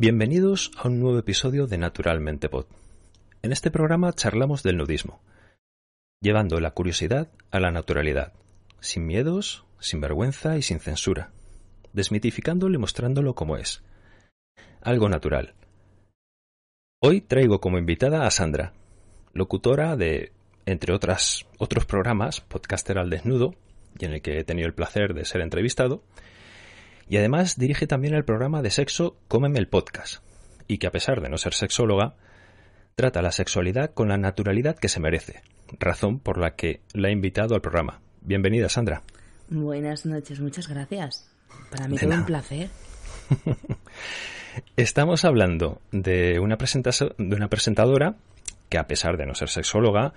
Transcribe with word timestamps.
Bienvenidos 0.00 0.70
a 0.76 0.86
un 0.86 1.00
nuevo 1.00 1.18
episodio 1.18 1.66
de 1.66 1.76
Naturalmente 1.76 2.48
Pod. 2.48 2.66
En 3.42 3.50
este 3.50 3.72
programa 3.72 4.12
charlamos 4.12 4.62
del 4.62 4.76
nudismo, 4.76 5.20
llevando 6.20 6.60
la 6.60 6.70
curiosidad 6.70 7.32
a 7.50 7.58
la 7.58 7.72
naturalidad, 7.72 8.32
sin 8.78 9.06
miedos, 9.06 9.64
sin 9.80 10.00
vergüenza 10.00 10.56
y 10.56 10.62
sin 10.62 10.78
censura, 10.78 11.32
desmitificándolo 11.94 12.76
y 12.76 12.78
mostrándolo 12.78 13.34
como 13.34 13.56
es. 13.56 13.82
Algo 14.82 15.08
natural. 15.08 15.54
Hoy 17.02 17.20
traigo 17.20 17.60
como 17.60 17.76
invitada 17.76 18.24
a 18.24 18.30
Sandra, 18.30 18.74
locutora 19.32 19.96
de, 19.96 20.30
entre 20.64 20.94
otras, 20.94 21.44
otros 21.58 21.86
programas, 21.86 22.40
Podcaster 22.40 22.98
al 22.98 23.10
Desnudo, 23.10 23.56
y 23.98 24.04
en 24.04 24.12
el 24.12 24.22
que 24.22 24.38
he 24.38 24.44
tenido 24.44 24.68
el 24.68 24.74
placer 24.74 25.12
de 25.12 25.24
ser 25.24 25.40
entrevistado, 25.40 26.04
y 27.08 27.16
además 27.16 27.58
dirige 27.58 27.86
también 27.86 28.14
el 28.14 28.24
programa 28.24 28.62
de 28.62 28.70
sexo 28.70 29.16
Cómeme 29.28 29.58
el 29.58 29.68
Podcast, 29.68 30.22
y 30.66 30.78
que 30.78 30.86
a 30.86 30.92
pesar 30.92 31.20
de 31.20 31.28
no 31.28 31.38
ser 31.38 31.54
sexóloga, 31.54 32.14
trata 32.94 33.22
la 33.22 33.32
sexualidad 33.32 33.92
con 33.94 34.08
la 34.08 34.18
naturalidad 34.18 34.76
que 34.76 34.88
se 34.88 35.00
merece, 35.00 35.42
razón 35.78 36.18
por 36.18 36.38
la 36.38 36.54
que 36.54 36.80
la 36.92 37.08
he 37.08 37.12
invitado 37.12 37.54
al 37.54 37.60
programa. 37.60 38.00
Bienvenida, 38.20 38.68
Sandra. 38.68 39.02
Buenas 39.48 40.04
noches, 40.04 40.40
muchas 40.40 40.68
gracias. 40.68 41.30
Para 41.70 41.88
mí 41.88 41.96
todo 41.96 42.10
un 42.10 42.26
placer. 42.26 42.68
Estamos 44.76 45.24
hablando 45.24 45.80
de 45.92 46.38
una, 46.40 46.56
de 46.56 47.36
una 47.36 47.48
presentadora 47.48 48.16
que, 48.68 48.78
a 48.78 48.86
pesar 48.86 49.16
de 49.16 49.26
no 49.26 49.34
ser 49.34 49.48
sexóloga, 49.48 50.12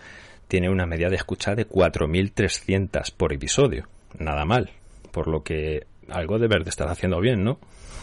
tiene 0.47 0.69
una 0.69 0.85
media 0.85 1.09
de 1.09 1.15
escucha 1.15 1.55
de 1.55 1.67
4.300 1.67 3.13
por 3.15 3.31
episodio. 3.31 3.87
Nada 4.17 4.43
mal. 4.43 4.71
Por 5.11 5.27
lo 5.27 5.43
que 5.43 5.85
algo 6.11 6.39
de 6.39 6.47
de 6.47 6.69
estar 6.69 6.87
haciendo 6.87 7.19
bien, 7.19 7.43
¿no? 7.43 7.59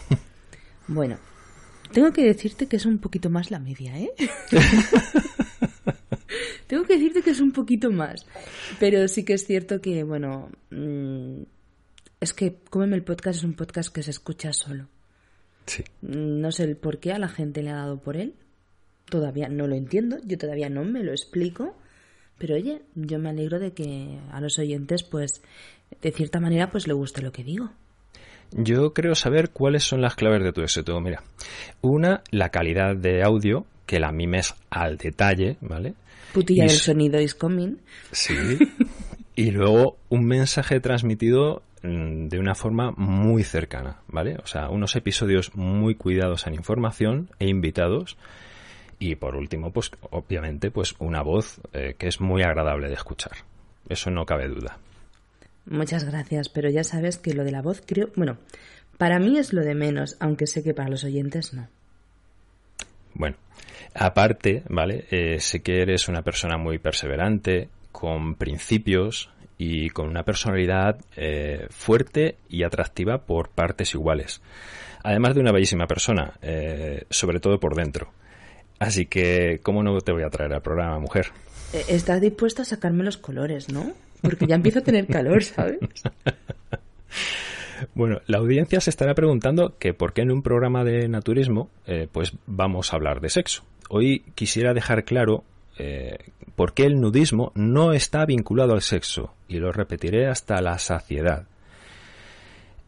Bueno, 0.91 1.19
tengo 1.91 2.11
que 2.11 2.23
decirte 2.23 2.67
que 2.67 2.77
es 2.77 2.85
un 2.85 2.97
poquito 2.97 3.29
más 3.29 3.51
la 3.51 3.59
media, 3.59 3.99
¿eh? 3.99 4.11
tengo 6.67 6.83
que 6.83 6.93
decirte 6.93 7.21
que 7.21 7.31
es 7.31 7.39
un 7.39 7.51
poquito 7.51 7.91
más. 7.91 8.25
Pero 8.79 9.07
sí 9.07 9.23
que 9.23 9.33
es 9.33 9.45
cierto 9.45 9.81
que, 9.81 10.03
bueno, 10.03 10.49
mm, 10.69 11.41
es 12.19 12.33
que 12.33 12.57
Cómeme 12.69 12.95
el 12.95 13.03
podcast 13.03 13.39
es 13.39 13.43
un 13.43 13.53
podcast 13.53 13.93
que 13.93 14.03
se 14.03 14.11
escucha 14.11 14.53
solo. 14.53 14.87
Sí. 15.65 15.83
No 16.01 16.51
sé 16.51 16.63
el 16.63 16.77
por 16.77 16.99
qué 16.99 17.11
a 17.11 17.19
la 17.19 17.29
gente 17.29 17.63
le 17.63 17.71
ha 17.71 17.75
dado 17.75 17.99
por 17.99 18.17
él. 18.17 18.35
Todavía 19.05 19.49
no 19.49 19.67
lo 19.67 19.75
entiendo, 19.75 20.17
yo 20.23 20.37
todavía 20.37 20.69
no 20.69 20.83
me 20.83 21.03
lo 21.03 21.11
explico. 21.11 21.75
Pero 22.37 22.55
oye, 22.55 22.81
yo 22.95 23.19
me 23.19 23.29
alegro 23.29 23.59
de 23.59 23.73
que 23.73 24.19
a 24.31 24.39
los 24.41 24.59
oyentes, 24.59 25.03
pues, 25.03 25.41
de 26.01 26.11
cierta 26.11 26.39
manera, 26.39 26.69
pues 26.69 26.87
le 26.87 26.93
guste 26.93 27.21
lo 27.21 27.31
que 27.31 27.43
digo. 27.43 27.71
Yo 28.51 28.93
creo 28.93 29.15
saber 29.15 29.51
cuáles 29.51 29.83
son 29.83 30.01
las 30.01 30.15
claves 30.15 30.43
de 30.43 30.51
tu 30.51 30.61
éxito. 30.61 30.99
Mira, 30.99 31.23
una, 31.81 32.21
la 32.31 32.49
calidad 32.49 32.95
de 32.95 33.23
audio, 33.23 33.65
que 33.85 33.99
la 33.99 34.11
mimes 34.11 34.55
al 34.69 34.97
detalle, 34.97 35.57
¿vale? 35.61 35.93
Putilla 36.33 36.63
del 36.63 36.71
sonido 36.71 37.19
is 37.19 37.35
coming. 37.35 37.77
Sí. 38.11 38.35
y 39.35 39.51
luego 39.51 39.97
un 40.09 40.25
mensaje 40.25 40.79
transmitido 40.79 41.63
mm, 41.83 42.27
de 42.27 42.39
una 42.39 42.55
forma 42.55 42.91
muy 42.97 43.43
cercana, 43.43 44.01
¿vale? 44.07 44.37
O 44.43 44.47
sea, 44.47 44.69
unos 44.69 44.95
episodios 44.95 45.55
muy 45.55 45.95
cuidados 45.95 46.47
en 46.47 46.55
información 46.55 47.29
e 47.39 47.47
invitados. 47.47 48.17
Y 48.99 49.15
por 49.15 49.35
último, 49.35 49.71
pues 49.71 49.91
obviamente, 50.09 50.71
pues 50.71 50.93
una 50.99 51.21
voz 51.21 51.61
eh, 51.73 51.95
que 51.97 52.07
es 52.07 52.19
muy 52.19 52.43
agradable 52.43 52.89
de 52.89 52.95
escuchar. 52.95 53.31
Eso 53.87 54.11
no 54.11 54.25
cabe 54.25 54.49
duda. 54.49 54.77
Muchas 55.65 56.03
gracias, 56.03 56.49
pero 56.49 56.69
ya 56.69 56.83
sabes 56.83 57.17
que 57.17 57.33
lo 57.33 57.43
de 57.43 57.51
la 57.51 57.61
voz 57.61 57.81
creo, 57.85 58.09
bueno, 58.15 58.37
para 58.97 59.19
mí 59.19 59.37
es 59.37 59.53
lo 59.53 59.61
de 59.61 59.75
menos, 59.75 60.17
aunque 60.19 60.47
sé 60.47 60.63
que 60.63 60.73
para 60.73 60.89
los 60.89 61.03
oyentes 61.03 61.53
no. 61.53 61.67
Bueno, 63.13 63.37
aparte, 63.93 64.63
¿vale? 64.69 65.05
Eh, 65.09 65.39
sé 65.39 65.61
que 65.61 65.81
eres 65.81 66.07
una 66.07 66.21
persona 66.21 66.57
muy 66.57 66.79
perseverante, 66.79 67.69
con 67.91 68.35
principios 68.35 69.29
y 69.57 69.89
con 69.89 70.07
una 70.07 70.23
personalidad 70.23 70.99
eh, 71.15 71.67
fuerte 71.69 72.37
y 72.49 72.63
atractiva 72.63 73.19
por 73.25 73.49
partes 73.49 73.93
iguales. 73.93 74.41
Además 75.03 75.35
de 75.35 75.41
una 75.41 75.51
bellísima 75.51 75.87
persona, 75.87 76.33
eh, 76.41 77.05
sobre 77.09 77.39
todo 77.39 77.59
por 77.59 77.75
dentro. 77.75 78.11
Así 78.79 79.05
que, 79.05 79.59
¿cómo 79.61 79.83
no 79.83 79.99
te 79.99 80.13
voy 80.13 80.23
a 80.23 80.29
traer 80.29 80.53
al 80.53 80.61
programa, 80.61 80.99
mujer? 80.99 81.27
Estás 81.73 82.21
dispuesta 82.21 82.61
a 82.61 82.65
sacarme 82.65 83.03
los 83.03 83.17
colores, 83.17 83.69
¿no? 83.69 83.93
Porque 84.21 84.47
ya 84.47 84.55
empiezo 84.55 84.79
a 84.79 84.83
tener 84.83 85.07
calor, 85.07 85.43
¿sabes? 85.43 85.79
Bueno, 87.93 88.21
la 88.27 88.37
audiencia 88.39 88.81
se 88.81 88.89
estará 88.89 89.13
preguntando 89.13 89.77
que 89.77 89.93
por 89.93 90.13
qué 90.13 90.21
en 90.21 90.31
un 90.31 90.41
programa 90.41 90.83
de 90.83 91.07
naturismo 91.07 91.69
eh, 91.85 92.07
pues 92.11 92.33
vamos 92.45 92.91
a 92.91 92.95
hablar 92.95 93.21
de 93.21 93.29
sexo. 93.29 93.63
Hoy 93.89 94.23
quisiera 94.35 94.73
dejar 94.73 95.05
claro 95.05 95.43
eh, 95.77 96.17
por 96.55 96.73
qué 96.73 96.83
el 96.83 96.99
nudismo 96.99 97.51
no 97.55 97.93
está 97.93 98.25
vinculado 98.25 98.73
al 98.73 98.81
sexo 98.81 99.33
y 99.47 99.59
lo 99.59 99.71
repetiré 99.71 100.27
hasta 100.27 100.61
la 100.61 100.77
saciedad. 100.77 101.47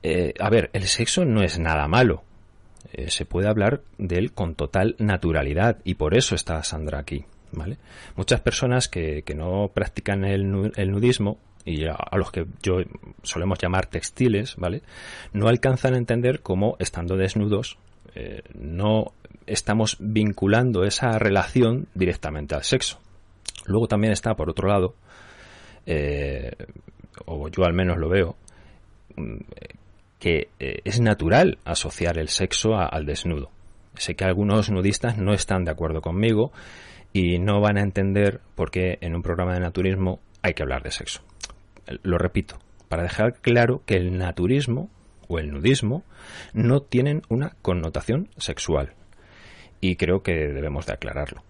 Eh, 0.04 0.34
a 0.40 0.50
ver, 0.50 0.70
el 0.74 0.84
sexo 0.84 1.26
no 1.26 1.42
es 1.42 1.60
nada 1.60 1.88
malo. 1.88 2.24
se 3.08 3.26
puede 3.26 3.48
hablar 3.48 3.82
de 3.98 4.18
él 4.18 4.34
con 4.34 4.56
total 4.56 4.96
naturalidad 5.00 5.78
y 5.84 5.94
por 5.96 6.16
eso 6.16 6.36
está 6.36 6.62
Sandra 6.64 7.00
aquí. 7.00 7.26
Muchas 8.16 8.42
personas 8.42 8.88
que, 8.88 9.24
no 9.36 9.70
practican 9.74 10.26
el, 10.26 10.50
nudismo 10.50 11.38
y 11.66 11.86
a, 11.86 11.98
los 12.16 12.32
que 12.32 12.46
yo 12.64 12.78
solemos 13.24 13.60
llamar 13.60 13.86
textiles, 13.86 14.56
¿vale? 14.58 14.82
No 15.34 15.48
alcanzan 15.48 15.94
a 15.94 15.98
entender 15.98 16.42
cómo 16.42 16.76
estando 16.80 17.16
desnudos 17.18 17.78
eh, 18.14 18.42
no 18.56 19.14
estamos 19.48 19.98
vinculando 20.00 20.84
esa 20.84 21.18
relación 21.18 21.88
directamente 21.94 22.56
al 22.56 22.64
sexo. 22.64 23.00
Luego 23.66 23.88
también 23.88 24.14
está, 24.14 24.36
por 24.36 24.50
otro 24.50 24.68
lado, 24.68 24.96
eh, 25.86 26.52
o 27.26 27.48
yo 27.50 27.64
al 27.64 27.74
menos 27.74 27.98
lo 27.98 28.10
veo, 28.10 28.36
que 30.20 30.50
eh, 30.60 30.80
es 30.84 31.00
natural 31.00 31.58
asociar 31.66 32.18
el 32.18 32.30
sexo 32.30 32.76
al 32.76 33.06
desnudo. 33.06 33.50
Sé 33.96 34.16
que 34.16 34.24
algunos 34.24 34.70
nudistas 34.70 35.18
no 35.18 35.34
están 35.34 35.66
de 35.66 35.72
acuerdo 35.72 36.02
conmigo 36.02 36.52
y 37.14 37.40
no 37.40 37.60
van 37.62 37.78
a 37.78 37.82
entender 37.82 38.42
por 38.56 38.72
qué 38.72 38.98
en 39.02 39.16
un 39.16 39.22
programa 39.22 39.54
de 39.54 39.60
naturismo 39.60 40.20
hay 40.42 40.54
que 40.54 40.64
hablar 40.64 40.84
de 40.84 40.92
sexo. 40.92 41.22
Lo 42.04 42.18
repito, 42.18 42.60
para 42.90 43.04
dejar 43.04 43.36
claro 43.42 43.84
que 43.86 43.96
el 43.96 44.18
naturismo 44.18 44.90
o 45.28 45.40
el 45.40 45.52
nudismo 45.52 46.04
no 46.54 46.82
tienen 46.82 47.24
una 47.30 47.56
connotación 47.62 48.30
sexual. 48.38 48.94
Y 49.80 49.96
creo 49.96 50.22
que 50.24 50.34
debemos 50.34 50.86
de 50.86 50.94
aclararlo. 50.94 51.44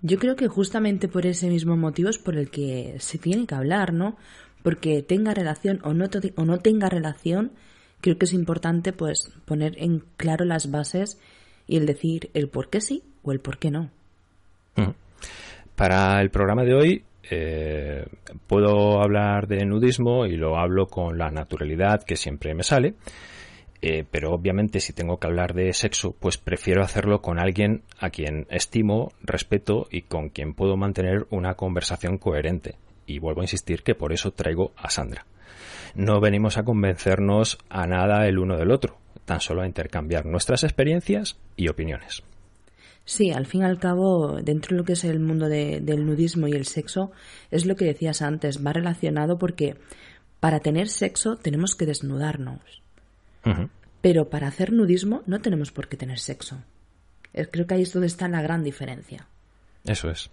Yo 0.00 0.18
creo 0.18 0.36
que 0.36 0.48
justamente 0.48 1.08
por 1.08 1.26
ese 1.26 1.48
mismo 1.48 1.76
motivo 1.76 2.08
es 2.08 2.18
por 2.18 2.36
el 2.36 2.50
que 2.50 2.96
se 3.00 3.18
tiene 3.18 3.46
que 3.46 3.54
hablar, 3.54 3.92
¿no? 3.92 4.16
Porque 4.62 5.02
tenga 5.02 5.34
relación 5.34 5.80
o 5.82 5.92
no, 5.92 6.06
o 6.36 6.44
no 6.44 6.58
tenga 6.58 6.88
relación, 6.88 7.52
creo 8.00 8.16
que 8.16 8.26
es 8.26 8.32
importante 8.32 8.92
pues 8.92 9.32
poner 9.44 9.74
en 9.82 10.04
claro 10.16 10.44
las 10.44 10.70
bases 10.70 11.18
y 11.66 11.76
el 11.76 11.86
decir 11.86 12.30
el 12.34 12.48
por 12.48 12.70
qué 12.70 12.80
sí 12.80 13.02
o 13.22 13.32
el 13.32 13.40
por 13.40 13.58
qué 13.58 13.70
no. 13.70 13.90
Para 15.76 16.20
el 16.20 16.30
programa 16.30 16.64
de 16.64 16.74
hoy 16.74 17.04
eh, 17.30 18.06
puedo 18.46 19.02
hablar 19.02 19.46
de 19.46 19.64
nudismo 19.64 20.26
y 20.26 20.36
lo 20.36 20.58
hablo 20.58 20.86
con 20.86 21.18
la 21.18 21.30
naturalidad 21.30 22.02
que 22.02 22.16
siempre 22.16 22.54
me 22.54 22.62
sale. 22.62 22.94
Eh, 23.80 24.04
pero 24.10 24.32
obviamente 24.32 24.80
si 24.80 24.92
tengo 24.92 25.18
que 25.18 25.28
hablar 25.28 25.54
de 25.54 25.72
sexo, 25.72 26.14
pues 26.18 26.36
prefiero 26.36 26.82
hacerlo 26.82 27.22
con 27.22 27.38
alguien 27.38 27.82
a 28.00 28.10
quien 28.10 28.46
estimo, 28.50 29.12
respeto 29.22 29.86
y 29.90 30.02
con 30.02 30.30
quien 30.30 30.54
puedo 30.54 30.76
mantener 30.76 31.26
una 31.30 31.54
conversación 31.54 32.18
coherente. 32.18 32.74
Y 33.06 33.20
vuelvo 33.20 33.40
a 33.40 33.44
insistir 33.44 33.82
que 33.82 33.94
por 33.94 34.12
eso 34.12 34.32
traigo 34.32 34.72
a 34.76 34.90
Sandra. 34.90 35.26
No 35.94 36.20
venimos 36.20 36.58
a 36.58 36.64
convencernos 36.64 37.58
a 37.70 37.86
nada 37.86 38.26
el 38.26 38.38
uno 38.38 38.56
del 38.56 38.72
otro, 38.72 38.98
tan 39.24 39.40
solo 39.40 39.62
a 39.62 39.66
intercambiar 39.66 40.26
nuestras 40.26 40.64
experiencias 40.64 41.38
y 41.56 41.68
opiniones. 41.68 42.22
Sí, 43.08 43.30
al 43.30 43.46
fin 43.46 43.62
y 43.62 43.64
al 43.64 43.78
cabo, 43.78 44.42
dentro 44.42 44.74
de 44.74 44.82
lo 44.82 44.84
que 44.84 44.92
es 44.92 45.02
el 45.02 45.18
mundo 45.18 45.48
del 45.48 46.04
nudismo 46.04 46.46
y 46.46 46.52
el 46.52 46.66
sexo, 46.66 47.10
es 47.50 47.64
lo 47.64 47.74
que 47.74 47.86
decías 47.86 48.20
antes, 48.20 48.62
va 48.62 48.74
relacionado 48.74 49.38
porque 49.38 49.78
para 50.40 50.60
tener 50.60 50.90
sexo 50.90 51.36
tenemos 51.36 51.74
que 51.74 51.86
desnudarnos. 51.86 52.60
Pero 54.02 54.28
para 54.28 54.48
hacer 54.48 54.74
nudismo 54.74 55.22
no 55.24 55.40
tenemos 55.40 55.72
por 55.72 55.88
qué 55.88 55.96
tener 55.96 56.18
sexo. 56.18 56.58
Eh, 57.32 57.48
creo 57.50 57.66
que 57.66 57.76
ahí 57.76 57.82
es 57.82 57.94
donde 57.94 58.08
está 58.08 58.28
la 58.28 58.42
gran 58.42 58.62
diferencia. 58.62 59.26
Eso 59.84 60.10
es. 60.10 60.28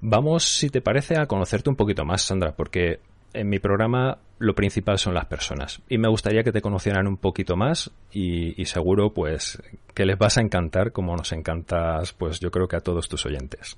Vamos, 0.00 0.42
si 0.42 0.70
te 0.70 0.80
parece, 0.80 1.16
a 1.16 1.26
conocerte 1.26 1.70
un 1.70 1.76
poquito 1.76 2.04
más, 2.04 2.22
Sandra, 2.22 2.56
porque 2.56 2.98
en 3.34 3.48
mi 3.48 3.58
programa 3.58 4.18
lo 4.38 4.54
principal 4.54 4.98
son 4.98 5.14
las 5.14 5.26
personas 5.26 5.80
y 5.88 5.98
me 5.98 6.08
gustaría 6.08 6.42
que 6.42 6.52
te 6.52 6.60
conocieran 6.60 7.06
un 7.06 7.16
poquito 7.16 7.56
más 7.56 7.90
y, 8.12 8.64
seguro 8.64 9.12
pues 9.12 9.62
que 9.94 10.04
les 10.04 10.18
vas 10.18 10.38
a 10.38 10.40
encantar 10.40 10.92
como 10.92 11.16
nos 11.16 11.32
encantas 11.32 12.12
pues 12.12 12.40
yo 12.40 12.50
creo 12.50 12.66
que 12.66 12.76
a 12.76 12.80
todos 12.80 13.08
tus 13.08 13.24
oyentes. 13.26 13.76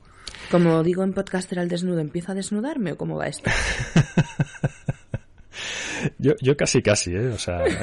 Como 0.50 0.82
digo 0.82 1.02
en 1.02 1.12
Podcaster 1.12 1.58
al 1.58 1.68
desnudo, 1.68 2.00
¿empiezo 2.00 2.32
a 2.32 2.34
desnudarme 2.34 2.92
o 2.92 2.96
cómo 2.96 3.16
va 3.16 3.26
esto? 3.26 3.50
yo, 6.18 6.32
yo 6.40 6.56
casi 6.56 6.82
casi, 6.82 7.14
¿eh? 7.14 7.28
O 7.28 7.38
sea... 7.38 7.62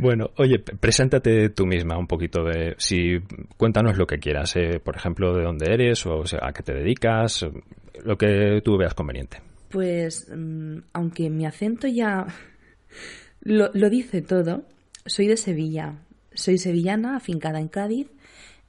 Bueno, 0.00 0.30
oye, 0.36 0.58
preséntate 0.58 1.50
tú 1.50 1.66
misma 1.66 1.98
un 1.98 2.06
poquito 2.06 2.42
de, 2.42 2.74
si 2.78 3.18
cuéntanos 3.58 3.98
lo 3.98 4.06
que 4.06 4.18
quieras, 4.18 4.56
eh, 4.56 4.80
por 4.82 4.96
ejemplo, 4.96 5.34
de 5.34 5.44
dónde 5.44 5.74
eres 5.74 6.06
o, 6.06 6.24
sea, 6.24 6.40
a 6.42 6.52
qué 6.52 6.62
te 6.62 6.72
dedicas, 6.72 7.46
lo 8.02 8.16
que 8.16 8.62
tú 8.64 8.78
veas 8.78 8.94
conveniente. 8.94 9.42
Pues, 9.70 10.28
mm, 10.34 10.78
aunque 10.92 11.30
mi 11.30 11.46
acento 11.46 11.86
ya 11.86 12.26
lo, 13.40 13.70
lo 13.72 13.90
dice 13.90 14.22
todo, 14.22 14.64
soy 15.06 15.26
de 15.26 15.36
Sevilla, 15.36 15.96
soy 16.34 16.58
sevillana, 16.58 17.16
afincada 17.16 17.60
en 17.60 17.68
Cádiz, 17.68 18.08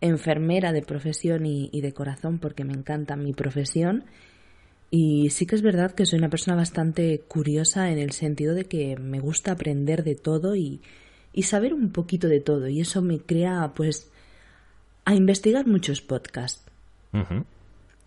enfermera 0.01 0.71
de 0.71 0.81
profesión 0.81 1.45
y, 1.45 1.69
de 1.79 1.93
corazón 1.93 2.39
porque 2.39 2.65
me 2.65 2.73
encanta 2.73 3.15
mi 3.15 3.33
profesión. 3.33 4.05
Y 4.89 5.29
sí 5.29 5.45
que 5.45 5.55
es 5.55 5.61
verdad 5.61 5.93
que 5.93 6.05
soy 6.05 6.19
una 6.19 6.29
persona 6.29 6.57
bastante 6.57 7.19
curiosa 7.19 7.91
en 7.91 7.99
el 7.99 8.11
sentido 8.11 8.55
de 8.55 8.65
que 8.65 8.97
me 8.97 9.19
gusta 9.19 9.53
aprender 9.53 10.03
de 10.03 10.15
todo 10.15 10.55
y, 10.55 10.81
saber 11.43 11.73
un 11.73 11.91
poquito 11.91 12.27
de 12.27 12.41
todo. 12.41 12.67
Y 12.67 12.81
eso 12.81 13.01
me 13.01 13.19
crea, 13.19 13.71
pues, 13.73 14.11
a 15.05 15.15
investigar 15.15 15.65
muchos 15.65 16.01
podcasts. 16.01 16.65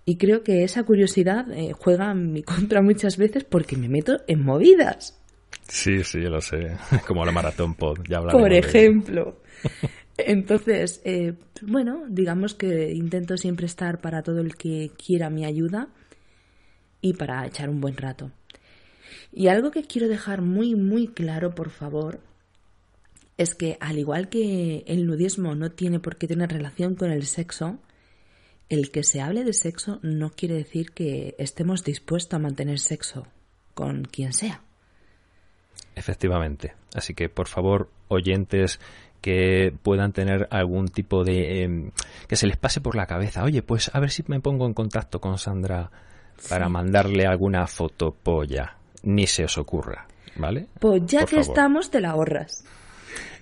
Y 0.06 0.16
creo 0.16 0.42
que 0.42 0.64
esa 0.64 0.82
curiosidad 0.82 1.50
eh, 1.52 1.72
juega 1.72 2.10
en 2.10 2.32
mi 2.32 2.42
contra 2.44 2.82
muchas 2.82 3.16
veces 3.16 3.44
porque 3.44 3.76
me 3.76 3.88
meto 3.88 4.18
en 4.26 4.44
movidas. 4.44 5.20
Sí, 5.68 6.04
sí, 6.04 6.20
lo 6.20 6.40
sé. 6.40 6.76
Como 7.06 7.24
la 7.24 7.32
Maratón 7.32 7.74
Pod, 7.74 7.98
ya 8.08 8.20
Por 8.20 8.52
ejemplo. 8.52 9.40
Entonces, 10.16 11.00
eh, 11.04 11.34
bueno, 11.62 12.04
digamos 12.08 12.54
que 12.54 12.92
intento 12.92 13.36
siempre 13.36 13.66
estar 13.66 14.00
para 14.00 14.22
todo 14.22 14.40
el 14.40 14.54
que 14.54 14.92
quiera 14.96 15.28
mi 15.30 15.44
ayuda 15.44 15.88
y 17.00 17.14
para 17.14 17.44
echar 17.46 17.68
un 17.68 17.80
buen 17.80 17.96
rato. 17.96 18.30
Y 19.32 19.48
algo 19.48 19.72
que 19.72 19.82
quiero 19.82 20.06
dejar 20.06 20.42
muy, 20.42 20.76
muy 20.76 21.08
claro, 21.08 21.54
por 21.54 21.70
favor, 21.70 22.20
es 23.36 23.56
que 23.56 23.76
al 23.80 23.98
igual 23.98 24.28
que 24.28 24.84
el 24.86 25.06
nudismo 25.06 25.56
no 25.56 25.72
tiene 25.72 25.98
por 25.98 26.16
qué 26.16 26.28
tener 26.28 26.52
relación 26.52 26.94
con 26.94 27.10
el 27.10 27.24
sexo, 27.24 27.80
el 28.68 28.90
que 28.90 29.04
se 29.04 29.20
hable 29.20 29.44
de 29.44 29.52
sexo 29.52 29.98
no 30.02 30.30
quiere 30.30 30.54
decir 30.54 30.92
que 30.92 31.34
estemos 31.38 31.84
dispuestos 31.84 32.34
a 32.34 32.38
mantener 32.38 32.78
sexo 32.78 33.26
con 33.74 34.04
quien 34.04 34.32
sea. 34.32 34.62
Efectivamente. 35.94 36.74
Así 36.94 37.14
que, 37.14 37.28
por 37.28 37.48
favor, 37.48 37.90
oyentes 38.08 38.80
que 39.20 39.72
puedan 39.82 40.12
tener 40.12 40.48
algún 40.50 40.88
tipo 40.88 41.24
de... 41.24 41.62
Em, 41.62 41.90
que 42.28 42.36
se 42.36 42.46
les 42.46 42.56
pase 42.56 42.80
por 42.80 42.94
la 42.94 43.06
cabeza, 43.06 43.42
oye, 43.44 43.62
pues 43.62 43.90
a 43.94 44.00
ver 44.00 44.10
si 44.10 44.22
me 44.26 44.40
pongo 44.40 44.66
en 44.66 44.74
contacto 44.74 45.20
con 45.20 45.38
Sandra 45.38 45.90
para 46.48 46.68
mandarle 46.68 47.26
alguna 47.26 47.66
fotopolla. 47.66 48.76
Ni 49.02 49.26
se 49.26 49.44
os 49.44 49.58
ocurra, 49.58 50.06
¿vale? 50.36 50.66
Pues 50.78 51.02
ya 51.06 51.26
que 51.26 51.38
estamos, 51.38 51.90
te 51.90 52.00
la 52.00 52.10
ahorras. 52.10 52.64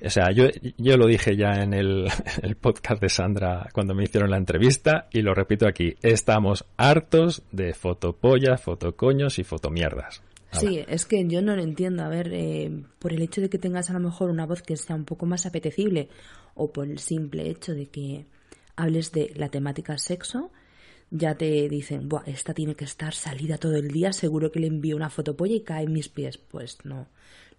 O 0.05 0.11
sea, 0.11 0.33
yo, 0.33 0.47
yo 0.79 0.97
lo 0.97 1.07
dije 1.07 1.37
ya 1.37 1.63
en 1.63 1.75
el, 1.75 2.09
el, 2.43 2.57
podcast 2.57 3.01
de 3.01 3.09
Sandra 3.09 3.69
cuando 3.73 3.95
me 3.95 4.05
hicieron 4.05 4.31
la 4.31 4.37
entrevista 4.37 5.09
y 5.13 5.23
lo 5.23 5.35
repito 5.35 5.67
aquí. 5.67 5.95
Estamos 6.03 6.65
hartos 6.77 7.43
de 7.53 7.75
fotopollas, 7.75 8.61
fotocoños 8.61 9.39
y 9.39 9.45
fotomierdas. 9.45 10.23
Sí, 10.53 10.85
es 10.87 11.07
que 11.07 11.27
yo 11.27 11.41
no 11.41 11.57
lo 11.57 11.63
entiendo. 11.63 12.03
A 12.03 12.09
ver, 12.09 12.31
eh, 12.33 12.71
por 12.99 13.13
el 13.13 13.23
hecho 13.23 13.41
de 13.41 13.49
que 13.49 13.59
tengas 13.59 13.89
a 13.91 13.95
lo 13.95 14.01
mejor 14.01 14.31
una 14.31 14.47
voz 14.47 14.63
que 14.63 14.77
sea 14.77 14.97
un 14.97 15.05
poco 15.05 15.25
más 15.25 15.47
apetecible 15.47 16.09
o 16.55 16.73
por 16.73 16.87
el 16.87 16.99
simple 16.99 17.49
hecho 17.49 17.73
de 17.73 17.87
que 17.87 18.27
hables 18.77 19.13
de 19.13 19.33
la 19.35 19.49
temática 19.49 19.97
sexo, 19.97 20.51
ya 21.11 21.35
te 21.35 21.69
dicen, 21.69 22.09
Buah, 22.09 22.25
esta 22.27 22.55
tiene 22.55 22.75
que 22.75 22.85
estar 22.85 23.15
salida 23.15 23.59
todo 23.59 23.77
el 23.77 23.89
día, 23.89 24.13
seguro 24.13 24.51
que 24.51 24.61
le 24.61 24.67
envío 24.67 24.97
una 24.97 25.11
fotopolla 25.11 25.55
y 25.55 25.61
cae 25.61 25.85
en 25.85 25.93
mis 25.93 26.09
pies. 26.09 26.39
Pues 26.39 26.79
no, 26.85 27.07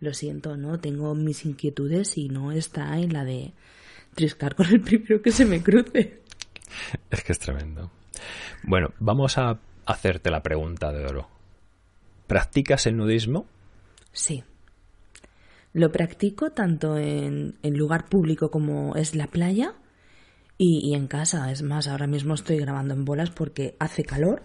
lo 0.03 0.13
siento, 0.13 0.57
no, 0.57 0.79
tengo 0.79 1.15
mis 1.15 1.45
inquietudes 1.45 2.17
y 2.17 2.29
no 2.29 2.51
está 2.51 2.97
en 2.99 3.13
la 3.13 3.23
de 3.23 3.53
triscar 4.13 4.55
con 4.55 4.67
el 4.67 4.81
primero 4.81 5.21
que 5.21 5.31
se 5.31 5.45
me 5.45 5.61
cruce. 5.63 6.21
Es 7.09 7.23
que 7.23 7.31
es 7.31 7.39
tremendo. 7.39 7.91
Bueno, 8.63 8.93
vamos 8.99 9.37
a 9.37 9.59
hacerte 9.85 10.29
la 10.29 10.43
pregunta 10.43 10.91
de 10.91 11.05
oro. 11.05 11.27
¿Practicas 12.27 12.85
el 12.87 12.97
nudismo? 12.97 13.45
Sí. 14.11 14.43
Lo 15.73 15.91
practico 15.91 16.51
tanto 16.51 16.97
en, 16.97 17.55
en 17.63 17.77
lugar 17.77 18.05
público 18.05 18.51
como 18.51 18.95
es 18.95 19.15
la 19.15 19.27
playa 19.27 19.73
y, 20.57 20.93
en 20.93 21.07
casa. 21.07 21.51
Es 21.51 21.61
más, 21.61 21.87
ahora 21.87 22.07
mismo 22.07 22.33
estoy 22.33 22.57
grabando 22.57 22.93
en 22.93 23.05
bolas 23.05 23.31
porque 23.31 23.75
hace 23.79 24.03
calor 24.03 24.43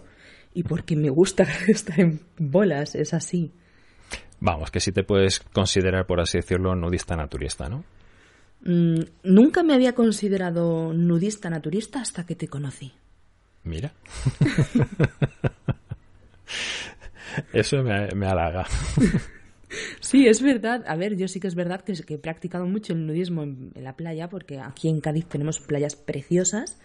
y 0.53 0.63
porque 0.63 0.95
me 0.95 1.09
gusta 1.09 1.43
estar 1.67 1.99
en 1.99 2.21
bolas, 2.37 2.95
es 2.95 3.13
así. 3.13 3.53
Vamos, 4.41 4.71
que 4.71 4.79
sí 4.79 4.91
te 4.91 5.03
puedes 5.03 5.39
considerar, 5.39 6.05
por 6.05 6.21
así 6.21 6.37
decirlo, 6.37 6.75
nudista 6.75 7.15
naturista, 7.15 7.67
¿no? 7.67 7.83
Mm, 8.61 9.01
nunca 9.23 9.63
me 9.63 9.73
había 9.73 9.93
considerado 9.93 10.93
nudista 10.93 11.49
naturista 11.49 12.01
hasta 12.01 12.25
que 12.25 12.35
te 12.35 12.47
conocí. 12.47 12.93
Mira. 13.63 13.93
Eso 17.53 17.83
me, 17.83 18.27
halaga. 18.27 18.65
Sí, 19.99 20.27
es 20.27 20.41
verdad. 20.41 20.83
A 20.87 20.95
ver, 20.95 21.15
yo 21.15 21.27
sí 21.27 21.39
que 21.39 21.47
es 21.47 21.53
verdad 21.55 21.81
que, 21.81 21.93
he 22.07 22.17
practicado 22.17 22.65
mucho 22.65 22.93
el 22.93 23.05
nudismo 23.05 23.43
en, 23.43 23.71
la 23.75 23.95
playa, 23.95 24.27
porque 24.27 24.59
aquí 24.59 24.89
en 24.89 24.99
Cádiz 24.99 25.27
tenemos 25.27 25.59
playas 25.59 25.95
preciosas. 25.95 26.79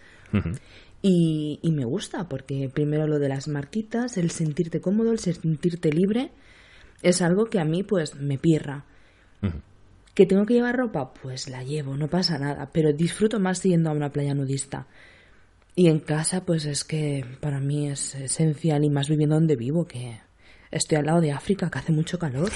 y, 1.01 1.61
me 1.73 1.87
gusta, 1.87 2.29
porque 2.29 2.71
primero 2.73 3.07
lo 3.07 3.19
de 3.19 3.31
las 3.31 3.49
marquitas, 3.49 4.19
el 4.19 4.31
sentirte 4.31 4.81
cómodo, 4.81 5.13
el 5.13 5.19
sentirte 5.19 5.91
libre, 5.93 6.31
es 7.05 7.23
algo 7.23 7.47
que 7.47 7.61
a 7.61 7.65
mí 7.65 7.83
pues 7.83 8.15
me 8.17 8.39
pierra. 8.39 8.85
¿Que 10.15 10.27
tengo 10.27 10.47
que 10.47 10.55
llevar 10.55 10.77
ropa? 10.77 11.13
Pues 11.13 11.49
la 11.49 11.63
llevo, 11.63 11.97
no 11.97 12.09
pasa 12.09 12.39
nada, 12.39 12.71
pero 12.73 12.93
disfruto 12.93 13.41
más 13.41 13.63
yendo 13.63 13.91
a 13.91 13.93
una 13.93 14.11
playa 14.11 14.35
nudista. 14.35 14.87
Y 15.77 15.89
en 15.89 15.99
casa, 15.99 16.45
pues 16.45 16.67
es 16.67 16.85
que 16.85 17.25
para 17.41 17.61
mí 17.61 17.89
es 17.89 18.15
esencial 18.15 18.85
y 18.85 18.91
más 18.91 19.09
viviendo 19.09 19.35
donde 19.35 19.57
vivo, 19.57 19.87
que 19.87 20.21
Estoy 20.75 20.99
al 20.99 21.07
lado 21.07 21.21
de 21.21 21.31
África, 21.31 21.71
que 21.71 21.79
hace 21.79 21.93
mucho 21.93 22.19
calor. 22.19 22.51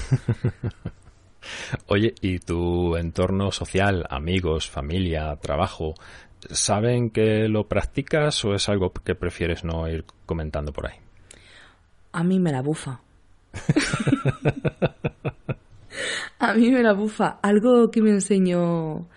Oye, 1.87 2.17
¿y 2.21 2.41
tu 2.41 2.97
entorno 2.97 3.53
social, 3.53 4.05
amigos, 4.11 4.69
familia, 4.69 5.37
trabajo, 5.37 5.95
saben 6.51 7.11
que 7.11 7.47
lo 7.47 7.69
practicas 7.69 8.45
o 8.45 8.55
es 8.55 8.69
algo 8.69 8.93
que 8.93 9.15
prefieres 9.15 9.63
no 9.63 9.89
ir 9.89 10.05
comentando 10.27 10.73
por 10.73 10.89
ahí? 10.89 10.97
A 12.11 12.25
mí 12.25 12.41
me 12.41 12.51
la 12.51 12.61
bufa. 12.61 13.03
A 16.39 16.55
mí 16.55 16.71
me 16.71 16.83
la 16.83 16.93
bufa. 16.93 17.39
Algo 17.43 17.91
que 17.91 18.01
me 18.01 18.11
enseñó 18.11 19.09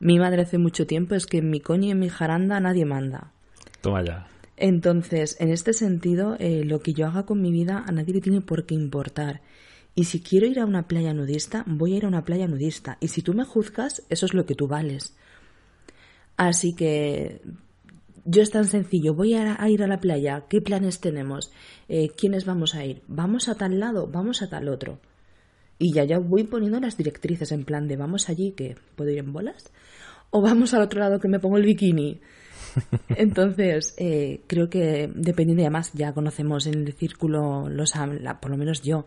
mi 0.00 0.18
madre 0.18 0.42
hace 0.42 0.58
mucho 0.58 0.86
tiempo 0.86 1.14
es 1.14 1.26
que 1.26 1.38
en 1.38 1.50
mi 1.50 1.60
coño 1.60 1.88
y 1.88 1.90
en 1.90 1.98
mi 1.98 2.08
jaranda 2.08 2.60
nadie 2.60 2.84
manda. 2.84 3.32
Toma 3.80 4.04
ya. 4.04 4.28
Entonces, 4.56 5.36
en 5.40 5.50
este 5.50 5.72
sentido, 5.72 6.36
eh, 6.38 6.64
lo 6.64 6.80
que 6.80 6.92
yo 6.92 7.06
haga 7.06 7.24
con 7.24 7.40
mi 7.40 7.52
vida 7.52 7.84
a 7.86 7.92
nadie 7.92 8.14
le 8.14 8.20
tiene 8.20 8.40
por 8.40 8.66
qué 8.66 8.74
importar. 8.74 9.40
Y 9.94 10.04
si 10.04 10.20
quiero 10.20 10.46
ir 10.46 10.60
a 10.60 10.66
una 10.66 10.86
playa 10.86 11.12
nudista, 11.14 11.64
voy 11.66 11.94
a 11.94 11.96
ir 11.96 12.04
a 12.04 12.08
una 12.08 12.24
playa 12.24 12.46
nudista. 12.46 12.98
Y 13.00 13.08
si 13.08 13.22
tú 13.22 13.34
me 13.34 13.44
juzgas, 13.44 14.04
eso 14.08 14.26
es 14.26 14.34
lo 14.34 14.46
que 14.46 14.54
tú 14.54 14.68
vales. 14.68 15.16
Así 16.36 16.74
que 16.74 17.40
yo 18.30 18.42
es 18.42 18.50
tan 18.50 18.66
sencillo, 18.66 19.14
voy 19.14 19.34
a, 19.34 19.56
ir 19.70 19.82
a 19.82 19.86
la 19.86 20.00
playa, 20.00 20.44
¿qué 20.50 20.60
planes 20.60 21.00
tenemos? 21.00 21.50
Eh, 21.88 22.10
¿Quiénes 22.10 22.44
vamos 22.44 22.74
a 22.74 22.84
ir? 22.84 23.02
¿Vamos 23.08 23.48
a 23.48 23.54
tal 23.54 23.80
lado? 23.80 24.06
¿Vamos 24.06 24.42
a 24.42 24.50
tal 24.50 24.68
otro? 24.68 25.00
Y 25.78 25.94
ya 25.94 26.04
ya 26.04 26.18
voy 26.18 26.44
poniendo 26.44 26.78
las 26.78 26.98
directrices 26.98 27.52
en 27.52 27.64
plan 27.64 27.88
de 27.88 27.96
vamos 27.96 28.28
allí 28.28 28.52
que 28.52 28.76
puedo 28.96 29.10
ir 29.10 29.18
en 29.18 29.32
bolas 29.32 29.72
o 30.30 30.42
vamos 30.42 30.74
al 30.74 30.82
otro 30.82 31.00
lado 31.00 31.20
que 31.20 31.28
me 31.28 31.40
pongo 31.40 31.56
el 31.56 31.64
bikini. 31.64 32.20
Entonces, 33.16 33.94
eh, 33.96 34.42
creo 34.46 34.68
que 34.68 35.10
dependiendo, 35.14 35.62
y 35.62 35.64
además 35.64 35.92
ya 35.94 36.12
conocemos 36.12 36.66
en 36.66 36.86
el 36.86 36.92
círculo, 36.92 37.70
los, 37.70 37.94
por 38.42 38.50
lo 38.50 38.58
menos 38.58 38.82
yo, 38.82 39.06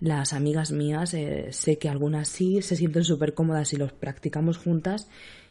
las 0.00 0.34
amigas 0.34 0.70
mías, 0.70 1.14
eh, 1.14 1.48
sé 1.50 1.78
que 1.78 1.88
algunas 1.88 2.28
sí 2.28 2.60
se 2.60 2.76
sienten 2.76 3.04
súper 3.04 3.32
cómodas 3.32 3.72
y 3.72 3.76
los 3.76 3.92
practicamos 3.92 4.58
juntas 4.58 5.08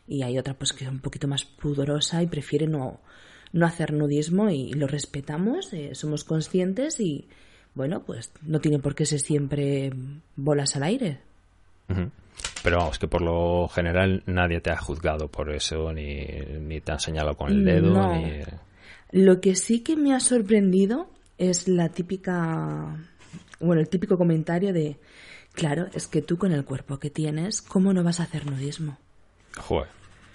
y 0.10 0.24
hay 0.24 0.40
otra 0.40 0.56
pues 0.56 0.74
que 0.74 0.86
es 0.86 0.90
un 0.90 1.00
poquito 1.00 1.28
más 1.28 1.46
pudorosa 1.46 2.24
y 2.24 2.28
prefiere 2.28 2.68
no, 2.68 3.00
no 3.54 3.66
hacer 3.66 3.94
nudismo 3.94 4.50
y, 4.50 4.74
lo 4.74 4.88
respetamos, 4.88 5.72
eh, 5.72 5.94
somos 5.94 6.24
conscientes 6.24 7.00
y 7.00 7.28
bueno, 7.76 8.04
pues 8.04 8.32
no 8.42 8.60
tiene 8.60 8.80
por 8.80 8.96
qué 8.96 9.06
ser 9.06 9.20
siempre 9.20 9.94
bolas 10.36 10.76
al 10.76 10.84
aire. 10.84 11.20
Pero 12.64 12.78
vamos, 12.78 13.00
que 13.00 13.08
por 13.08 13.22
lo 13.22 13.68
general 13.68 14.24
nadie 14.26 14.60
te 14.62 14.72
ha 14.72 14.78
juzgado 14.78 15.28
por 15.28 15.54
eso, 15.54 15.94
ni, 15.94 16.26
ni 16.60 16.82
te 16.82 16.92
ha 16.92 17.00
señalado 17.00 17.38
con 17.38 17.52
el 17.52 17.64
dedo. 17.64 18.16
Ni... 18.16 18.42
Lo 19.12 19.40
que 19.40 19.56
sí 19.56 19.82
que 19.82 19.96
me 19.96 20.14
ha 20.14 20.20
sorprendido 20.20 21.10
es 21.38 21.68
la 21.68 21.90
típica, 21.90 22.98
bueno, 23.60 23.82
el 23.82 23.90
típico 23.90 24.18
comentario 24.18 24.74
de, 24.74 24.98
claro, 25.54 25.88
es 25.94 26.08
que 26.08 26.22
tú 26.22 26.38
con 26.38 26.52
el 26.52 26.66
cuerpo 26.66 27.00
que 27.00 27.10
tienes, 27.10 27.62
¿cómo 27.62 27.94
no 27.94 28.04
vas 28.04 28.20
a 28.20 28.24
hacer 28.24 28.46
nudismo? 28.46 28.98
Joder, 29.58 29.88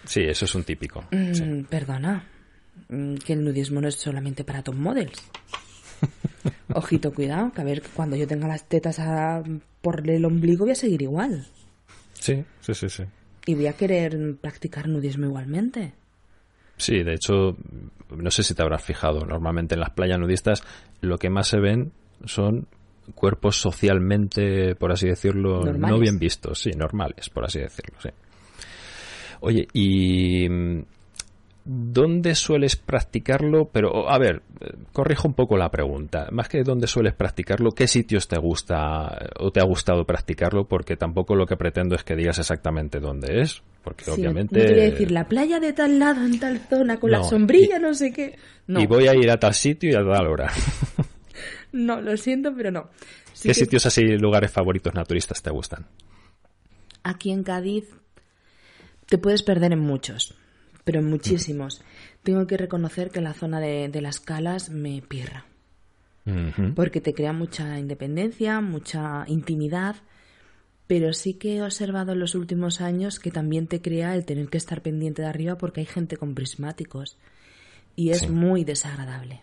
sí, 0.04 0.22
eso 0.22 0.44
es 0.44 0.54
un 0.54 0.64
típico. 0.64 1.04
Mm, 1.10 1.64
perdona, 1.64 2.24
mm, 2.88 3.16
que 3.16 3.32
el 3.32 3.44
nudismo 3.44 3.80
no 3.80 3.88
es 3.88 3.96
solamente 3.96 4.44
para 4.44 4.62
top 4.62 4.74
models. 4.74 5.22
Ojito, 6.74 7.12
cuidado, 7.12 7.52
que 7.52 7.60
a 7.60 7.64
ver, 7.64 7.82
cuando 7.94 8.16
yo 8.16 8.26
tenga 8.26 8.48
las 8.48 8.68
tetas 8.68 9.00
por 9.80 10.08
el 10.08 10.24
ombligo 10.24 10.64
voy 10.64 10.72
a 10.72 10.76
seguir 10.76 11.02
igual. 11.02 11.46
Sí, 12.14 12.44
sí, 12.60 12.74
sí, 12.74 12.88
sí. 12.88 13.04
Y 13.46 13.54
voy 13.54 13.66
a 13.66 13.74
querer 13.74 14.36
practicar 14.40 14.88
nudismo 14.88 15.26
igualmente. 15.26 15.92
Sí, 16.76 17.02
de 17.02 17.14
hecho, 17.14 17.56
no 18.16 18.30
sé 18.30 18.42
si 18.42 18.54
te 18.54 18.62
habrás 18.62 18.82
fijado, 18.82 19.20
normalmente 19.20 19.74
en 19.74 19.80
las 19.80 19.90
playas 19.90 20.18
nudistas 20.18 20.62
lo 21.00 21.18
que 21.18 21.30
más 21.30 21.48
se 21.48 21.60
ven 21.60 21.92
son 22.24 22.66
cuerpos 23.14 23.60
socialmente, 23.60 24.74
por 24.74 24.90
así 24.90 25.06
decirlo, 25.06 25.62
no 25.64 25.98
bien 25.98 26.18
vistos, 26.18 26.60
sí, 26.60 26.70
normales, 26.70 27.28
por 27.28 27.44
así 27.44 27.60
decirlo, 27.60 28.00
sí. 28.00 28.08
Oye, 29.44 29.68
y 29.72 30.48
¿Dónde 31.66 32.34
sueles 32.34 32.76
practicarlo? 32.76 33.70
Pero, 33.72 34.10
a 34.10 34.18
ver, 34.18 34.42
corrijo 34.92 35.26
un 35.26 35.32
poco 35.32 35.56
la 35.56 35.70
pregunta. 35.70 36.28
Más 36.30 36.46
que 36.46 36.62
dónde 36.62 36.86
sueles 36.86 37.14
practicarlo, 37.14 37.70
¿qué 37.70 37.88
sitios 37.88 38.28
te 38.28 38.36
gusta 38.38 39.30
o 39.38 39.50
te 39.50 39.60
ha 39.60 39.64
gustado 39.64 40.04
practicarlo? 40.04 40.68
Porque 40.68 40.96
tampoco 40.96 41.34
lo 41.34 41.46
que 41.46 41.56
pretendo 41.56 41.94
es 41.94 42.04
que 42.04 42.16
digas 42.16 42.38
exactamente 42.38 43.00
dónde 43.00 43.40
es. 43.40 43.62
Porque 43.82 44.10
obviamente. 44.10 44.58
No 44.58 44.66
te 44.66 44.74
decir 44.74 45.10
la 45.10 45.26
playa 45.26 45.58
de 45.58 45.72
tal 45.72 45.98
lado, 45.98 46.22
en 46.26 46.38
tal 46.38 46.58
zona, 46.68 47.00
con 47.00 47.10
la 47.10 47.22
sombrilla, 47.22 47.78
no 47.78 47.94
sé 47.94 48.12
qué. 48.12 48.36
Y 48.68 48.86
voy 48.86 49.08
a 49.08 49.14
ir 49.14 49.30
a 49.30 49.38
tal 49.38 49.54
sitio 49.54 49.90
y 49.90 49.94
a 49.94 50.04
tal 50.04 50.26
hora. 50.26 50.52
no, 51.72 51.98
lo 52.02 52.14
siento, 52.18 52.54
pero 52.54 52.70
no. 52.72 52.90
¿Qué 53.42 53.54
sitios 53.54 53.86
así, 53.86 54.02
lugares 54.18 54.50
favoritos 54.50 54.94
naturistas 54.94 55.42
te 55.42 55.50
gustan? 55.50 55.86
Aquí 57.02 57.30
en 57.30 57.42
Cádiz 57.42 58.03
te 59.06 59.18
puedes 59.18 59.42
perder 59.42 59.72
en 59.72 59.80
muchos 59.80 60.34
pero 60.84 61.02
muchísimos. 61.02 61.82
Tengo 62.22 62.46
que 62.46 62.56
reconocer 62.56 63.10
que 63.10 63.20
la 63.20 63.32
zona 63.32 63.58
de, 63.58 64.00
las 64.00 64.20
calas 64.20 64.70
me 64.70 65.02
pierra. 65.02 65.46
Porque 66.74 67.02
te 67.02 67.12
crea 67.12 67.34
mucha 67.34 67.78
independencia, 67.78 68.62
mucha 68.62 69.24
intimidad, 69.26 69.96
pero 70.86 71.12
sí 71.12 71.34
que 71.34 71.56
he 71.56 71.62
observado 71.62 72.12
en 72.12 72.20
los 72.20 72.34
últimos 72.34 72.80
años 72.80 73.18
que 73.18 73.30
también 73.30 73.66
te 73.66 73.82
crea 73.82 74.14
el 74.14 74.24
tener 74.24 74.48
que 74.48 74.56
estar 74.56 74.80
pendiente 74.80 75.20
de 75.20 75.28
arriba 75.28 75.58
porque 75.58 75.80
hay 75.80 75.86
gente 75.86 76.16
con 76.16 76.34
prismáticos 76.34 77.18
y 77.94 78.10
es 78.10 78.30
muy 78.30 78.64
desagradable. 78.64 79.42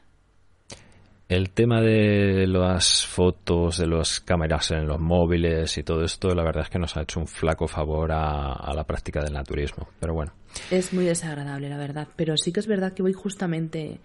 El 1.32 1.52
tema 1.52 1.80
de 1.80 2.46
las 2.46 3.06
fotos, 3.06 3.78
de 3.78 3.88
las 3.88 4.20
cámaras 4.20 4.72
en 4.72 4.86
los 4.86 5.00
móviles 5.00 5.78
y 5.78 5.84
todo 5.84 6.04
esto, 6.04 6.36
la 6.36 6.44
verdad 6.44 6.66
es 6.66 6.70
que 6.70 6.78
nos 6.78 6.98
ha 6.98 7.04
hecho 7.04 7.22
un 7.22 7.28
flaco 7.28 7.70
favor 7.70 8.12
a, 8.12 8.74
la 8.76 8.84
práctica 8.84 9.24
del 9.24 9.32
naturismo. 9.32 9.88
Pero 9.98 10.14
bueno. 10.14 10.34
Es 10.70 10.92
muy 10.92 11.06
desagradable, 11.06 11.70
la 11.70 11.78
verdad. 11.78 12.10
Pero 12.18 12.36
sí 12.36 12.52
que 12.52 12.60
es 12.60 12.68
verdad 12.68 12.92
que 12.92 13.02
voy 13.02 13.14
justamente 13.14 14.02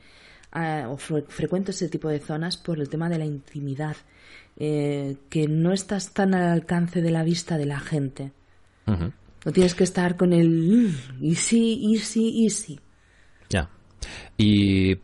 a, 0.53 0.89
o 0.89 0.97
frecuento 0.99 1.73
ese 1.73 1.89
tipo 1.89 2.09
de 2.09 2.21
zonas 2.21 2.57
por 2.59 2.79
el 2.79 2.89
tema 2.89 3.09
de 3.09 3.19
la 3.19 3.25
intimidad, 3.25 3.97
eh, 4.57 5.17
que 5.29 5.49
no 5.49 5.73
estás 5.73 6.15
tan 6.15 6.33
al 6.33 6.49
alcance 6.49 7.03
de 7.03 7.11
la 7.11 7.25
vista 7.25 7.59
de 7.59 7.67
la 7.67 7.81
gente. 7.81 8.31
No 8.87 9.53
tienes 9.53 9.75
que 9.75 9.83
estar 9.83 10.17
con 10.17 10.33
el 10.33 10.95
y 11.21 11.35
sí, 11.35 11.77
y 11.91 11.99
sí, 11.99 12.45
y 12.45 12.51
sí. 12.51 12.79
Ya. 13.49 13.69
Y 14.39 15.01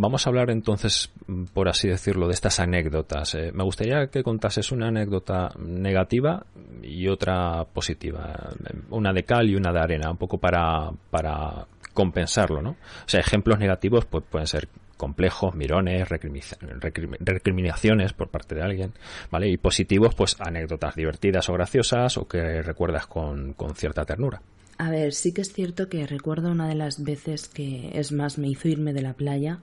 Vamos 0.00 0.24
a 0.24 0.30
hablar 0.30 0.50
entonces, 0.50 1.10
por 1.52 1.68
así 1.68 1.88
decirlo, 1.88 2.28
de 2.28 2.34
estas 2.34 2.60
anécdotas. 2.60 3.34
Eh, 3.34 3.50
me 3.52 3.64
gustaría 3.64 4.06
que 4.06 4.22
contases 4.22 4.70
una 4.70 4.86
anécdota 4.86 5.48
negativa 5.58 6.46
y 6.84 7.08
otra 7.08 7.64
positiva, 7.64 8.54
una 8.90 9.12
de 9.12 9.24
cal 9.24 9.50
y 9.50 9.56
una 9.56 9.72
de 9.72 9.80
arena, 9.80 10.12
un 10.12 10.16
poco 10.16 10.38
para, 10.38 10.92
para 11.10 11.66
compensarlo, 11.92 12.62
¿no? 12.62 12.70
O 12.70 13.08
sea, 13.08 13.18
ejemplos 13.18 13.58
negativos 13.58 14.04
pues, 14.04 14.22
pueden 14.30 14.46
ser 14.46 14.68
complejos, 14.96 15.56
mirones, 15.56 16.08
recriminaciones 16.08 18.12
por 18.12 18.28
parte 18.28 18.54
de 18.54 18.62
alguien, 18.62 18.92
¿vale? 19.32 19.48
Y 19.48 19.56
positivos, 19.56 20.14
pues 20.14 20.36
anécdotas 20.38 20.94
divertidas 20.94 21.48
o 21.48 21.54
graciosas 21.54 22.18
o 22.18 22.28
que 22.28 22.62
recuerdas 22.62 23.08
con, 23.08 23.52
con 23.54 23.74
cierta 23.74 24.04
ternura. 24.04 24.40
A 24.78 24.92
ver, 24.92 25.12
sí 25.12 25.34
que 25.34 25.40
es 25.40 25.52
cierto 25.52 25.88
que 25.88 26.06
recuerdo 26.06 26.52
una 26.52 26.68
de 26.68 26.76
las 26.76 27.02
veces 27.02 27.48
que, 27.48 27.90
es 27.94 28.12
más, 28.12 28.38
me 28.38 28.46
hizo 28.46 28.68
irme 28.68 28.92
de 28.92 29.02
la 29.02 29.14
playa 29.14 29.58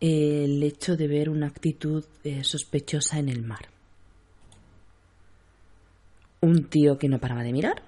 el 0.00 0.62
hecho 0.62 0.96
de 0.96 1.08
ver 1.08 1.30
una 1.30 1.46
actitud 1.46 2.04
eh, 2.24 2.44
sospechosa 2.44 3.18
en 3.18 3.28
el 3.28 3.42
mar. 3.42 3.68
Un 6.40 6.64
tío 6.64 6.98
que 6.98 7.08
no 7.08 7.18
paraba 7.18 7.42
de 7.42 7.52
mirar 7.52 7.82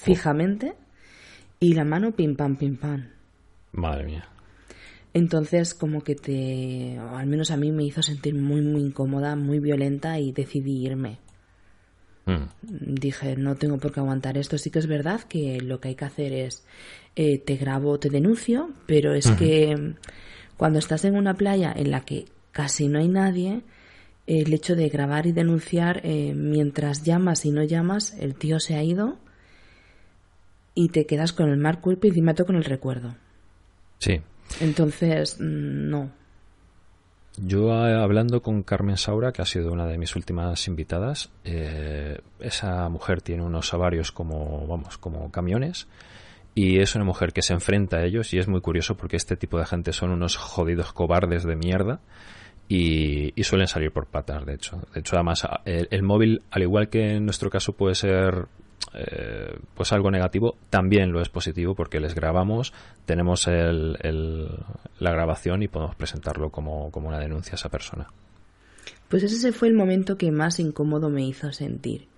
fijamente 0.00 0.74
y 1.58 1.74
la 1.74 1.84
mano 1.84 2.12
pim 2.12 2.36
pam 2.36 2.56
pim 2.56 2.76
pam. 2.76 3.08
Madre 3.72 4.04
mía. 4.04 4.28
Entonces 5.12 5.74
como 5.74 6.02
que 6.02 6.14
te, 6.14 6.98
o 6.98 7.16
al 7.16 7.26
menos 7.26 7.50
a 7.50 7.56
mí 7.56 7.72
me 7.72 7.84
hizo 7.84 8.02
sentir 8.02 8.34
muy 8.34 8.60
muy 8.60 8.82
incómoda, 8.82 9.36
muy 9.36 9.58
violenta 9.58 10.18
y 10.18 10.32
decidí 10.32 10.86
irme. 10.86 11.18
Mm. 12.26 12.94
Dije, 12.94 13.36
no 13.36 13.56
tengo 13.56 13.78
por 13.78 13.92
qué 13.92 14.00
aguantar 14.00 14.38
esto. 14.38 14.56
Sí 14.56 14.70
que 14.70 14.78
es 14.78 14.86
verdad 14.86 15.22
que 15.22 15.60
lo 15.60 15.80
que 15.80 15.88
hay 15.88 15.94
que 15.94 16.04
hacer 16.04 16.32
es, 16.32 16.64
eh, 17.16 17.38
te 17.38 17.56
grabo, 17.56 17.98
te 17.98 18.08
denuncio, 18.08 18.70
pero 18.86 19.14
es 19.14 19.30
que 19.32 19.94
cuando 20.60 20.78
estás 20.78 21.06
en 21.06 21.16
una 21.16 21.32
playa 21.32 21.72
en 21.74 21.90
la 21.90 22.02
que 22.02 22.26
casi 22.52 22.88
no 22.88 22.98
hay 22.98 23.08
nadie, 23.08 23.62
el 24.26 24.52
hecho 24.52 24.76
de 24.76 24.90
grabar 24.90 25.24
y 25.24 25.32
denunciar 25.32 26.02
eh, 26.04 26.34
mientras 26.34 27.02
llamas 27.02 27.46
y 27.46 27.50
no 27.50 27.64
llamas, 27.64 28.12
el 28.20 28.34
tío 28.34 28.60
se 28.60 28.74
ha 28.74 28.82
ido 28.82 29.16
y 30.74 30.90
te 30.90 31.06
quedas 31.06 31.32
con 31.32 31.48
el 31.48 31.56
mar 31.56 31.80
cuerpo 31.80 32.06
y 32.06 32.10
encima 32.10 32.34
con 32.34 32.56
el 32.56 32.64
recuerdo. 32.64 33.14
Sí. 34.00 34.20
Entonces, 34.60 35.40
mm, 35.40 35.88
no. 35.88 36.10
Yo 37.38 37.72
hablando 37.72 38.42
con 38.42 38.62
Carmen 38.62 38.98
Saura, 38.98 39.32
que 39.32 39.40
ha 39.40 39.46
sido 39.46 39.72
una 39.72 39.86
de 39.86 39.96
mis 39.96 40.14
últimas 40.14 40.68
invitadas, 40.68 41.30
eh, 41.44 42.18
esa 42.38 42.86
mujer 42.90 43.22
tiene 43.22 43.42
unos 43.44 43.72
ovarios 43.72 44.12
como, 44.12 44.66
vamos, 44.66 44.98
como 44.98 45.32
camiones 45.32 45.86
y 46.54 46.80
es 46.80 46.94
una 46.94 47.04
mujer 47.04 47.32
que 47.32 47.42
se 47.42 47.52
enfrenta 47.52 47.98
a 47.98 48.04
ellos 48.04 48.34
y 48.34 48.38
es 48.38 48.48
muy 48.48 48.60
curioso 48.60 48.96
porque 48.96 49.16
este 49.16 49.36
tipo 49.36 49.58
de 49.58 49.66
gente 49.66 49.92
son 49.92 50.10
unos 50.10 50.36
jodidos 50.36 50.92
cobardes 50.92 51.44
de 51.44 51.56
mierda 51.56 52.00
y, 52.68 53.32
suelen 53.42 53.66
salir 53.66 53.90
por 53.90 54.06
patas, 54.06 54.46
de 54.46 54.54
hecho. 54.54 54.80
De 54.94 55.00
hecho, 55.00 55.16
además, 55.16 55.46
el, 55.64 56.02
móvil, 56.02 56.42
al 56.52 56.62
igual 56.62 56.88
que 56.88 57.16
en 57.16 57.24
nuestro 57.24 57.50
caso 57.50 57.72
puede 57.72 57.96
ser 57.96 58.46
eh, 58.94 59.58
pues 59.74 59.92
algo 59.92 60.10
negativo, 60.10 60.56
también 60.70 61.10
lo 61.10 61.20
es 61.20 61.28
positivo 61.28 61.74
porque 61.74 61.98
les 61.98 62.14
grabamos, 62.14 62.72
tenemos 63.06 63.48
el, 63.48 63.96
la 65.00 65.10
grabación 65.10 65.64
y 65.64 65.68
podemos 65.68 65.96
presentarlo 65.96 66.50
como, 66.50 66.92
como 66.92 67.08
una 67.08 67.18
denuncia 67.18 67.52
a 67.52 67.56
esa 67.56 67.70
persona. 67.70 68.06
Pues 69.08 69.24
ese 69.24 69.50
fue 69.50 69.66
el 69.66 69.74
momento 69.74 70.16
que 70.16 70.30
más 70.30 70.60
incómodo 70.60 71.10
me 71.10 71.26
hizo 71.26 71.50
sentir. 71.50 72.09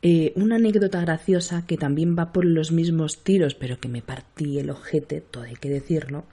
Eh, 0.00 0.32
una 0.36 0.56
anécdota 0.56 1.00
graciosa 1.00 1.66
que 1.66 1.76
también 1.76 2.16
va 2.16 2.32
por 2.32 2.44
los 2.44 2.70
mismos 2.70 3.24
tiros, 3.24 3.54
pero 3.54 3.80
que 3.80 3.88
me 3.88 4.02
partí 4.02 4.58
el 4.58 4.70
ojete, 4.70 5.20
todo 5.20 5.42
hay 5.42 5.56
que 5.56 5.68
decirlo, 5.68 6.24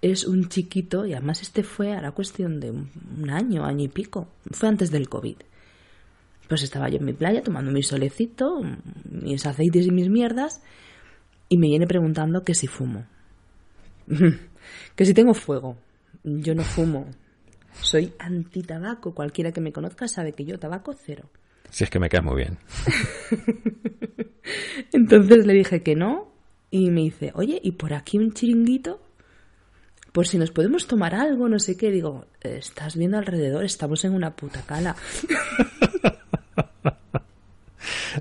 es 0.00 0.24
un 0.24 0.48
chiquito, 0.48 1.04
y 1.04 1.12
además 1.12 1.42
este 1.42 1.62
fue 1.62 1.92
a 1.92 2.00
la 2.00 2.12
cuestión 2.12 2.60
de 2.60 2.70
un 2.70 3.30
año, 3.30 3.64
año 3.64 3.84
y 3.84 3.88
pico, 3.88 4.28
fue 4.52 4.68
antes 4.68 4.90
del 4.90 5.08
COVID. 5.08 5.36
Pues 6.48 6.62
estaba 6.62 6.88
yo 6.88 6.96
en 6.96 7.04
mi 7.04 7.12
playa 7.12 7.42
tomando 7.42 7.70
mi 7.70 7.82
solecito, 7.82 8.62
mis 9.10 9.44
aceites 9.44 9.86
y 9.86 9.90
mis 9.90 10.08
mierdas, 10.08 10.62
y 11.50 11.58
me 11.58 11.68
viene 11.68 11.86
preguntando 11.86 12.42
que 12.42 12.54
si 12.54 12.68
fumo. 12.68 13.06
que 14.96 15.04
si 15.04 15.12
tengo 15.12 15.34
fuego. 15.34 15.76
Yo 16.24 16.54
no 16.54 16.62
fumo. 16.62 17.06
Soy 17.80 18.12
anti-tabaco. 18.18 19.14
Cualquiera 19.14 19.52
que 19.52 19.60
me 19.60 19.72
conozca 19.72 20.08
sabe 20.08 20.32
que 20.32 20.44
yo 20.44 20.58
tabaco 20.58 20.94
cero. 20.94 21.30
Si 21.70 21.84
es 21.84 21.90
que 21.90 21.98
me 21.98 22.08
queda 22.08 22.22
muy 22.22 22.36
bien. 22.36 22.58
Entonces 24.92 25.46
le 25.46 25.54
dije 25.54 25.82
que 25.82 25.94
no 25.94 26.28
y 26.70 26.90
me 26.90 27.02
dice, 27.02 27.32
oye, 27.34 27.60
¿y 27.62 27.72
por 27.72 27.94
aquí 27.94 28.18
un 28.18 28.32
chiringuito? 28.32 29.00
Por 30.12 30.26
si 30.26 30.38
nos 30.38 30.50
podemos 30.50 30.86
tomar 30.86 31.14
algo, 31.14 31.48
no 31.48 31.58
sé 31.58 31.76
qué. 31.76 31.90
Digo, 31.90 32.26
estás 32.40 32.96
viendo 32.96 33.18
alrededor, 33.18 33.64
estamos 33.64 34.04
en 34.04 34.14
una 34.14 34.34
puta 34.34 34.62
cala. 34.62 34.96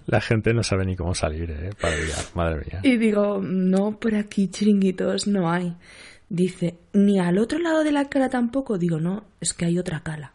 La 0.06 0.22
gente 0.22 0.54
no 0.54 0.64
sabe 0.64 0.86
ni 0.86 0.96
cómo 0.96 1.16
salir, 1.16 1.50
¿eh? 1.52 1.72
Para 1.80 1.96
madre 2.36 2.66
mía. 2.66 2.82
Y 2.84 2.98
digo, 2.98 3.40
no, 3.42 4.00
por 4.00 4.16
aquí 4.16 4.48
chiringuitos 4.48 5.28
no 5.28 5.50
hay. 5.50 5.76
Dice, 6.30 6.78
ni 6.94 7.20
al 7.20 7.38
otro 7.38 7.60
lado 7.60 7.84
de 7.84 7.92
la 7.92 8.10
cala 8.10 8.30
tampoco. 8.30 8.78
Digo, 8.78 9.00
no, 9.00 9.26
es 9.42 9.54
que 9.54 9.66
hay 9.66 9.80
otra 9.80 10.02
cala. 10.02 10.34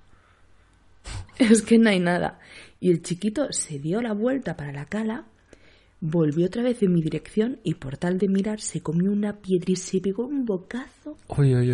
Es 1.38 1.62
que 1.62 1.78
no 1.78 1.90
hay 1.90 1.98
nada. 1.98 2.38
Y 2.82 2.90
el 2.90 3.00
chiquito 3.00 3.52
se 3.52 3.78
dio 3.78 4.02
la 4.02 4.12
vuelta 4.12 4.56
para 4.56 4.72
la 4.72 4.86
cala, 4.86 5.26
volvió 6.00 6.46
otra 6.46 6.64
vez 6.64 6.82
en 6.82 6.92
mi 6.92 7.00
dirección 7.00 7.60
y 7.62 7.74
por 7.74 7.96
tal 7.96 8.18
de 8.18 8.26
mirar 8.26 8.60
se 8.60 8.80
comió 8.80 9.12
una 9.12 9.36
piedra 9.36 9.70
y 9.70 9.76
se 9.76 10.00
pegó 10.00 10.26
un 10.26 10.44
bocazo. 10.44 11.16
Uy, 11.28 11.54
uy, 11.54 11.70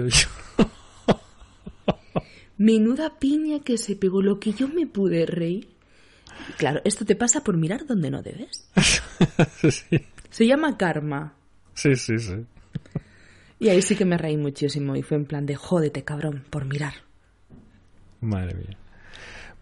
uy. 0.00 0.10
Menuda 2.56 3.18
piña 3.18 3.60
que 3.60 3.76
se 3.76 3.96
pegó, 3.96 4.22
lo 4.22 4.40
que 4.40 4.54
yo 4.54 4.66
me 4.66 4.86
pude 4.86 5.26
reír. 5.26 5.68
Claro, 6.56 6.80
esto 6.84 7.04
te 7.04 7.16
pasa 7.16 7.44
por 7.44 7.58
mirar 7.58 7.84
donde 7.84 8.10
no 8.10 8.22
debes. 8.22 8.66
Se 10.30 10.46
llama 10.46 10.78
karma. 10.78 11.34
Sí, 11.74 11.94
sí, 11.96 12.18
sí. 12.18 12.46
Y 13.58 13.68
ahí 13.68 13.82
sí 13.82 13.94
que 13.94 14.06
me 14.06 14.16
reí 14.16 14.38
muchísimo 14.38 14.96
y 14.96 15.02
fue 15.02 15.18
en 15.18 15.26
plan 15.26 15.44
de 15.44 15.56
jódete, 15.56 16.02
cabrón, 16.02 16.44
por 16.48 16.64
mirar. 16.64 16.94
Madre 18.22 18.54
mía. 18.54 18.78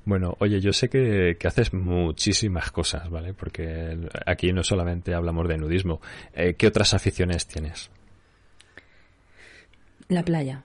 Bueno, 0.09 0.39
oye, 0.41 0.59
yo 0.63 0.73
sé 0.73 0.89
que, 0.89 1.37
haces 1.45 1.75
muchísimas 1.75 2.71
cosas, 2.71 3.11
¿vale? 3.11 3.35
Porque 3.35 4.09
aquí 4.25 4.55
no 4.55 4.65
solamente 4.65 5.13
hablamos 5.13 5.47
de 5.47 5.59
nudismo. 5.59 6.01
Eh, 6.33 6.55
¿Qué 6.55 6.67
otras 6.67 6.95
aficiones 6.95 7.47
tienes? 7.47 7.91
La 10.09 10.25
playa. 10.25 10.65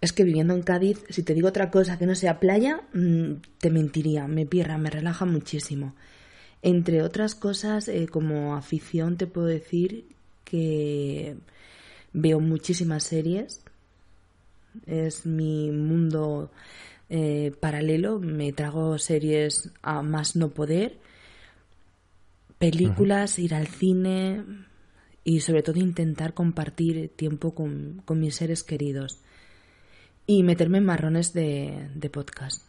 Es 0.00 0.12
que 0.12 0.24
viviendo 0.24 0.54
en 0.54 0.62
Cádiz, 0.62 1.04
si 1.08 1.22
te 1.22 1.34
digo 1.34 1.46
otra 1.46 1.70
cosa 1.70 2.00
que 2.00 2.06
no 2.06 2.16
sea 2.16 2.40
playa, 2.40 2.80
mm, 2.94 3.34
te 3.58 3.70
mentiría. 3.70 4.26
Me 4.26 4.44
pierra, 4.44 4.76
me 4.76 4.90
relaja 4.90 5.24
muchísimo. 5.24 5.94
Entre 6.60 7.02
otras 7.02 7.36
cosas, 7.36 7.86
eh, 7.86 8.08
como 8.10 8.56
afición 8.56 9.16
te 9.18 9.28
puedo 9.28 9.46
decir 9.46 10.04
que 10.42 11.36
veo 12.12 12.40
muchísimas 12.40 13.04
series. 13.04 13.62
Es 14.84 15.26
mi 15.26 15.70
mundo 15.70 16.50
eh, 17.08 17.52
paralelo. 17.60 18.18
Me 18.18 18.52
trago 18.52 18.98
series 18.98 19.70
a 19.82 20.02
más 20.02 20.36
no 20.36 20.50
poder. 20.50 20.98
Películas, 22.58 23.38
ir 23.38 23.54
al 23.54 23.68
cine 23.68 24.44
y 25.24 25.40
sobre 25.40 25.62
todo 25.62 25.78
intentar 25.78 26.34
compartir 26.34 27.10
tiempo 27.14 27.54
con, 27.54 28.02
mis 28.08 28.34
seres 28.34 28.62
queridos. 28.62 29.20
Y 30.26 30.42
meterme 30.42 30.78
en 30.78 30.84
marrones 30.84 31.32
de, 31.32 31.88
de 31.94 32.10
podcast. 32.10 32.64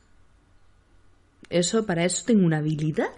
Eso, 1.50 1.86
para 1.86 2.05
eso 2.05 2.24
tengo 2.25 2.46
una 2.46 2.58
habilidad 2.58 3.10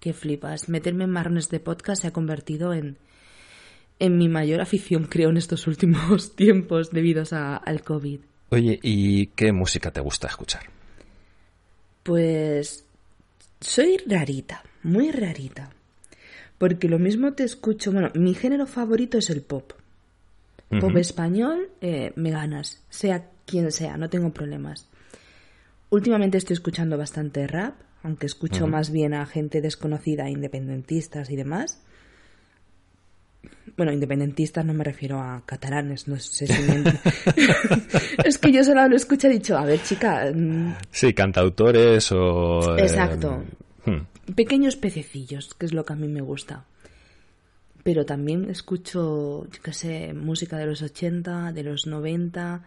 que 0.00 0.12
flipas. 0.12 0.68
Meterme 0.68 1.04
en 1.04 1.10
marrones 1.10 1.48
de 1.48 1.60
podcast 1.60 2.02
se 2.02 2.08
ha 2.08 2.12
convertido 2.12 2.72
en, 2.72 2.96
en 3.98 4.18
mi 4.18 4.28
mayor 4.28 4.60
afición, 4.60 5.04
creo, 5.04 5.30
en 5.30 5.36
estos 5.36 5.66
últimos 5.66 6.34
tiempos 6.36 6.90
debido 6.90 7.24
al 7.30 7.82
COVID. 7.82 8.20
Oye, 8.50 8.78
¿y 8.82 9.26
qué 9.28 9.52
música 9.52 9.90
te 9.90 10.00
gusta 10.00 10.28
escuchar? 10.28 10.62
Pues 12.02 12.84
soy 13.60 13.98
rarita, 14.06 14.62
muy 14.82 15.10
rarita. 15.10 15.70
Porque 16.58 16.88
lo 16.88 16.98
mismo 16.98 17.34
te 17.34 17.44
escucho, 17.44 17.92
bueno, 17.92 18.10
mi 18.14 18.34
género 18.34 18.66
favorito 18.66 19.18
es 19.18 19.30
el 19.30 19.42
pop. 19.42 19.72
Pop 20.80 20.96
español, 20.96 21.70
eh, 21.80 22.12
me 22.16 22.30
ganas, 22.30 22.82
sea 22.90 23.30
quien 23.44 23.70
sea, 23.70 23.96
no 23.96 24.10
tengo 24.10 24.32
problemas. 24.32 24.88
Últimamente 25.90 26.38
estoy 26.38 26.54
escuchando 26.54 26.98
bastante 26.98 27.46
rap, 27.46 27.74
aunque 28.02 28.26
escucho 28.26 28.66
más 28.66 28.90
bien 28.90 29.14
a 29.14 29.26
gente 29.26 29.60
desconocida, 29.60 30.28
independentistas 30.28 31.30
y 31.30 31.36
demás. 31.36 31.80
Bueno, 33.76 33.92
independentistas 33.92 34.64
no 34.64 34.72
me 34.72 34.84
refiero 34.84 35.20
a 35.20 35.42
catalanes, 35.44 36.08
no 36.08 36.18
sé 36.18 36.46
si 36.46 36.62
me... 36.62 36.82
es 38.24 38.38
que 38.38 38.50
yo 38.50 38.64
solo 38.64 38.88
lo 38.88 38.96
escucho 38.96 39.26
y 39.26 39.30
he 39.30 39.34
dicho, 39.34 39.56
a 39.56 39.64
ver, 39.64 39.82
chica... 39.82 40.32
Mm, 40.34 40.76
sí, 40.90 41.12
cantautores 41.12 42.10
o... 42.12 42.76
Eh, 42.76 42.82
Exacto. 42.82 43.44
Hmm. 43.84 44.32
Pequeños 44.34 44.76
pececillos, 44.76 45.54
que 45.54 45.66
es 45.66 45.74
lo 45.74 45.84
que 45.84 45.92
a 45.92 45.96
mí 45.96 46.08
me 46.08 46.22
gusta. 46.22 46.64
Pero 47.82 48.06
también 48.06 48.50
escucho, 48.50 49.46
yo 49.50 49.62
qué 49.62 49.72
sé, 49.72 50.12
música 50.14 50.56
de 50.56 50.66
los 50.66 50.82
80, 50.82 51.52
de 51.52 51.62
los 51.62 51.86
90. 51.86 52.64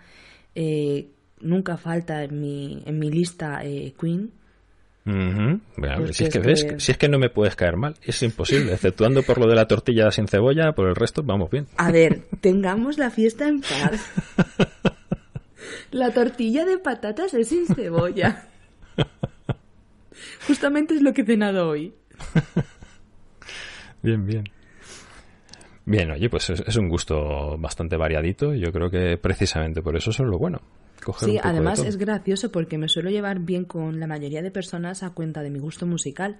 Eh, 0.53 1.09
nunca 1.41 1.77
falta 1.77 2.23
en 2.23 2.39
mi, 2.39 2.83
en 2.85 2.99
mi 2.99 3.09
lista 3.09 3.63
eh, 3.63 3.93
Queen 3.99 4.31
si, 5.05 6.25
es 6.25 6.29
que, 6.29 6.79
si 6.79 6.91
es 6.91 6.97
que 6.97 7.09
no 7.09 7.19
me 7.19 7.29
puedes 7.29 7.55
caer 7.55 7.77
mal, 7.77 7.95
es 8.03 8.21
imposible, 8.21 8.73
exceptuando 8.73 9.23
por 9.23 9.39
lo 9.39 9.47
de 9.47 9.55
la 9.55 9.67
tortilla 9.67 10.11
sin 10.11 10.27
cebolla, 10.27 10.73
por 10.73 10.87
el 10.87 10.95
resto 10.95 11.23
vamos 11.23 11.49
bien. 11.49 11.67
A 11.77 11.91
ver, 11.91 12.23
tengamos 12.41 12.97
la 12.97 13.09
fiesta 13.09 13.47
en 13.47 13.61
paz. 13.61 14.11
La 15.91 16.11
tortilla 16.11 16.65
de 16.65 16.77
patatas 16.77 17.33
es 17.33 17.49
sin 17.49 17.65
cebolla. 17.65 18.47
Justamente 20.47 20.95
es 20.95 21.01
lo 21.01 21.13
que 21.13 21.21
he 21.21 21.25
cenado 21.25 21.69
hoy. 21.69 21.93
Bien, 24.01 24.25
bien. 24.25 24.43
Bien, 25.85 26.11
oye, 26.11 26.29
pues 26.29 26.49
es, 26.51 26.75
un 26.77 26.87
gusto 26.87 27.57
bastante 27.57 27.97
variadito 27.97 28.53
y 28.53 28.59
yo 28.59 28.71
creo 28.71 28.89
que 28.89 29.17
precisamente 29.17 29.81
por 29.81 29.97
eso 29.97 30.11
es 30.11 30.19
lo 30.19 30.37
bueno 30.37 30.61
sí, 31.19 31.37
además 31.41 31.79
es 31.79 31.97
gracioso 31.97 32.51
porque 32.51 32.77
me 32.77 32.89
suelo 32.89 33.09
llevar 33.09 33.39
bien 33.39 33.65
con 33.65 33.99
la 33.99 34.07
mayoría 34.07 34.41
de 34.41 34.51
personas 34.51 35.03
a 35.03 35.11
cuenta 35.11 35.41
de 35.41 35.49
mi 35.49 35.59
gusto 35.59 35.85
musical. 35.85 36.39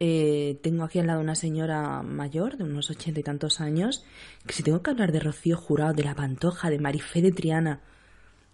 Eh, 0.00 0.60
tengo 0.62 0.84
aquí 0.84 1.00
al 1.00 1.08
lado 1.08 1.20
una 1.20 1.34
señora 1.34 2.02
mayor, 2.02 2.56
de 2.56 2.64
unos 2.64 2.90
ochenta 2.90 3.18
y 3.18 3.22
tantos 3.22 3.60
años, 3.60 4.04
que 4.46 4.52
si 4.52 4.62
tengo 4.62 4.82
que 4.82 4.90
hablar 4.90 5.10
de 5.10 5.20
Rocío 5.20 5.56
Jurado, 5.56 5.92
de 5.92 6.04
La 6.04 6.14
Pantoja, 6.14 6.70
de 6.70 6.78
Marifé 6.78 7.20
de 7.20 7.32
Triana, 7.32 7.80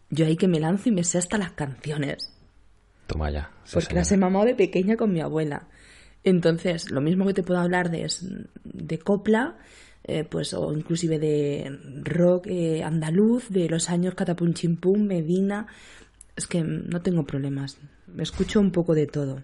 yo 0.08 0.26
ahí 0.26 0.36
que 0.36 0.48
me 0.48 0.60
lanzo 0.60 0.88
y 0.88 0.92
me 0.92 1.04
sé 1.04 1.18
hasta 1.18 1.36
las 1.36 1.52
canciones. 1.52 2.32
Toma 3.06 3.30
ya. 3.30 3.50
porque 3.72 3.94
las 3.94 4.10
he 4.12 4.16
mamado 4.16 4.46
de 4.46 4.54
pequeña 4.54 4.96
con 4.96 5.12
mi 5.12 5.20
abuela. 5.20 5.68
Entonces, 6.22 6.90
lo 6.90 7.02
mismo 7.02 7.26
que 7.26 7.34
te 7.34 7.42
puedo 7.42 7.60
hablar 7.60 7.90
de, 7.90 8.10
de 8.64 8.98
copla, 8.98 9.58
eh, 10.06 10.24
pues 10.24 10.52
o 10.52 10.70
inclusive 10.74 11.18
de 11.18 11.78
rock 12.02 12.46
eh, 12.48 12.82
andaluz 12.84 13.48
de 13.48 13.70
los 13.70 13.88
años 13.88 14.14
Catapunchimpum, 14.14 15.00
Medina. 15.02 15.66
Es 16.36 16.46
que 16.46 16.62
no 16.62 17.00
tengo 17.00 17.24
problemas. 17.24 17.78
Escucho 18.18 18.60
un 18.60 18.70
poco 18.70 18.94
de 18.94 19.06
todo. 19.06 19.42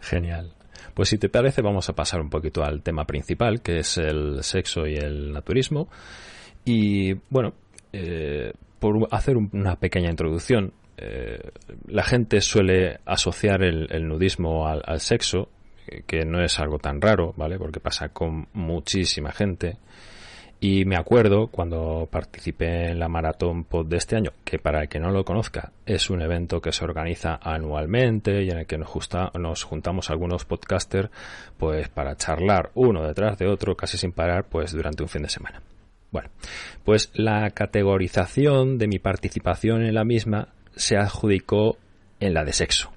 Genial. 0.00 0.52
Pues 0.92 1.08
si 1.08 1.16
te 1.16 1.30
parece 1.30 1.62
vamos 1.62 1.88
a 1.88 1.94
pasar 1.94 2.20
un 2.20 2.28
poquito 2.28 2.62
al 2.62 2.82
tema 2.82 3.06
principal, 3.06 3.62
que 3.62 3.78
es 3.78 3.96
el 3.96 4.42
sexo 4.42 4.86
y 4.86 4.96
el 4.96 5.32
naturismo. 5.32 5.88
Y 6.66 7.14
bueno, 7.30 7.54
eh, 7.94 8.52
por 8.78 9.08
hacer 9.10 9.38
una 9.38 9.76
pequeña 9.76 10.10
introducción, 10.10 10.72
la 11.88 12.04
gente 12.04 12.40
suele 12.40 13.00
asociar 13.06 13.64
el, 13.64 14.06
nudismo 14.06 14.68
al, 14.68 15.00
sexo 15.00 15.48
que 16.06 16.24
no 16.24 16.42
es 16.42 16.58
algo 16.58 16.78
tan 16.78 17.00
raro, 17.00 17.34
¿vale? 17.36 17.58
Porque 17.58 17.80
pasa 17.80 18.10
con 18.10 18.48
muchísima 18.52 19.32
gente. 19.32 19.78
Y 20.64 20.84
me 20.84 20.96
acuerdo 20.96 21.48
cuando 21.48 22.08
participé 22.08 22.90
en 22.90 23.00
la 23.00 23.08
Maratón 23.08 23.64
Pod 23.64 23.88
de 23.88 23.96
este 23.96 24.14
año, 24.14 24.30
que 24.44 24.60
para 24.60 24.82
el 24.82 24.88
que 24.88 25.00
no 25.00 25.10
lo 25.10 25.24
conozca, 25.24 25.72
es 25.86 26.08
un 26.08 26.22
evento 26.22 26.60
que 26.60 26.70
se 26.70 26.84
organiza 26.84 27.40
anualmente 27.42 28.44
y 28.44 28.50
en 28.50 28.58
el 28.58 28.66
que 28.66 28.78
nos, 28.78 28.92
nos 29.34 29.64
juntamos 29.64 30.08
algunos 30.10 30.44
podcasters 30.44 31.10
pues 31.58 31.88
para 31.88 32.14
charlar 32.14 32.70
uno 32.74 33.02
detrás 33.04 33.38
de 33.38 33.48
otro 33.48 33.74
casi 33.76 33.98
sin 33.98 34.12
parar 34.12 34.44
pues 34.44 34.70
durante 34.70 35.02
un 35.02 35.08
fin 35.08 35.22
de 35.22 35.30
semana. 35.30 35.62
Bueno, 36.12 36.28
pues 36.84 37.10
la 37.14 37.50
categorización 37.50 38.78
de 38.78 38.86
mi 38.86 39.00
participación 39.00 39.82
en 39.82 39.94
la 39.94 40.04
misma 40.04 40.50
se 40.76 40.96
adjudicó 40.96 41.76
en 42.20 42.34
la 42.34 42.44
de 42.44 42.52
sexo. 42.52 42.92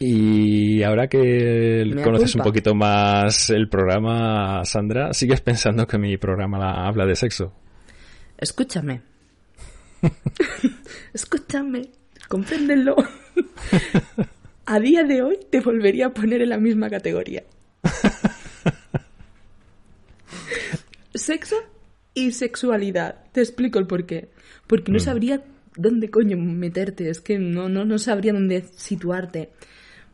Y 0.00 0.82
ahora 0.84 1.08
que 1.08 1.84
conoces 2.04 2.36
un 2.36 2.42
poquito 2.42 2.72
más 2.74 3.50
el 3.50 3.68
programa, 3.68 4.64
Sandra, 4.64 5.12
¿sigues 5.12 5.40
pensando 5.40 5.88
que 5.88 5.98
mi 5.98 6.16
programa 6.16 6.86
habla 6.86 7.04
de 7.04 7.16
sexo? 7.16 7.52
Escúchame. 8.36 9.02
Escúchame. 11.12 11.90
Compréndelo. 12.28 12.94
a 14.66 14.78
día 14.78 15.02
de 15.02 15.22
hoy 15.22 15.38
te 15.50 15.60
volvería 15.60 16.06
a 16.06 16.14
poner 16.14 16.42
en 16.42 16.50
la 16.50 16.58
misma 16.58 16.88
categoría. 16.88 17.42
Sexo 21.12 21.56
y 22.14 22.30
sexualidad. 22.30 23.24
Te 23.32 23.40
explico 23.40 23.80
el 23.80 23.88
porqué. 23.88 24.30
Porque 24.68 24.92
no 24.92 24.98
mm. 24.98 25.00
sabría 25.00 25.42
dónde 25.74 26.08
coño 26.08 26.36
meterte. 26.36 27.10
Es 27.10 27.20
que 27.20 27.40
no, 27.40 27.68
no, 27.68 27.84
no 27.84 27.98
sabría 27.98 28.32
dónde 28.32 28.62
situarte 28.76 29.50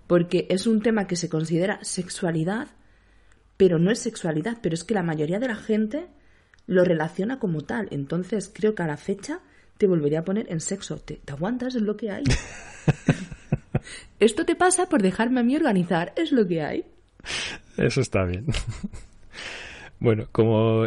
porque 0.07 0.47
es 0.51 0.67
un 0.67 0.83
tema 0.83 1.07
que 1.07 1.17
se 1.17 1.29
considera 1.29 1.79
sexualidad, 1.83 2.69
pero 3.57 3.79
no 3.79 3.90
es 3.90 4.01
sexualidad, 4.01 4.59
pero 4.62 4.75
es 4.75 4.85
que 4.85 4.95
la 4.95 5.03
mayoría 5.03 5.38
de 5.38 5.49
la 5.49 5.57
gente 5.57 6.07
lo 6.67 6.85
relaciona 6.85 7.38
como 7.38 7.62
tal. 7.62 7.88
Entonces 7.90 8.51
creo 8.53 8.75
que 8.75 8.83
a 8.83 8.87
la 8.87 8.97
fecha 8.97 9.40
te 9.79 9.87
volvería 9.87 10.21
a 10.21 10.25
poner 10.25 10.51
en 10.51 10.61
sexo. 10.61 10.99
¿Te, 10.99 11.21
aguantas? 11.27 11.75
Es 11.75 11.83
lo 11.83 11.97
que 11.97 12.11
hay. 12.11 12.25
Esto 14.21 14.45
te 14.45 14.55
pasa 14.55 14.88
por 14.88 15.03
dejarme 15.03 15.40
a 15.40 15.43
mí 15.43 15.57
organizar. 15.57 16.12
Es 16.17 16.33
lo 16.33 16.47
que 16.47 16.62
hay. 16.62 16.85
Eso 17.77 18.01
está 18.01 18.25
bien. 18.25 18.47
Bueno, 20.01 20.27
como 20.33 20.87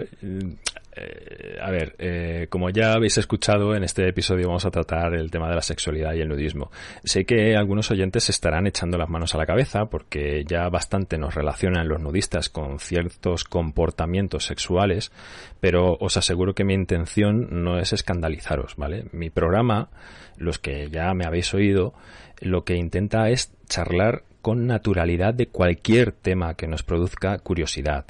eh, 0.98 1.58
a 1.62 1.70
ver, 1.70 1.96
eh, 2.00 2.48
como 2.50 2.70
ya 2.70 2.94
habéis 2.94 3.18
escuchado, 3.18 3.76
en 3.76 3.84
este 3.84 4.08
episodio 4.08 4.48
vamos 4.48 4.66
a 4.66 4.72
tratar 4.72 5.14
el 5.14 5.30
tema 5.30 5.50
de 5.50 5.56
la 5.56 5.62
sexualidad 5.62 6.14
y 6.14 6.22
el 6.22 6.30
nudismo. 6.30 6.72
Sé 7.04 7.26
que 7.26 7.56
algunos 7.56 7.92
oyentes 7.92 8.26
se 8.26 8.32
estarán 8.32 8.68
echando 8.68 8.98
las 8.98 9.10
manos 9.10 9.36
a 9.36 9.38
la 9.38 9.46
cabeza 9.46 9.86
porque 9.86 10.44
ya 10.46 10.70
bastante 10.70 11.18
nos 11.18 11.36
relacionan 11.36 11.88
los 11.88 12.02
nudistas 12.02 12.50
con 12.50 12.80
ciertos 12.80 13.44
comportamientos 13.44 14.46
sexuales, 14.46 15.12
pero 15.60 15.98
os 16.00 16.18
aseguro 16.18 16.56
que 16.56 16.64
mi 16.64 16.74
intención 16.74 17.64
no 17.64 17.80
es 17.80 17.94
escandalizaros, 17.94 18.76
¿vale? 18.76 19.06
Mi 19.12 19.30
programa, 19.30 19.90
los 20.38 20.58
que 20.58 20.90
ya 20.90 21.14
me 21.14 21.26
habéis 21.26 21.54
oído, 21.54 21.94
lo 22.40 22.64
que 22.64 22.76
intenta 22.76 23.30
es 23.30 23.54
charlar 23.68 24.24
con 24.42 24.66
naturalidad 24.66 25.34
de 25.34 25.48
cualquier 25.48 26.12
tema 26.12 26.56
que 26.56 26.68
nos 26.68 26.84
produzca 26.84 27.38
curiosidad 27.40 28.06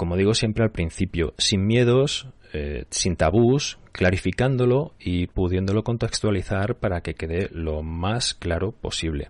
como 0.00 0.16
digo 0.16 0.32
siempre 0.32 0.64
al 0.64 0.70
principio, 0.70 1.34
sin 1.36 1.66
miedos, 1.66 2.26
eh, 2.54 2.86
sin 2.88 3.16
tabús, 3.16 3.78
clarificándolo 3.92 4.94
y 4.98 5.26
pudiéndolo 5.26 5.84
contextualizar 5.84 6.76
para 6.76 7.02
que 7.02 7.12
quede 7.12 7.50
lo 7.52 7.82
más 7.82 8.32
claro 8.32 8.72
posible. 8.72 9.28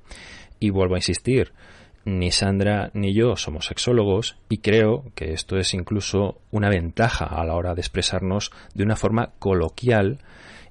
Y 0.61 0.71
vuelvo 0.71 0.95
a 0.95 0.99
insistir, 0.99 1.55
ni 2.05 2.31
Sandra 2.31 2.93
ni 2.95 3.13
yo 3.13 3.35
somos 3.35 3.67
sexólogos 3.67 4.37
y 4.49 4.59
creo 4.59 5.07
que 5.17 5.33
esto 5.33 5.57
es 5.57 5.75
incluso 5.75 6.41
una 6.53 6.69
ventaja 6.69 7.25
a 7.25 7.45
la 7.45 7.57
hora 7.57 7.75
de 7.75 7.81
expresarnos 7.81 8.53
de 8.73 8.85
una 8.85 8.95
forma 8.95 9.33
coloquial 9.41 10.21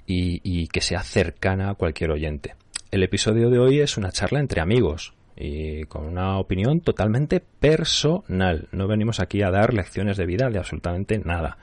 y, 0.08 0.68
que 0.68 0.80
sea 0.80 1.04
cercana 1.04 1.72
a 1.72 1.76
cualquier 1.76 2.12
oyente. 2.12 2.56
El 2.90 3.04
episodio 3.04 3.50
de 3.50 3.60
hoy 3.60 3.82
es 3.82 3.98
una 3.98 4.14
charla 4.14 4.40
entre 4.40 4.62
amigos, 4.62 5.14
y 5.40 5.86
con 5.86 6.06
una 6.06 6.38
opinión 6.38 6.82
totalmente 6.82 7.40
personal. 7.40 8.68
No 8.74 8.88
venimos 8.88 9.22
aquí 9.22 9.42
a 9.42 9.50
dar 9.50 9.74
lecciones 9.74 10.18
de 10.18 10.26
vida 10.26 10.50
de 10.50 10.60
absolutamente 10.60 11.18
nada. 11.18 11.58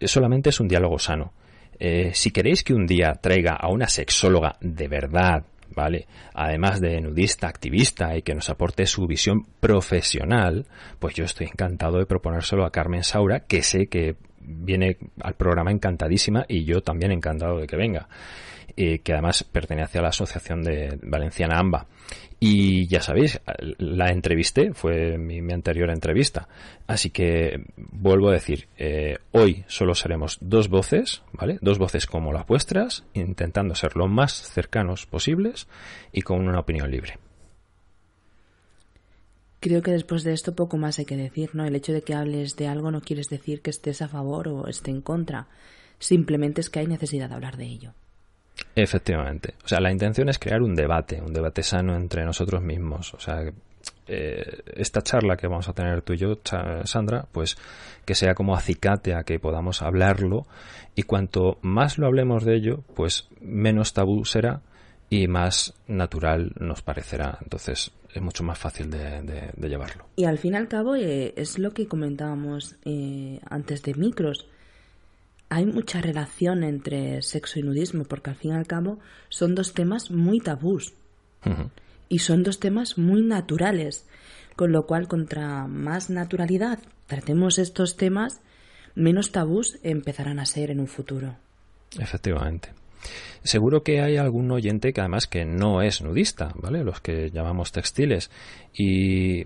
Solamente 0.00 0.50
es 0.50 0.58
un 0.58 0.66
diálogo 0.66 0.98
sano. 0.98 1.32
Eh, 1.78 2.10
si 2.12 2.32
queréis 2.32 2.64
que 2.64 2.74
un 2.74 2.86
día 2.86 3.12
traiga 3.14 3.54
a 3.54 3.68
una 3.68 3.86
sexóloga 3.86 4.56
de 4.60 4.88
verdad, 4.88 5.44
¿vale? 5.76 6.06
Además 6.34 6.80
de 6.80 7.00
nudista, 7.00 7.46
activista 7.46 8.16
y 8.16 8.22
que 8.22 8.34
nos 8.34 8.50
aporte 8.50 8.84
su 8.86 9.06
visión 9.06 9.46
profesional, 9.60 10.66
pues 10.98 11.14
yo 11.14 11.24
estoy 11.24 11.46
encantado 11.46 11.98
de 11.98 12.06
proponérselo 12.06 12.64
a 12.64 12.72
Carmen 12.72 13.04
Saura, 13.04 13.40
que 13.40 13.62
sé 13.62 13.86
que 13.86 14.16
viene 14.40 14.98
al 15.20 15.34
programa 15.34 15.70
encantadísima 15.70 16.44
y 16.48 16.64
yo 16.64 16.80
también 16.80 17.12
encantado 17.12 17.58
de 17.58 17.68
que 17.68 17.76
venga. 17.76 18.08
Eh, 18.78 18.98
que 18.98 19.14
además 19.14 19.42
pertenece 19.42 19.98
a 19.98 20.02
la 20.02 20.08
Asociación 20.08 20.62
de 20.62 20.98
Valenciana 21.02 21.58
AMBA. 21.58 21.86
Y 22.38 22.86
ya 22.88 23.00
sabéis, 23.00 23.40
la 23.78 24.10
entrevisté, 24.10 24.74
fue 24.74 25.16
mi, 25.16 25.38
anterior 25.50 25.88
entrevista. 25.88 26.46
Así 26.86 27.08
que 27.08 27.64
vuelvo 27.76 28.28
a 28.28 28.32
decir, 28.32 28.68
eh, 28.76 29.16
hoy 29.32 29.64
solo 29.66 29.94
seremos 29.94 30.36
dos 30.42 30.68
voces, 30.68 31.22
¿vale? 31.32 31.56
Dos 31.62 31.78
voces 31.78 32.04
como 32.04 32.34
las 32.34 32.46
vuestras, 32.46 33.04
intentando 33.14 33.74
ser 33.74 33.96
lo 33.96 34.08
más 34.08 34.34
cercanos 34.52 35.06
posibles 35.06 35.68
y 36.12 36.20
con 36.20 36.46
una 36.46 36.60
opinión 36.60 36.90
libre. 36.90 37.18
Creo 39.60 39.80
que 39.80 39.92
después 39.92 40.22
de 40.22 40.34
esto 40.34 40.54
poco 40.54 40.76
más 40.76 40.98
hay 40.98 41.06
que 41.06 41.16
decir, 41.16 41.54
¿no? 41.54 41.64
El 41.64 41.74
hecho 41.74 41.94
de 41.94 42.02
que 42.02 42.12
hables 42.12 42.56
de 42.56 42.68
algo 42.68 42.90
no 42.90 43.00
quieres 43.00 43.30
decir 43.30 43.62
que 43.62 43.70
estés 43.70 44.02
a 44.02 44.08
favor 44.08 44.48
o 44.48 44.68
estés 44.68 44.94
en 44.94 45.00
contra. 45.00 45.48
Simplemente 45.98 46.60
es 46.60 46.68
que 46.68 46.80
hay 46.80 46.86
necesidad 46.86 47.30
de 47.30 47.34
hablar 47.34 47.56
de 47.56 47.64
ello. 47.64 47.94
Efectivamente. 48.74 49.54
O 49.64 49.68
sea, 49.68 49.80
la 49.80 49.90
intención 49.90 50.28
es 50.28 50.38
crear 50.38 50.62
un 50.62 50.74
debate, 50.74 51.20
un 51.20 51.32
debate 51.32 51.62
sano 51.62 51.94
entre 51.96 52.24
nosotros 52.24 52.62
mismos. 52.62 53.14
O 53.14 53.20
sea, 53.20 53.42
eh, 54.06 54.62
esta 54.74 55.02
charla 55.02 55.36
que 55.36 55.46
vamos 55.46 55.68
a 55.68 55.72
tener 55.72 56.02
tú 56.02 56.12
y 56.12 56.18
yo, 56.18 56.38
Sandra, 56.84 57.26
pues 57.32 57.56
que 58.04 58.14
sea 58.14 58.34
como 58.34 58.54
acicate 58.54 59.14
a 59.14 59.24
que 59.24 59.38
podamos 59.38 59.82
hablarlo 59.82 60.46
y 60.94 61.02
cuanto 61.02 61.58
más 61.62 61.98
lo 61.98 62.06
hablemos 62.06 62.44
de 62.44 62.56
ello, 62.56 62.84
pues 62.94 63.28
menos 63.40 63.92
tabú 63.94 64.24
será 64.24 64.62
y 65.10 65.26
más 65.28 65.74
natural 65.88 66.52
nos 66.58 66.82
parecerá. 66.82 67.38
Entonces 67.42 67.92
es 68.14 68.22
mucho 68.22 68.44
más 68.44 68.58
fácil 68.58 68.90
de, 68.90 69.52
llevarlo. 69.68 70.06
Y 70.16 70.24
al 70.24 70.38
fin 70.38 70.54
y 70.54 70.56
al 70.56 70.68
cabo 70.68 70.96
eh, 70.96 71.34
es 71.36 71.58
lo 71.58 71.72
que 71.72 71.86
comentábamos 71.86 72.76
eh, 72.84 73.40
antes 73.48 73.82
de 73.82 73.94
micros 73.94 74.46
hay 75.48 75.66
mucha 75.66 76.00
relación 76.00 76.64
entre 76.64 77.22
sexo 77.22 77.58
y 77.58 77.62
nudismo, 77.62 78.04
porque 78.04 78.30
al 78.30 78.36
fin 78.36 78.52
y 78.52 78.54
al 78.54 78.66
cabo 78.66 78.98
son 79.28 79.54
dos 79.54 79.74
temas 79.74 80.10
muy 80.10 80.40
tabús. 80.40 80.94
Y 82.08 82.18
son 82.18 82.42
dos 82.42 82.58
temas 82.58 82.98
muy 82.98 83.22
naturales. 83.22 84.06
Con 84.56 84.72
lo 84.72 84.86
cual, 84.86 85.06
contra 85.06 85.66
más 85.66 86.10
naturalidad 86.10 86.80
tratemos 87.06 87.58
estos 87.58 87.96
temas, 87.96 88.40
menos 88.94 89.30
tabús 89.30 89.78
empezarán 89.82 90.40
a 90.40 90.46
ser 90.46 90.70
en 90.70 90.80
un 90.80 90.88
futuro. 90.88 91.36
Efectivamente. 91.98 92.70
Seguro 93.42 93.82
que 93.82 94.00
hay 94.00 94.16
algún 94.16 94.50
oyente 94.50 94.92
que 94.92 95.00
además 95.00 95.26
que 95.26 95.44
no 95.44 95.82
es 95.82 96.02
nudista, 96.02 96.52
¿vale? 96.56 96.82
Los 96.82 97.00
que 97.00 97.30
llamamos 97.30 97.70
textiles 97.72 98.30
y, 98.72 99.44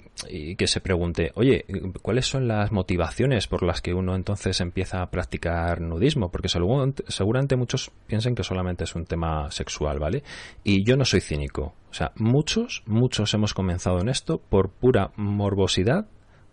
que 0.57 0.67
se 0.67 0.81
pregunte, 0.81 1.33
oye, 1.35 1.65
¿cuáles 2.03 2.27
son 2.27 2.49
las 2.49 2.73
motivaciones 2.73 3.47
por 3.47 3.63
las 3.63 3.81
que 3.81 3.93
uno 3.95 4.15
entonces 4.15 4.61
empieza 4.61 5.03
a 5.03 5.11
practicar 5.11 5.81
nudismo? 5.81 6.31
Porque 6.31 6.49
seguramente 6.49 7.57
muchos 7.57 7.91
piensan 8.07 8.35
que 8.35 8.45
solamente 8.45 8.85
es 8.85 8.95
un 8.95 9.05
tema 9.05 9.51
sexual, 9.51 9.99
¿vale? 9.99 10.23
Y 10.65 10.85
yo 10.85 10.97
no 10.97 11.05
soy 11.05 11.21
cínico. 11.21 11.75
O 11.91 11.95
sea, 11.95 12.13
muchos, 12.17 12.83
muchos 12.87 13.35
hemos 13.35 13.53
comenzado 13.53 14.01
en 14.01 14.09
esto 14.09 14.39
por 14.39 14.71
pura 14.71 15.11
morbosidad, 15.17 16.07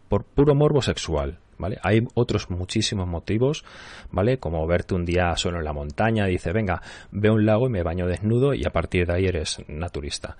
por 0.07 0.23
puro 0.23 0.55
morbo 0.55 0.81
sexual, 0.81 1.39
¿vale? 1.57 1.77
Hay 1.81 2.07
otros 2.13 2.49
muchísimos 2.49 3.07
motivos, 3.07 3.63
¿vale? 4.11 4.39
Como 4.39 4.65
verte 4.67 4.95
un 4.95 5.05
día 5.05 5.35
solo 5.35 5.59
en 5.59 5.65
la 5.65 5.73
montaña, 5.73 6.25
dice, 6.25 6.51
venga, 6.51 6.81
ve 7.11 7.29
un 7.29 7.45
lago 7.45 7.67
y 7.67 7.71
me 7.71 7.83
baño 7.83 8.07
desnudo 8.07 8.53
y 8.53 8.65
a 8.65 8.71
partir 8.71 9.07
de 9.07 9.13
ahí 9.13 9.25
eres 9.25 9.57
naturista. 9.67 10.37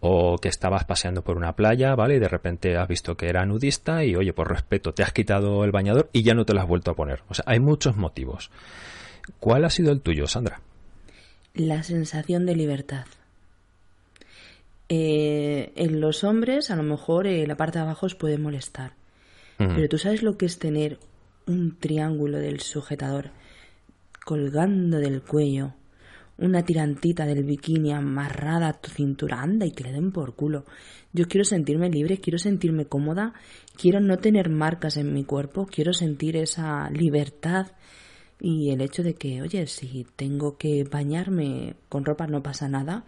O 0.00 0.38
que 0.38 0.48
estabas 0.48 0.84
paseando 0.84 1.22
por 1.22 1.36
una 1.36 1.54
playa, 1.54 1.94
¿vale? 1.94 2.16
Y 2.16 2.18
de 2.18 2.28
repente 2.28 2.76
has 2.76 2.88
visto 2.88 3.16
que 3.16 3.28
era 3.28 3.46
nudista 3.46 4.04
y, 4.04 4.14
oye, 4.14 4.32
por 4.32 4.50
respeto, 4.50 4.92
te 4.92 5.02
has 5.02 5.12
quitado 5.12 5.64
el 5.64 5.72
bañador 5.72 6.08
y 6.12 6.22
ya 6.22 6.34
no 6.34 6.44
te 6.44 6.54
lo 6.54 6.60
has 6.60 6.68
vuelto 6.68 6.90
a 6.90 6.96
poner. 6.96 7.22
O 7.28 7.34
sea, 7.34 7.44
hay 7.46 7.60
muchos 7.60 7.96
motivos. 7.96 8.50
¿Cuál 9.40 9.64
ha 9.64 9.70
sido 9.70 9.92
el 9.92 10.00
tuyo, 10.00 10.26
Sandra? 10.26 10.60
La 11.54 11.82
sensación 11.82 12.46
de 12.46 12.56
libertad. 12.56 13.06
Eh, 14.90 15.72
en 15.76 16.00
los 16.00 16.24
hombres, 16.24 16.70
a 16.70 16.76
lo 16.76 16.82
mejor 16.82 17.26
eh, 17.26 17.46
la 17.46 17.56
parte 17.56 17.78
de 17.78 17.84
abajo 17.84 18.06
os 18.06 18.14
puede 18.14 18.38
molestar 18.38 18.97
pero 19.58 19.88
tú 19.88 19.98
sabes 19.98 20.22
lo 20.22 20.38
que 20.38 20.46
es 20.46 20.58
tener 20.58 20.98
un 21.46 21.76
triángulo 21.78 22.38
del 22.38 22.60
sujetador 22.60 23.32
colgando 24.24 24.98
del 24.98 25.22
cuello, 25.22 25.74
una 26.36 26.62
tirantita 26.62 27.26
del 27.26 27.42
bikini 27.44 27.92
amarrada 27.92 28.68
a 28.68 28.72
tu 28.74 28.90
cintura, 28.90 29.40
anda 29.40 29.66
y 29.66 29.72
que 29.72 29.84
le 29.84 29.92
den 29.92 30.12
por 30.12 30.34
culo. 30.36 30.64
Yo 31.12 31.26
quiero 31.26 31.44
sentirme 31.44 31.90
libre, 31.90 32.18
quiero 32.18 32.38
sentirme 32.38 32.86
cómoda, 32.86 33.32
quiero 33.76 34.00
no 34.00 34.18
tener 34.18 34.48
marcas 34.48 34.96
en 34.96 35.12
mi 35.12 35.24
cuerpo, 35.24 35.66
quiero 35.66 35.92
sentir 35.92 36.36
esa 36.36 36.90
libertad 36.90 37.68
y 38.40 38.70
el 38.70 38.80
hecho 38.82 39.02
de 39.02 39.14
que, 39.14 39.42
oye, 39.42 39.66
si 39.66 40.06
tengo 40.14 40.56
que 40.56 40.84
bañarme 40.84 41.74
con 41.88 42.04
ropa 42.04 42.26
no 42.26 42.42
pasa 42.42 42.68
nada, 42.68 43.04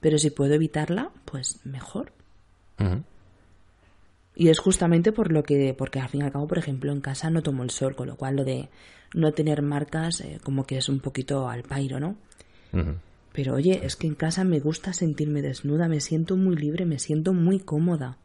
pero 0.00 0.18
si 0.18 0.30
puedo 0.30 0.54
evitarla, 0.54 1.10
pues 1.24 1.60
mejor. 1.64 2.12
Y 4.34 4.48
es 4.48 4.58
justamente 4.58 5.12
por 5.12 5.30
lo 5.30 5.42
que, 5.42 5.74
porque 5.76 6.00
al 6.00 6.08
fin 6.08 6.22
y 6.22 6.24
al 6.24 6.32
cabo, 6.32 6.46
por 6.46 6.58
ejemplo, 6.58 6.92
en 6.92 7.00
casa 7.00 7.30
no 7.30 7.42
tomo 7.42 7.62
el 7.62 7.70
sol, 7.70 7.94
con 7.94 8.08
lo 8.08 8.16
cual 8.16 8.36
lo 8.36 8.44
de 8.44 8.68
no 9.14 9.32
tener 9.32 9.62
marcas 9.62 10.20
eh, 10.20 10.38
como 10.42 10.64
que 10.64 10.78
es 10.78 10.88
un 10.88 11.00
poquito 11.00 11.48
al 11.48 11.62
pairo, 11.62 12.00
¿no? 12.00 12.16
Pero 13.34 13.54
oye, 13.54 13.80
es 13.84 13.96
que 13.96 14.06
en 14.06 14.14
casa 14.14 14.44
me 14.44 14.60
gusta 14.60 14.94
sentirme 14.94 15.42
desnuda, 15.42 15.88
me 15.88 16.00
siento 16.00 16.36
muy 16.36 16.56
libre, 16.56 16.86
me 16.86 16.98
siento 16.98 17.34
muy 17.34 17.60
cómoda. 17.60 18.16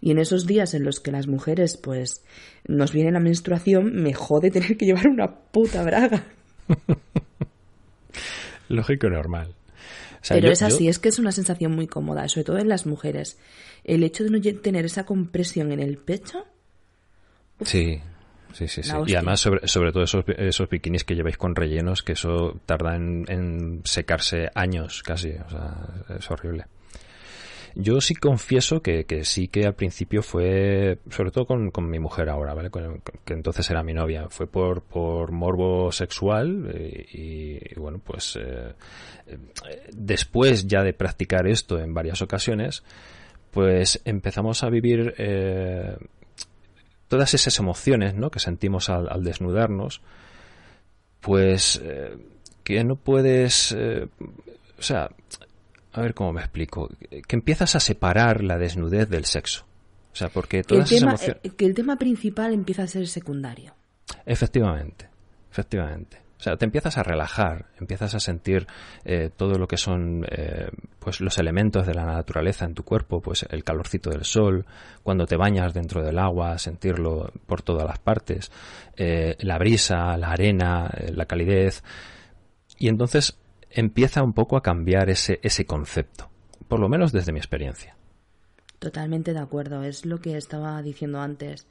Y 0.00 0.12
en 0.12 0.18
esos 0.18 0.46
días 0.46 0.72
en 0.72 0.84
los 0.84 1.00
que 1.00 1.10
las 1.10 1.26
mujeres, 1.26 1.76
pues, 1.76 2.24
nos 2.66 2.92
viene 2.92 3.12
la 3.12 3.20
menstruación, 3.20 3.94
me 3.94 4.14
jode 4.14 4.50
tener 4.50 4.78
que 4.78 4.86
llevar 4.86 5.08
una 5.08 5.28
puta 5.28 5.82
braga. 5.82 6.24
Lógico 8.68 9.10
normal. 9.10 9.54
Pero 10.28 10.50
es 10.50 10.62
así, 10.62 10.88
es 10.88 10.98
que 10.98 11.08
es 11.08 11.18
una 11.18 11.32
sensación 11.32 11.72
muy 11.72 11.86
cómoda, 11.86 12.28
sobre 12.28 12.44
todo 12.44 12.58
en 12.58 12.68
las 12.68 12.86
mujeres. 12.86 13.38
El 13.84 14.02
hecho 14.02 14.24
de 14.24 14.30
no 14.30 14.40
tener 14.60 14.84
esa 14.84 15.04
compresión 15.04 15.72
en 15.72 15.80
el 15.80 15.98
pecho. 15.98 16.46
sí, 17.60 18.00
sí, 18.52 18.68
sí. 18.68 18.82
sí. 18.82 18.92
Y 19.06 19.14
además, 19.14 19.40
sobre, 19.40 19.66
sobre 19.68 19.92
todo 19.92 20.04
esos, 20.04 20.24
esos 20.28 20.68
bikinis 20.68 21.04
que 21.04 21.14
lleváis 21.14 21.36
con 21.36 21.54
rellenos, 21.54 22.02
que 22.02 22.12
eso 22.12 22.60
tarda 22.66 22.96
en, 22.96 23.82
secarse 23.84 24.50
años 24.54 25.02
casi. 25.02 25.30
O 25.30 25.50
sea, 25.50 26.16
es 26.18 26.30
horrible. 26.30 26.66
Yo 27.76 28.00
sí 28.00 28.14
confieso 28.14 28.82
que, 28.82 29.04
que, 29.04 29.24
sí 29.24 29.48
que 29.48 29.66
al 29.66 29.74
principio 29.74 30.22
fue, 30.22 30.98
sobre 31.10 31.32
todo 31.32 31.44
con, 31.44 31.72
con 31.72 31.90
mi 31.90 31.98
mujer 31.98 32.28
ahora, 32.28 32.54
¿vale? 32.54 32.70
que 33.24 33.34
entonces 33.34 33.68
era 33.68 33.82
mi 33.82 33.92
novia, 33.92 34.28
fue 34.30 34.46
por, 34.46 34.82
por 34.82 35.32
morbo 35.32 35.90
sexual 35.90 36.70
eh, 36.72 37.06
y, 37.12 37.80
bueno, 37.80 37.98
pues 37.98 38.38
eh, 38.40 38.74
después 39.92 40.68
ya 40.68 40.84
de 40.84 40.92
practicar 40.92 41.48
esto 41.48 41.80
en 41.80 41.92
varias 41.92 42.22
ocasiones, 42.22 42.84
pues 43.50 44.00
empezamos 44.04 44.62
a 44.62 44.70
vivir 44.70 45.12
eh, 45.18 45.96
todas 47.08 47.34
esas 47.34 47.58
emociones 47.58 48.14
¿no? 48.14 48.30
que 48.30 48.38
sentimos 48.38 48.88
al, 48.88 49.08
al 49.10 49.24
desnudarnos, 49.24 50.00
pues 51.20 51.82
que 52.62 52.84
no 52.84 52.96
puedes, 52.96 53.72
o 53.72 54.82
sea, 54.82 55.10
a 55.94 56.00
ver 56.00 56.12
cómo 56.12 56.32
me 56.32 56.40
explico, 56.40 56.90
que 57.08 57.36
empiezas 57.36 57.76
a 57.76 57.80
separar 57.80 58.42
la 58.42 58.58
desnudez 58.58 59.08
del 59.08 59.24
sexo. 59.24 59.64
O 60.12 60.16
sea, 60.16 60.28
porque 60.28 60.62
todas 60.62 60.90
el 60.92 60.98
tema, 61.00 61.14
eh, 61.22 61.50
Que 61.56 61.66
el 61.66 61.74
tema 61.74 61.96
principal 61.96 62.52
empieza 62.52 62.82
a 62.82 62.86
ser 62.86 63.06
secundario. 63.06 63.74
Efectivamente, 64.26 65.08
efectivamente. 65.50 66.24
O 66.38 66.42
sea, 66.44 66.56
te 66.56 66.64
empiezas 66.64 66.98
a 66.98 67.02
relajar, 67.02 67.66
empiezas 67.80 68.14
a 68.14 68.20
sentir 68.20 68.66
eh, 69.04 69.30
todo 69.34 69.56
lo 69.56 69.66
que 69.66 69.76
son 69.76 70.26
eh, 70.30 70.68
pues 70.98 71.20
los 71.20 71.38
elementos 71.38 71.86
de 71.86 71.94
la 71.94 72.04
naturaleza 72.04 72.64
en 72.64 72.74
tu 72.74 72.82
cuerpo, 72.84 73.22
pues 73.22 73.46
el 73.48 73.64
calorcito 73.64 74.10
del 74.10 74.24
sol, 74.24 74.66
cuando 75.02 75.26
te 75.26 75.36
bañas 75.36 75.72
dentro 75.72 76.02
del 76.02 76.18
agua, 76.18 76.58
sentirlo 76.58 77.32
por 77.46 77.62
todas 77.62 77.86
las 77.86 77.98
partes, 77.98 78.50
eh, 78.96 79.36
la 79.40 79.58
brisa, 79.58 80.16
la 80.18 80.32
arena, 80.32 80.90
la 81.14 81.24
calidez. 81.24 81.82
Y 82.78 82.88
entonces 82.88 83.38
empieza 83.74 84.22
un 84.22 84.32
poco 84.32 84.56
a 84.56 84.62
cambiar 84.62 85.10
ese, 85.10 85.40
ese 85.42 85.66
concepto, 85.66 86.30
por 86.68 86.80
lo 86.80 86.88
menos 86.88 87.12
desde 87.12 87.32
mi 87.32 87.38
experiencia. 87.38 87.96
Totalmente 88.78 89.32
de 89.32 89.40
acuerdo, 89.40 89.82
es 89.82 90.06
lo 90.06 90.20
que 90.20 90.36
estaba 90.36 90.80
diciendo 90.82 91.20
antes. 91.20 91.66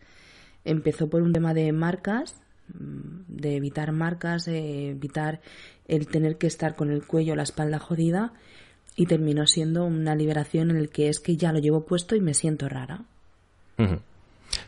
Empezó 0.65 1.09
por 1.09 1.21
un 1.21 1.33
tema 1.33 1.53
de 1.53 1.71
marcas, 1.71 2.35
mm, 2.73 3.25
de 3.27 3.55
evitar 3.55 3.91
marcas, 3.91 4.45
de 4.45 4.89
evitar 4.91 5.41
el 5.87 6.07
tener 6.07 6.37
que 6.37 6.47
estar 6.47 6.75
con 6.75 6.91
el 6.91 7.05
cuello, 7.05 7.35
la 7.35 7.43
espalda 7.43 7.79
jodida, 7.79 8.33
y 8.95 9.05
terminó 9.05 9.47
siendo 9.47 9.85
una 9.85 10.15
liberación 10.15 10.69
en 10.69 10.77
el 10.77 10.89
que 10.89 11.09
es 11.09 11.19
que 11.19 11.35
ya 11.35 11.51
lo 11.51 11.59
llevo 11.59 11.85
puesto 11.85 12.15
y 12.15 12.21
me 12.21 12.33
siento 12.33 12.69
rara. 12.69 13.05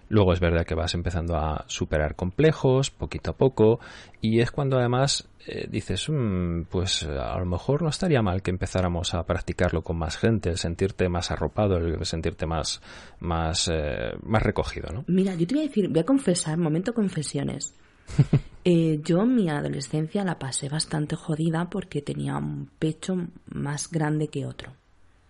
Luego 0.09 0.33
es 0.33 0.39
verdad 0.39 0.65
que 0.65 0.75
vas 0.75 0.93
empezando 0.93 1.35
a 1.35 1.65
superar 1.67 2.15
complejos 2.15 2.91
poquito 2.91 3.31
a 3.31 3.37
poco 3.37 3.79
y 4.21 4.39
es 4.39 4.51
cuando 4.51 4.77
además 4.77 5.27
eh, 5.47 5.67
dices, 5.69 6.09
mm, 6.09 6.63
pues 6.69 7.03
a 7.03 7.37
lo 7.37 7.45
mejor 7.45 7.83
no 7.83 7.89
estaría 7.89 8.21
mal 8.21 8.41
que 8.41 8.51
empezáramos 8.51 9.13
a 9.13 9.23
practicarlo 9.23 9.83
con 9.83 9.97
más 9.97 10.17
gente, 10.17 10.49
el 10.49 10.57
sentirte 10.57 11.07
más 11.09 11.29
arropado, 11.29 11.77
el 11.77 12.03
sentirte 12.05 12.45
más, 12.47 12.81
más, 13.19 13.69
eh, 13.71 14.13
más 14.23 14.41
recogido, 14.41 14.89
¿no? 14.91 15.03
Mira, 15.07 15.35
yo 15.35 15.45
te 15.45 15.55
voy 15.55 15.63
a 15.63 15.67
decir, 15.67 15.87
voy 15.89 15.99
a 15.99 16.05
confesar, 16.05 16.57
momento 16.57 16.93
confesiones. 16.93 17.75
Eh, 18.67 18.99
yo 19.03 19.21
en 19.21 19.35
mi 19.35 19.47
adolescencia 19.47 20.23
la 20.23 20.39
pasé 20.39 20.69
bastante 20.69 21.15
jodida 21.15 21.69
porque 21.69 22.01
tenía 22.01 22.35
un 22.35 22.67
pecho 22.79 23.15
más 23.53 23.91
grande 23.91 24.27
que 24.29 24.47
otro. 24.47 24.73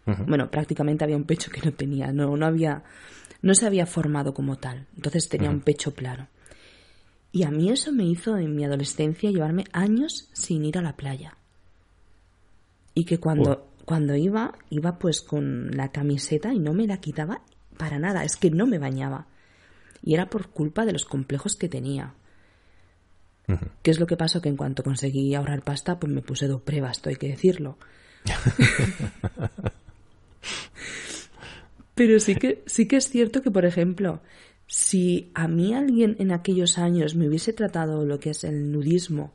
Bueno, 0.06 0.50
prácticamente 0.50 1.04
había 1.04 1.18
un 1.18 1.26
pecho 1.26 1.52
que 1.52 1.60
no 1.62 1.74
tenía, 1.74 2.14
no, 2.14 2.38
no 2.38 2.46
había 2.46 2.84
no 3.46 3.54
se 3.54 3.68
había 3.68 3.86
formado 3.86 4.34
como 4.34 4.58
tal, 4.58 4.88
entonces 4.96 5.30
tenía 5.30 5.52
un 5.52 5.62
pecho 5.62 5.94
plano. 5.94 6.30
Y 7.32 7.44
a 7.44 7.52
mí 7.52 7.70
eso 7.70 7.92
me 7.92 8.04
hizo 8.04 8.40
en 8.40 8.56
mi 8.56 8.66
adolescencia 8.66 9.30
llevarme 9.30 9.66
años 9.72 10.30
sin 10.34 10.66
ir 10.66 10.80
a 10.80 10.82
la 10.82 10.96
playa. 10.96 11.38
Y 12.96 13.06
que 13.06 13.20
cuando, 13.20 13.72
cuando 13.86 14.16
iba, 14.16 14.56
iba 14.72 14.98
pues 14.98 15.22
con 15.22 15.70
la 15.78 15.92
camiseta 15.92 16.56
y 16.56 16.60
no 16.60 16.74
me 16.74 16.88
la 16.88 16.98
quitaba 16.98 17.44
para 17.78 18.00
nada, 18.00 18.24
es 18.24 18.36
que 18.36 18.50
no 18.50 18.66
me 18.66 18.80
bañaba. 18.80 19.28
Y 20.02 20.16
era 20.16 20.28
por 20.28 20.50
culpa 20.50 20.84
de 20.84 20.94
los 20.94 21.06
complejos 21.06 21.56
que 21.56 21.70
tenía. 21.70 22.16
¿Qué 23.84 23.92
es 23.92 24.00
lo 24.00 24.08
que 24.08 24.18
pasó? 24.18 24.42
Que 24.42 24.50
en 24.50 24.58
cuanto 24.58 24.82
conseguí 24.82 25.36
ahorrar 25.36 25.62
pasta, 25.62 26.00
pues 26.00 26.12
me 26.12 26.24
puse 26.24 26.48
dos 26.48 26.64
pruebas, 26.64 26.98
esto 26.98 27.10
hay 27.10 27.18
que 27.18 27.28
decirlo. 27.28 27.78
Pero 31.96 32.20
sí 32.20 32.36
que, 32.36 32.62
sí 32.66 32.88
que 32.88 32.98
es 32.98 33.10
cierto 33.10 33.42
que, 33.42 33.52
por 33.52 33.66
ejemplo, 33.66 34.22
si 34.68 35.32
a 35.34 35.48
mí 35.48 35.74
alguien 35.74 36.18
en 36.20 36.32
aquellos 36.32 36.78
años 36.78 37.16
me 37.16 37.28
hubiese 37.28 37.54
tratado 37.54 38.06
lo 38.06 38.20
que 38.20 38.32
es 38.32 38.44
el 38.44 38.72
nudismo 38.72 39.34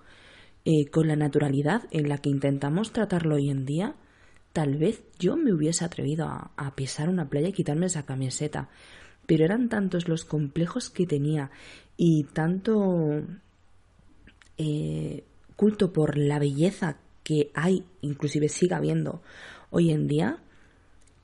eh, 0.64 0.86
con 0.90 1.08
la 1.08 1.16
naturalidad 1.16 1.84
en 1.90 2.08
la 2.08 2.18
que 2.18 2.28
intentamos 2.28 2.92
tratarlo 2.92 3.36
hoy 3.36 3.48
en 3.48 3.64
día, 3.64 3.94
tal 4.52 4.76
vez 4.76 5.02
yo 5.18 5.36
me 5.36 5.54
hubiese 5.54 5.84
atrevido 5.84 6.26
a, 6.26 6.74
pisar 6.74 7.08
una 7.08 7.30
playa 7.30 7.48
y 7.48 7.52
quitarme 7.52 7.86
esa 7.86 8.04
camiseta. 8.04 8.68
Pero 9.26 9.44
eran 9.44 9.68
tantos 9.68 10.08
los 10.08 10.24
complejos 10.24 10.90
que 10.90 11.06
tenía 11.06 11.50
y 11.96 12.24
tanto 12.24 13.22
eh, 14.58 15.24
culto 15.56 15.92
por 15.92 16.18
la 16.18 16.38
belleza 16.38 16.98
que 17.22 17.50
hay, 17.54 17.84
inclusive 18.00 18.48
siga 18.48 18.78
habiendo 18.78 19.22
hoy 19.70 19.92
en 19.92 20.08
día, 20.08 20.42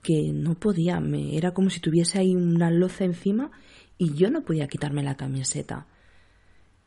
que 0.07 0.31
no 0.33 0.55
podía, 0.55 1.01
me, 1.01 1.37
era 1.37 1.51
como 1.51 1.69
si 1.69 1.81
tuviese 1.81 2.21
ahí 2.21 2.37
una 2.37 2.71
loza 2.71 3.05
encima 3.05 3.51
y 3.99 4.15
yo 4.15 4.31
no 4.31 4.45
podía 4.45 4.69
quitarme 4.69 5.03
la 5.03 5.17
camiseta. 5.17 5.89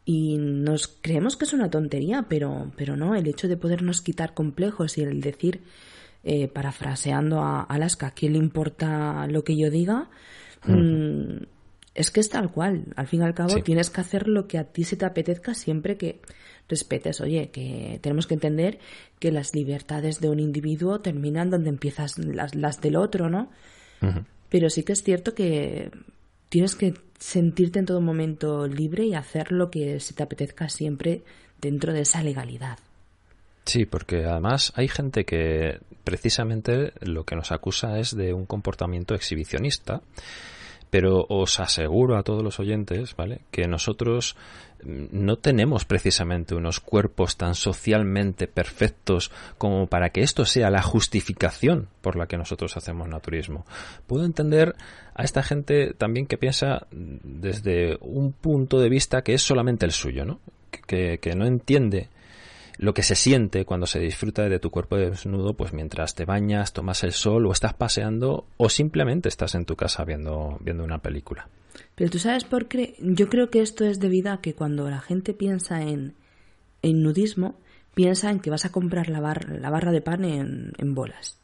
Y 0.06 0.38
nos 0.38 0.88
creemos 0.88 1.36
que 1.36 1.44
es 1.44 1.52
una 1.52 1.70
tontería, 1.70 2.28
pero, 2.30 2.72
pero 2.78 2.96
no, 2.96 3.16
el 3.16 3.28
hecho 3.28 3.50
de 3.50 3.58
podernos 3.58 4.02
quitar 4.02 4.34
complejos 4.34 4.98
y 4.98 5.02
el 5.02 5.20
decir, 5.20 5.64
eh, 6.24 6.48
parafraseando 6.48 7.42
a 7.42 7.64
Alaska, 7.64 8.12
¿quién 8.12 8.32
le 8.34 8.40
importa 8.40 9.28
lo 9.28 9.44
que 9.44 9.58
yo 9.58 9.70
diga? 9.70 10.10
Mm, 10.66 11.44
es 12.00 12.12
que 12.12 12.22
es 12.22 12.30
tal 12.30 12.50
cual. 12.50 12.86
Al 12.96 13.08
fin 13.08 13.20
y 13.20 13.26
al 13.26 13.34
cabo, 13.34 13.62
tienes 13.62 13.90
que 13.90 14.00
hacer 14.00 14.30
lo 14.30 14.48
que 14.48 14.58
a 14.58 14.64
ti 14.64 14.86
se 14.86 14.96
te 14.96 15.06
apetezca 15.06 15.54
siempre 15.54 15.98
que 15.98 16.22
respetes. 16.70 17.20
Oye, 17.20 17.50
que 17.50 18.00
tenemos 18.02 18.26
que 18.26 18.36
entender 18.36 18.80
que 19.20 19.34
las 19.34 19.54
libertades 19.54 20.22
de 20.22 20.30
un 20.30 20.40
individuo 20.40 21.00
terminan 21.00 21.50
donde 21.50 21.68
empiezas 21.68 22.18
las, 22.18 22.56
las 22.56 22.80
del 22.80 22.96
otro, 22.96 23.30
¿no? 23.30 23.52
Pero 24.48 24.70
sí 24.70 24.84
que 24.84 24.94
es 24.94 25.04
cierto 25.04 25.36
que 25.36 25.92
tienes 26.48 26.76
que 26.76 26.94
sentirte 27.18 27.80
en 27.80 27.86
todo 27.86 28.00
momento 28.00 28.66
libre 28.66 29.06
y 29.06 29.14
hacer 29.14 29.52
lo 29.52 29.70
que 29.70 30.00
se 30.00 30.14
te 30.14 30.24
apetezca 30.24 30.70
siempre 30.70 31.24
dentro 31.60 31.92
de 31.92 32.02
esa 32.02 32.24
legalidad. 32.24 32.80
Sí, 33.66 33.86
porque 33.86 34.24
además 34.24 34.72
hay 34.78 34.88
gente 34.88 35.26
que 35.26 35.80
precisamente 36.06 36.94
lo 37.02 37.26
que 37.26 37.36
nos 37.36 37.52
acusa 37.52 38.00
es 38.00 38.16
de 38.16 38.34
un 38.34 38.46
comportamiento 38.46 39.16
exhibicionista 39.16 40.02
pero 40.90 41.26
os 41.30 41.60
aseguro 41.60 42.18
a 42.18 42.24
todos 42.24 42.44
los 42.44 42.60
oyentes, 42.60 43.16
¿vale? 43.16 43.42
Que 43.52 43.68
nosotros 43.68 44.36
mm, 44.84 45.06
no 45.12 45.38
tenemos 45.38 45.86
precisamente 45.86 46.56
unos 46.56 46.80
cuerpos 46.80 47.38
tan 47.38 47.56
socialmente 47.56 48.48
perfectos 48.48 49.32
como 49.58 49.88
para 49.88 50.10
que 50.10 50.22
esto 50.22 50.46
sea 50.46 50.70
la 50.70 50.82
justificación 50.82 51.88
por 52.02 52.16
la 52.16 52.28
que 52.28 52.38
nosotros 52.38 52.76
hacemos 52.78 53.08
naturismo. 53.08 53.66
Puedo 54.08 54.26
entender 54.26 54.76
a 55.14 55.24
esta 55.24 55.44
gente 55.44 55.94
también 55.94 56.26
que 56.26 56.38
piensa 56.38 56.88
desde 56.92 57.98
un 58.02 58.34
punto 58.34 58.80
de 58.80 58.90
vista 58.90 59.22
que 59.22 59.34
es 59.34 59.42
solamente 59.42 59.86
el 59.86 59.92
suyo, 59.92 60.26
¿no? 60.26 60.40
Que, 60.88 61.20
que 61.20 61.36
no 61.36 61.46
entiende 61.46 62.10
lo 62.80 62.94
que 62.94 63.04
se 63.04 63.16
siente 63.16 63.66
cuando 63.66 63.86
se 63.88 64.00
disfruta 64.00 64.48
de 64.48 64.58
tu 64.58 64.72
cuerpo 64.72 64.96
desnudo, 64.96 65.54
pues 65.54 65.74
mientras 65.74 66.16
te 66.16 66.24
bañas, 66.24 66.72
tomas 66.72 67.04
el 67.04 67.12
sol 67.12 67.46
o 67.46 67.52
estás 67.52 67.74
paseando 67.74 68.48
o 68.56 68.70
simplemente 68.70 69.28
estás 69.28 69.54
en 69.56 69.66
tu 69.66 69.76
casa 69.76 70.06
viendo, 70.06 70.58
viendo 70.62 70.86
una 70.86 71.02
película. 71.02 71.50
Pero 71.96 72.10
tú 72.10 72.20
sabes 72.20 72.46
por 72.46 72.70
qué, 72.70 72.96
yo 73.02 73.28
creo 73.28 73.50
que 73.50 73.62
esto 73.62 73.84
es 73.84 74.00
debido 74.00 74.32
a 74.32 74.40
que 74.40 74.54
cuando 74.54 74.90
la 74.90 75.02
gente 75.02 75.34
piensa 75.34 75.82
en, 75.82 76.16
en 76.82 77.04
nudismo, 77.04 77.60
piensa 77.96 78.32
en 78.32 78.40
que 78.40 78.50
vas 78.50 78.64
a 78.64 78.72
comprar 78.72 79.10
la, 79.10 79.20
la 79.20 79.70
barra 79.70 79.92
de 79.92 80.02
pan 80.02 80.24
en, 80.24 80.72
en 80.78 80.96
bolas. 80.96 81.38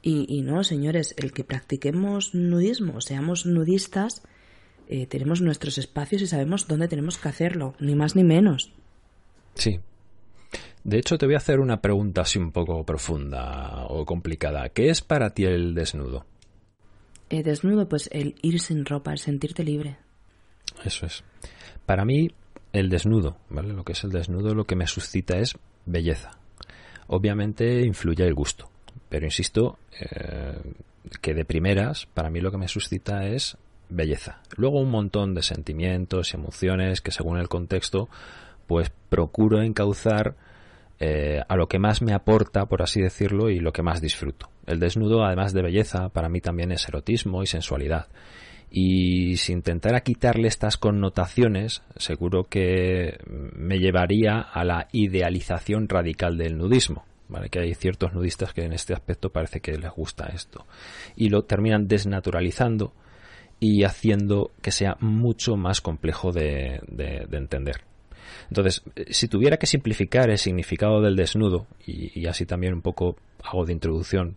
y, 0.00 0.24
y, 0.26 0.40
no, 0.40 0.64
señores, 0.64 1.14
el 1.18 1.34
que 1.34 1.44
practiquemos 1.44 2.34
nudismo, 2.34 3.02
seamos 3.02 3.44
nudistas, 3.44 4.22
eh, 4.88 5.06
tenemos 5.06 5.42
nuestros 5.42 5.76
espacios 5.76 6.22
y 6.22 6.26
sabemos 6.26 6.66
dónde 6.66 6.88
tenemos 6.88 7.18
que 7.18 7.28
hacerlo, 7.28 7.74
ni 7.78 7.94
más 7.94 8.16
ni 8.16 8.24
menos. 8.24 8.72
Sí. 9.56 9.80
De 10.84 10.98
hecho, 10.98 11.18
te 11.18 11.26
voy 11.26 11.34
a 11.34 11.38
hacer 11.38 11.58
una 11.58 11.80
pregunta 11.80 12.20
así 12.20 12.38
un 12.38 12.52
poco 12.52 12.84
profunda 12.84 13.86
o 13.88 14.04
complicada. 14.04 14.68
¿Qué 14.68 14.88
es 14.88 15.00
para 15.00 15.30
ti 15.30 15.44
el 15.44 15.74
desnudo? 15.74 16.24
El 17.28 17.42
desnudo, 17.42 17.88
pues 17.88 18.08
el 18.12 18.36
ir 18.42 18.60
sin 18.60 18.84
ropa, 18.84 19.10
el 19.10 19.18
sentirte 19.18 19.64
libre. 19.64 19.96
Eso 20.84 21.06
es. 21.06 21.24
Para 21.86 22.04
mí, 22.04 22.30
el 22.72 22.88
desnudo, 22.88 23.36
¿vale? 23.48 23.72
Lo 23.72 23.84
que 23.84 23.92
es 23.92 24.04
el 24.04 24.10
desnudo, 24.10 24.54
lo 24.54 24.64
que 24.64 24.76
me 24.76 24.86
suscita 24.86 25.38
es 25.38 25.56
belleza. 25.86 26.38
Obviamente 27.08 27.84
influye 27.84 28.24
el 28.24 28.34
gusto, 28.34 28.70
pero 29.08 29.26
insisto 29.26 29.78
eh, 29.98 30.60
que 31.20 31.34
de 31.34 31.44
primeras, 31.44 32.06
para 32.06 32.30
mí 32.30 32.40
lo 32.40 32.50
que 32.50 32.58
me 32.58 32.68
suscita 32.68 33.26
es 33.26 33.56
belleza. 33.88 34.40
Luego 34.56 34.80
un 34.80 34.90
montón 34.90 35.34
de 35.34 35.42
sentimientos 35.42 36.32
y 36.32 36.36
emociones 36.36 37.00
que 37.00 37.12
según 37.12 37.38
el 37.38 37.48
contexto 37.48 38.08
pues 38.66 38.90
procuro 39.08 39.62
encauzar 39.62 40.36
eh, 40.98 41.42
a 41.46 41.56
lo 41.56 41.68
que 41.68 41.78
más 41.78 42.00
me 42.00 42.14
aporta, 42.14 42.66
por 42.66 42.82
así 42.82 43.00
decirlo, 43.00 43.50
y 43.50 43.60
lo 43.60 43.72
que 43.72 43.82
más 43.82 44.00
disfruto. 44.00 44.48
El 44.66 44.80
desnudo, 44.80 45.24
además 45.24 45.52
de 45.52 45.62
belleza, 45.62 46.08
para 46.08 46.28
mí 46.28 46.40
también 46.40 46.72
es 46.72 46.88
erotismo 46.88 47.42
y 47.42 47.46
sensualidad. 47.46 48.08
Y 48.70 49.36
si 49.36 49.52
intentara 49.52 50.00
quitarle 50.00 50.48
estas 50.48 50.76
connotaciones, 50.76 51.82
seguro 51.96 52.44
que 52.44 53.18
me 53.26 53.78
llevaría 53.78 54.40
a 54.40 54.64
la 54.64 54.88
idealización 54.92 55.88
radical 55.88 56.36
del 56.36 56.58
nudismo. 56.58 57.04
¿vale? 57.28 57.48
Que 57.48 57.60
hay 57.60 57.74
ciertos 57.74 58.12
nudistas 58.12 58.52
que 58.52 58.64
en 58.64 58.72
este 58.72 58.94
aspecto 58.94 59.30
parece 59.30 59.60
que 59.60 59.76
les 59.76 59.90
gusta 59.90 60.26
esto. 60.26 60.66
Y 61.14 61.28
lo 61.28 61.44
terminan 61.44 61.88
desnaturalizando 61.88 62.92
y 63.60 63.84
haciendo 63.84 64.50
que 64.62 64.72
sea 64.72 64.96
mucho 65.00 65.56
más 65.56 65.80
complejo 65.80 66.32
de 66.32 66.80
entender. 67.30 67.82
Entonces, 68.48 68.82
si 69.10 69.28
tuviera 69.28 69.56
que 69.56 69.66
simplificar 69.66 70.30
el 70.30 70.38
significado 70.38 71.00
del 71.00 71.16
desnudo, 71.16 71.66
y, 71.86 72.26
así 72.26 72.46
también 72.46 72.74
un 72.74 72.82
poco 72.82 73.16
hago 73.42 73.64
de 73.64 73.72
introducción, 73.72 74.36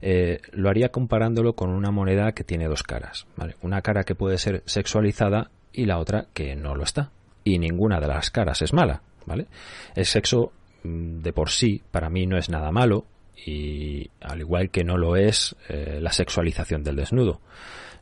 eh, 0.00 0.40
lo 0.52 0.68
haría 0.68 0.90
comparándolo 0.90 1.54
con 1.54 1.70
una 1.70 1.90
moneda 1.90 2.32
que 2.32 2.44
tiene 2.44 2.68
dos 2.68 2.82
caras. 2.82 3.26
Una 3.62 3.82
cara 3.82 4.04
que 4.04 4.14
puede 4.14 4.38
ser 4.38 4.62
sexualizada 4.66 5.50
y 5.72 5.86
la 5.86 5.98
otra 5.98 6.26
que 6.32 6.54
no 6.54 6.74
lo 6.74 6.84
está. 6.84 7.10
Y 7.42 7.58
ninguna 7.58 8.00
de 8.00 8.08
las 8.08 8.30
caras 8.30 8.62
es 8.62 8.72
mala. 8.72 9.02
¿vale? 9.26 9.46
El 9.94 10.06
sexo 10.06 10.52
mm, 10.82 11.20
de 11.20 11.32
por 11.32 11.50
sí 11.50 11.82
para 11.90 12.10
mí 12.10 12.26
no 12.26 12.36
es 12.38 12.48
nada 12.48 12.70
malo 12.70 13.06
y 13.46 14.10
al 14.20 14.40
igual 14.40 14.70
que 14.70 14.84
no 14.84 14.96
lo 14.96 15.16
es 15.16 15.56
eh, 15.68 15.98
la 16.00 16.12
sexualización 16.12 16.82
del 16.82 16.96
desnudo. 16.96 17.40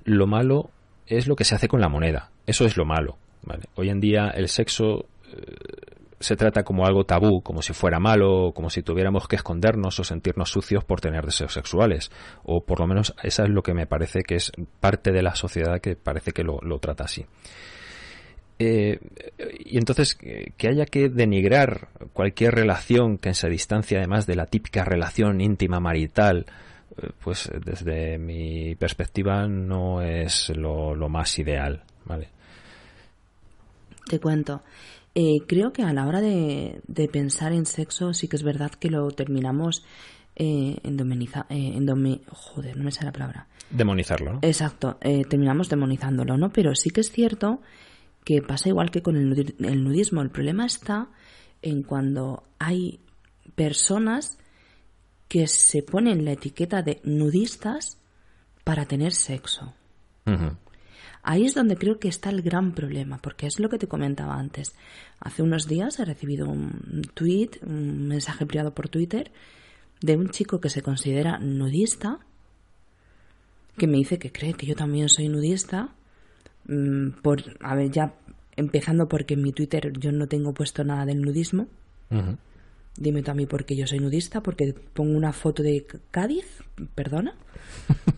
Lo 0.04 0.26
malo 0.26 0.70
es 1.06 1.26
lo 1.26 1.36
que 1.36 1.44
se 1.44 1.54
hace 1.54 1.68
con 1.68 1.80
la 1.80 1.88
moneda. 1.88 2.30
Eso 2.46 2.64
es 2.64 2.76
lo 2.76 2.84
malo. 2.84 3.16
¿vale? 3.42 3.64
Hoy 3.74 3.90
en 3.90 4.00
día 4.00 4.28
el 4.28 4.48
sexo 4.48 5.06
se 6.22 6.36
trata 6.36 6.62
como 6.62 6.86
algo 6.86 7.04
tabú, 7.04 7.42
como 7.42 7.62
si 7.62 7.72
fuera 7.72 7.98
malo, 7.98 8.52
como 8.54 8.70
si 8.70 8.82
tuviéramos 8.82 9.26
que 9.26 9.36
escondernos 9.36 9.98
o 9.98 10.04
sentirnos 10.04 10.50
sucios 10.50 10.84
por 10.84 11.00
tener 11.00 11.24
deseos 11.24 11.52
sexuales. 11.52 12.10
O 12.44 12.64
por 12.64 12.80
lo 12.80 12.86
menos 12.86 13.14
esa 13.22 13.42
es 13.42 13.50
lo 13.50 13.62
que 13.62 13.74
me 13.74 13.86
parece 13.86 14.22
que 14.22 14.36
es 14.36 14.52
parte 14.80 15.10
de 15.12 15.22
la 15.22 15.34
sociedad 15.34 15.80
que 15.80 15.96
parece 15.96 16.32
que 16.32 16.44
lo, 16.44 16.60
trata 16.78 17.04
así. 17.04 17.26
Eh, 18.58 19.00
y 19.58 19.76
entonces 19.76 20.14
que 20.14 20.68
haya 20.68 20.86
que 20.86 21.08
denigrar 21.08 21.88
cualquier 22.12 22.54
relación 22.54 23.18
que 23.18 23.34
se 23.34 23.48
distancia 23.48 23.98
además 23.98 24.26
de 24.26 24.36
la 24.36 24.46
típica 24.46 24.84
relación 24.84 25.40
íntima 25.40 25.80
marital, 25.80 26.46
eh, 26.96 27.08
pues 27.22 27.50
desde 27.64 28.18
mi 28.18 28.76
perspectiva 28.76 29.48
no 29.48 30.00
es 30.02 30.50
lo, 30.50 30.94
lo 30.94 31.08
más 31.08 31.36
ideal, 31.38 31.82
¿vale? 32.04 32.28
Te 34.08 34.20
cuento. 34.20 34.62
Eh, 35.14 35.38
creo 35.46 35.72
que 35.72 35.82
a 35.82 35.92
la 35.92 36.06
hora 36.06 36.20
de, 36.20 36.80
pensar 37.12 37.52
en 37.52 37.66
sexo 37.66 38.14
sí 38.14 38.28
que 38.28 38.36
es 38.36 38.42
verdad 38.42 38.70
que 38.70 38.88
lo 38.88 39.10
terminamos 39.10 39.84
eh, 40.34 40.78
endemoniza, 40.82 41.46
eh, 41.50 41.78
joder, 42.30 42.76
no 42.76 42.84
me 42.84 42.92
sale 42.92 43.06
la 43.06 43.12
palabra. 43.12 43.46
Demonizarlo, 43.70 44.34
¿no? 44.34 44.38
Exacto, 44.42 44.98
eh, 45.00 45.24
terminamos 45.24 45.68
demonizándolo, 45.68 46.36
¿no? 46.36 46.50
Pero 46.50 46.74
sí 46.74 46.90
que 46.90 47.02
es 47.02 47.10
cierto 47.10 47.60
que 48.24 48.40
pasa 48.40 48.68
igual 48.68 48.90
que 48.90 49.02
con 49.02 49.16
el, 49.16 49.54
el 49.58 49.84
nudismo. 49.84 50.22
El 50.22 50.30
problema 50.30 50.64
está 50.64 51.08
en 51.60 51.82
cuando 51.82 52.44
hay 52.58 53.00
personas 53.54 54.38
que 55.28 55.46
se 55.46 55.82
ponen 55.82 56.24
la 56.24 56.32
etiqueta 56.32 56.82
de 56.82 57.00
nudistas 57.04 57.98
para 58.64 58.86
tener 58.86 59.12
sexo. 59.12 59.74
Ahí 61.22 61.44
es 61.44 61.54
donde 61.54 61.76
creo 61.76 61.98
que 61.98 62.08
está 62.08 62.30
el 62.30 62.42
gran 62.42 62.72
problema, 62.72 63.18
porque 63.18 63.46
es 63.46 63.60
lo 63.60 63.68
que 63.68 63.78
te 63.78 63.86
comentaba 63.86 64.34
antes. 64.34 64.74
Hace 65.20 65.42
unos 65.42 65.68
días 65.68 66.00
he 66.00 66.04
recibido 66.04 66.48
un 66.48 67.02
tweet, 67.14 67.50
un 67.64 68.08
mensaje 68.08 68.44
privado 68.44 68.74
por 68.74 68.88
Twitter, 68.88 69.30
de 70.00 70.16
un 70.16 70.30
chico 70.30 70.60
que 70.60 70.68
se 70.68 70.82
considera 70.82 71.38
nudista, 71.38 72.18
que 73.76 73.86
me 73.86 73.98
dice 73.98 74.18
que 74.18 74.32
cree 74.32 74.54
que 74.54 74.66
yo 74.66 74.74
también 74.74 75.08
soy 75.08 75.28
nudista, 75.28 75.90
mm, 76.66 77.10
por, 77.22 77.56
a 77.60 77.76
ver, 77.76 77.90
ya 77.90 78.14
empezando 78.56 79.08
porque 79.08 79.34
en 79.34 79.42
mi 79.42 79.52
Twitter 79.52 79.92
yo 79.98 80.12
no 80.12 80.26
tengo 80.26 80.52
puesto 80.52 80.84
nada 80.84 81.06
del 81.06 81.22
nudismo. 81.22 81.68
Dime 82.94 83.22
tú 83.22 83.30
a 83.30 83.34
mí 83.34 83.46
por 83.46 83.64
qué 83.64 83.74
yo 83.74 83.86
soy 83.86 84.00
nudista, 84.00 84.42
porque 84.42 84.74
pongo 84.92 85.16
una 85.16 85.32
foto 85.32 85.62
de 85.62 85.86
Cádiz, 86.10 86.44
perdona. 86.94 87.34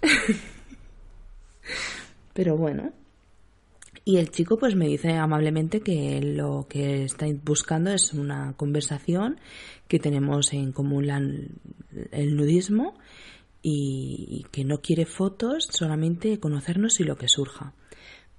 Pero 2.34 2.58
bueno. 2.58 2.92
Y 4.04 4.18
el 4.18 4.30
chico 4.30 4.58
pues 4.58 4.74
me 4.74 4.86
dice 4.86 5.12
amablemente 5.12 5.80
que 5.80 6.20
lo 6.20 6.66
que 6.68 7.04
está 7.04 7.26
buscando 7.42 7.90
es 7.90 8.12
una 8.12 8.52
conversación 8.54 9.40
que 9.88 9.98
tenemos 9.98 10.52
en 10.52 10.72
común 10.72 11.08
el 12.12 12.36
nudismo 12.36 12.98
y, 13.62 14.44
que 14.50 14.62
no 14.64 14.82
quiere 14.82 15.06
fotos, 15.06 15.68
solamente 15.70 16.38
conocernos 16.38 17.00
y 17.00 17.04
lo 17.04 17.16
que 17.16 17.28
surja. 17.28 17.72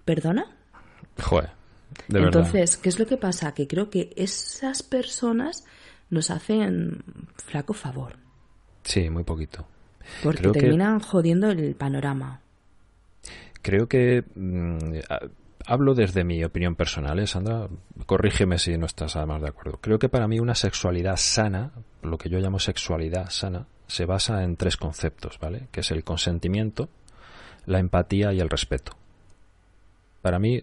¿Perdona? 0.03 0.55
Joder, 1.19 1.49
de 2.09 2.19
Entonces, 2.19 2.77
¿qué 2.77 2.89
es 2.89 2.99
lo 2.99 3.07
que 3.07 3.17
pasa? 3.17 3.55
Que 3.55 3.67
creo 3.67 3.89
que 3.89 4.13
esas 4.15 4.83
personas 4.83 5.65
nos 6.11 6.29
hacen 6.29 7.03
flaco 7.43 7.73
favor. 7.73 8.17
Sí, 8.83 9.09
muy 9.09 9.23
poquito. 9.23 9.65
Porque 10.21 10.47
terminan 10.49 10.99
jodiendo 10.99 11.49
el 11.49 11.73
panorama 11.73 12.41
creo 13.65 13.87
que 13.87 14.23
mm, 14.35 14.99
hablo 15.65 15.95
desde 15.95 16.23
mi 16.23 16.43
opinión 16.43 16.75
personal, 16.75 17.17
¿eh, 17.17 17.25
Sandra? 17.25 17.67
Corrígeme 18.05 18.59
si 18.59 18.77
no 18.77 18.85
estás 18.85 19.15
además 19.15 19.41
de 19.41 19.47
acuerdo. 19.47 19.79
Creo 19.81 19.97
que 19.97 20.07
para 20.07 20.27
mí 20.27 20.39
una 20.39 20.53
sexualidad 20.53 21.15
sana, 21.17 21.71
lo 22.03 22.19
que 22.19 22.29
yo 22.29 22.37
llamo 22.37 22.59
sexualidad 22.59 23.31
sana, 23.31 23.65
se 23.87 24.05
basa 24.05 24.43
en 24.43 24.55
tres 24.55 24.77
conceptos, 24.77 25.39
¿vale? 25.39 25.67
Que 25.71 25.79
es 25.79 25.89
el 25.89 26.03
consentimiento, 26.03 26.89
la 27.65 27.79
empatía 27.79 28.31
y 28.33 28.39
el 28.39 28.51
respeto. 28.51 28.91
Para 30.21 30.37
mí 30.37 30.61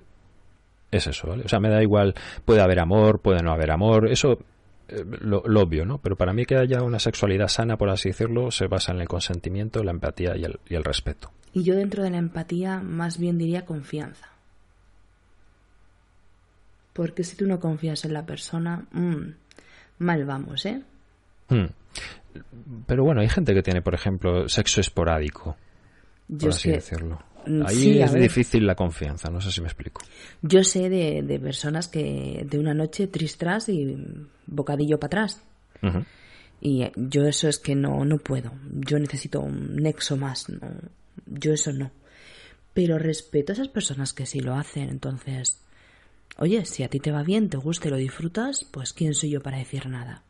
es 0.93 1.07
eso, 1.09 1.27
¿vale? 1.27 1.43
O 1.45 1.49
sea, 1.49 1.59
me 1.59 1.71
da 1.71 1.83
igual, 1.83 2.15
puede 2.45 2.61
haber 2.61 2.79
amor, 2.79 3.19
puede 3.19 3.43
no 3.43 3.51
haber 3.51 3.73
amor, 3.73 4.09
eso 4.13 4.39
eh, 4.87 5.05
lo, 5.05 5.41
obvio, 5.41 5.85
¿no? 5.85 5.99
Pero 5.99 6.15
para 6.15 6.33
mí 6.33 6.45
que 6.45 6.57
haya 6.57 6.83
una 6.83 7.01
sexualidad 7.01 7.49
sana, 7.49 7.77
por 7.77 7.91
así 7.91 8.11
decirlo, 8.11 8.53
se 8.53 8.69
basa 8.69 8.93
en 8.93 9.01
el 9.01 9.09
consentimiento, 9.09 9.83
la 9.83 9.91
empatía 9.91 10.37
y 10.37 10.45
el, 10.45 10.61
y 10.69 10.77
el 10.77 10.85
respeto. 10.85 11.33
Y 11.53 11.63
yo 11.65 11.75
dentro 11.75 12.03
de 12.03 12.11
la 12.11 12.19
empatía 12.19 12.81
más 12.81 13.19
bien 13.19 13.39
diría 13.39 13.67
confianza. 13.67 14.29
Porque 16.93 17.25
si 17.25 17.37
tú 17.37 17.47
no 17.47 17.61
confías 17.61 18.05
en 18.05 18.13
la 18.13 18.25
persona, 18.25 18.87
mm, 18.93 19.35
mal 19.99 20.25
vamos, 20.25 20.67
¿eh? 20.67 20.83
Hmm. 21.49 21.67
Pero 22.87 23.05
bueno, 23.05 23.21
hay 23.21 23.29
gente 23.29 23.55
que 23.55 23.63
tiene, 23.63 23.83
por 23.83 23.95
ejemplo, 23.95 24.49
sexo 24.49 24.81
esporádico, 24.81 25.57
por 26.39 26.51
así 26.51 26.71
decirlo. 26.71 27.19
Mm, 27.47 27.63
Ahí 27.67 28.01
es 28.01 28.13
difícil 28.15 28.67
la 28.67 28.75
confianza, 28.75 29.31
no 29.31 29.41
sé 29.41 29.51
si 29.51 29.61
me 29.61 29.67
explico. 29.67 30.01
Yo 30.43 30.65
sé 30.65 30.89
de, 30.89 31.41
personas 31.41 31.89
que 31.89 32.47
de 32.49 32.59
una 32.59 32.73
noche 32.73 33.07
tristras 33.09 33.69
y 33.69 33.97
bocadillo 34.47 34.99
para 34.99 35.25
atrás. 35.25 35.43
Y 36.61 36.85
yo 36.95 37.25
eso 37.25 37.49
es 37.49 37.59
que 37.59 37.75
no, 37.75 38.05
no 38.05 38.19
puedo. 38.19 38.53
Yo 38.71 38.99
necesito 38.99 39.41
un 39.41 39.77
nexo 39.77 40.17
más. 40.17 40.49
¿no? 40.49 40.61
Yo 41.27 41.53
eso 41.53 41.73
no. 41.73 41.91
Pero 42.75 42.99
respeto 42.99 43.53
a 43.53 43.55
esas 43.55 43.69
personas 43.69 44.13
que 44.13 44.27
sí 44.27 44.41
lo 44.41 44.55
hacen. 44.55 44.89
Entonces, 44.89 45.61
oye, 46.39 46.65
si 46.65 46.83
a 46.83 46.89
ti 46.89 47.01
te 47.01 47.13
va 47.13 47.23
bien, 47.23 47.49
te 47.49 47.57
gusta 47.57 47.89
y 47.89 47.91
lo 47.91 47.97
disfrutas, 47.97 48.65
pues 48.65 48.93
quién 48.93 49.15
soy 49.15 49.31
yo 49.31 49.43
para 49.43 49.59
decir 49.59 49.87
nada. 49.87 50.23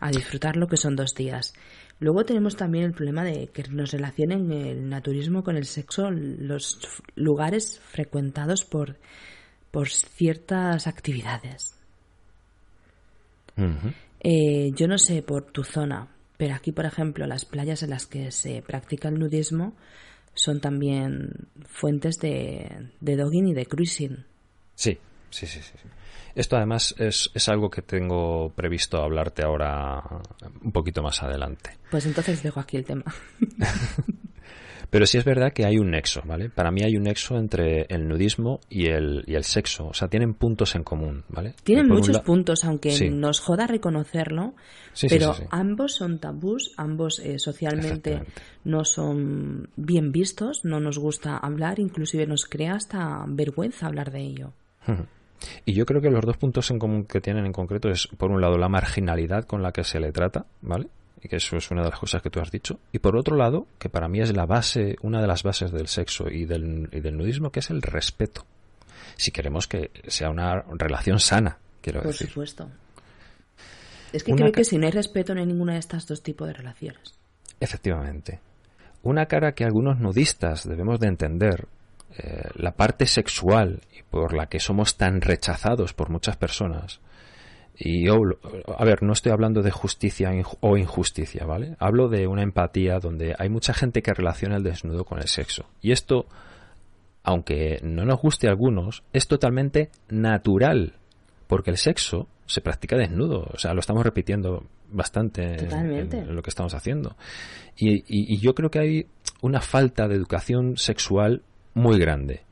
A 0.00 0.10
disfrutar 0.10 0.56
lo 0.56 0.68
que 0.68 0.76
son 0.76 0.96
dos 0.96 1.14
días. 1.14 1.54
Luego 2.00 2.24
tenemos 2.24 2.56
también 2.56 2.84
el 2.84 2.92
problema 2.92 3.24
de 3.24 3.48
que 3.48 3.64
nos 3.64 3.90
relacionen 3.90 4.52
el 4.52 4.88
naturismo 4.88 5.42
con 5.42 5.56
el 5.56 5.64
sexo, 5.64 6.10
los 6.10 6.78
lugares 7.16 7.80
frecuentados 7.80 8.64
por, 8.64 8.96
por 9.70 9.88
ciertas 9.88 10.86
actividades. 10.86 11.74
Eh, 14.20 14.70
yo 14.74 14.86
no 14.86 14.98
sé 14.98 15.22
por 15.22 15.50
tu 15.50 15.64
zona, 15.64 16.08
pero 16.38 16.54
aquí, 16.54 16.72
por 16.72 16.86
ejemplo, 16.86 17.26
las 17.26 17.44
playas 17.44 17.82
en 17.82 17.90
las 17.90 18.06
que 18.06 18.30
se 18.30 18.62
practica 18.62 19.08
el 19.08 19.18
nudismo 19.18 19.74
son 20.34 20.60
también 20.60 21.48
fuentes 21.66 22.18
de, 22.20 22.90
de 23.00 23.16
dogging 23.16 23.48
y 23.48 23.54
de 23.54 23.66
cruising. 23.66 24.24
Sí, 24.74 24.96
sí, 25.30 25.46
sí, 25.46 25.60
sí. 25.60 25.88
Esto 26.36 26.56
además 26.56 26.94
es, 26.98 27.30
es, 27.34 27.48
algo 27.48 27.68
que 27.68 27.82
tengo 27.82 28.52
previsto 28.54 29.02
hablarte 29.02 29.42
ahora 29.42 30.00
un 30.62 30.70
poquito 30.70 31.02
más 31.02 31.20
adelante. 31.24 31.76
Pues 31.90 32.06
entonces 32.06 32.40
dejo 32.44 32.60
aquí 32.60 32.76
el 32.76 32.84
tema. 32.84 33.04
Pero 34.90 35.06
sí 35.06 35.18
es 35.18 35.24
verdad 35.24 35.52
que 35.52 35.66
hay 35.66 35.78
un 35.78 35.90
nexo, 35.90 36.22
¿vale? 36.24 36.48
Para 36.48 36.70
mí 36.70 36.82
hay 36.82 36.96
un 36.96 37.02
nexo 37.02 37.36
entre 37.36 37.86
el 37.90 38.08
nudismo 38.08 38.60
y 38.70 38.86
el, 38.86 39.22
y 39.26 39.34
el 39.34 39.44
sexo. 39.44 39.88
O 39.88 39.94
sea, 39.94 40.08
tienen 40.08 40.34
puntos 40.34 40.74
en 40.74 40.82
común, 40.82 41.24
¿vale? 41.28 41.54
Tienen 41.62 41.88
muchos 41.88 42.20
puntos, 42.20 42.64
aunque 42.64 43.10
nos 43.10 43.40
joda 43.40 43.66
reconocerlo. 43.66 44.54
pero 45.08 45.34
ambos 45.50 45.94
son 45.94 46.18
tabús, 46.18 46.72
ambos 46.76 47.18
eh, 47.18 47.38
socialmente 47.38 48.22
no 48.64 48.84
son 48.84 49.68
bien 49.76 50.10
vistos, 50.10 50.64
no 50.64 50.80
nos 50.80 50.98
gusta 50.98 51.36
hablar, 51.36 51.78
inclusive 51.80 52.26
nos 52.26 52.46
crea 52.46 52.74
hasta 52.74 53.24
vergüenza 53.28 53.86
hablar 53.86 54.10
de 54.10 54.20
ello. 54.20 54.52
Y 55.64 55.74
yo 55.74 55.86
creo 55.86 56.00
que 56.00 56.10
los 56.10 56.24
dos 56.24 56.36
puntos 56.36 56.70
en 56.70 56.78
común 56.78 57.04
que 57.04 57.20
tienen 57.20 57.46
en 57.46 57.52
concreto 57.52 57.88
es, 57.90 58.06
por 58.06 58.30
un 58.30 58.40
lado, 58.40 58.58
la 58.58 58.68
marginalidad 58.68 59.44
con 59.44 59.62
la 59.62 59.72
que 59.72 59.84
se 59.84 60.00
le 60.00 60.12
trata, 60.12 60.46
¿vale? 60.62 60.88
Y 61.22 61.28
que 61.28 61.36
eso 61.36 61.56
es 61.56 61.70
una 61.70 61.82
de 61.82 61.90
las 61.90 61.98
cosas 61.98 62.22
que 62.22 62.30
tú 62.30 62.40
has 62.40 62.50
dicho. 62.50 62.78
Y 62.92 62.98
por 62.98 63.16
otro 63.16 63.36
lado, 63.36 63.66
que 63.78 63.88
para 63.88 64.08
mí 64.08 64.20
es 64.20 64.34
la 64.34 64.46
base, 64.46 64.96
una 65.02 65.20
de 65.20 65.26
las 65.26 65.42
bases 65.42 65.72
del 65.72 65.88
sexo 65.88 66.28
y 66.30 66.44
del, 66.44 66.88
y 66.92 67.00
del 67.00 67.16
nudismo, 67.16 67.50
que 67.50 67.60
es 67.60 67.70
el 67.70 67.82
respeto. 67.82 68.44
Si 69.16 69.30
queremos 69.30 69.66
que 69.66 69.90
sea 70.06 70.30
una 70.30 70.62
relación 70.76 71.18
sana, 71.18 71.58
quiero 71.80 72.00
decir. 72.02 72.26
Por 72.26 72.28
supuesto. 72.28 72.70
Es 74.12 74.24
que 74.24 74.32
creo 74.34 74.52
que 74.52 74.64
si 74.64 74.78
no 74.78 74.86
hay 74.86 74.92
respeto 74.92 75.34
no 75.34 75.40
hay 75.40 75.46
ninguna 75.46 75.74
de 75.74 75.80
estas 75.80 76.06
dos 76.06 76.22
tipos 76.22 76.46
de 76.46 76.54
relaciones. 76.54 77.14
Efectivamente. 77.60 78.40
Una 79.02 79.26
cara 79.26 79.52
que 79.52 79.64
algunos 79.64 79.98
nudistas 79.98 80.66
debemos 80.68 80.98
de 80.98 81.08
entender, 81.08 81.66
eh, 82.16 82.48
la 82.54 82.72
parte 82.72 83.06
sexual 83.06 83.80
y 83.96 84.02
por 84.02 84.34
la 84.34 84.46
que 84.46 84.60
somos 84.60 84.96
tan 84.96 85.20
rechazados 85.20 85.92
por 85.92 86.10
muchas 86.10 86.36
personas, 86.36 87.00
y 87.80 88.08
a 88.08 88.84
ver, 88.84 89.04
no 89.04 89.12
estoy 89.12 89.30
hablando 89.30 89.62
de 89.62 89.70
justicia 89.70 90.30
o 90.60 90.76
injusticia, 90.76 91.46
¿vale? 91.46 91.76
Hablo 91.78 92.08
de 92.08 92.26
una 92.26 92.42
empatía 92.42 92.98
donde 92.98 93.36
hay 93.38 93.48
mucha 93.48 93.72
gente 93.72 94.02
que 94.02 94.12
relaciona 94.12 94.56
el 94.56 94.64
desnudo 94.64 95.04
con 95.04 95.18
el 95.18 95.28
sexo. 95.28 95.66
Y 95.80 95.92
esto, 95.92 96.26
aunque 97.22 97.78
no 97.84 98.04
nos 98.04 98.20
guste 98.20 98.48
a 98.48 98.50
algunos, 98.50 99.04
es 99.12 99.28
totalmente 99.28 99.90
natural, 100.08 100.94
porque 101.46 101.70
el 101.70 101.76
sexo 101.76 102.26
se 102.46 102.62
practica 102.62 102.96
desnudo. 102.96 103.48
O 103.52 103.58
sea, 103.58 103.74
lo 103.74 103.80
estamos 103.80 104.02
repitiendo 104.02 104.64
bastante 104.90 105.42
en, 105.44 106.34
lo 106.34 106.42
que 106.42 106.50
estamos 106.50 106.74
haciendo. 106.74 107.16
y 107.76 108.38
yo 108.38 108.56
creo 108.56 108.72
que 108.72 108.80
hay 108.80 109.06
una 109.40 109.60
falta 109.60 110.08
de 110.08 110.16
educación 110.16 110.76
sexual 110.76 111.42
muy 111.74 112.00
grande 112.00 112.47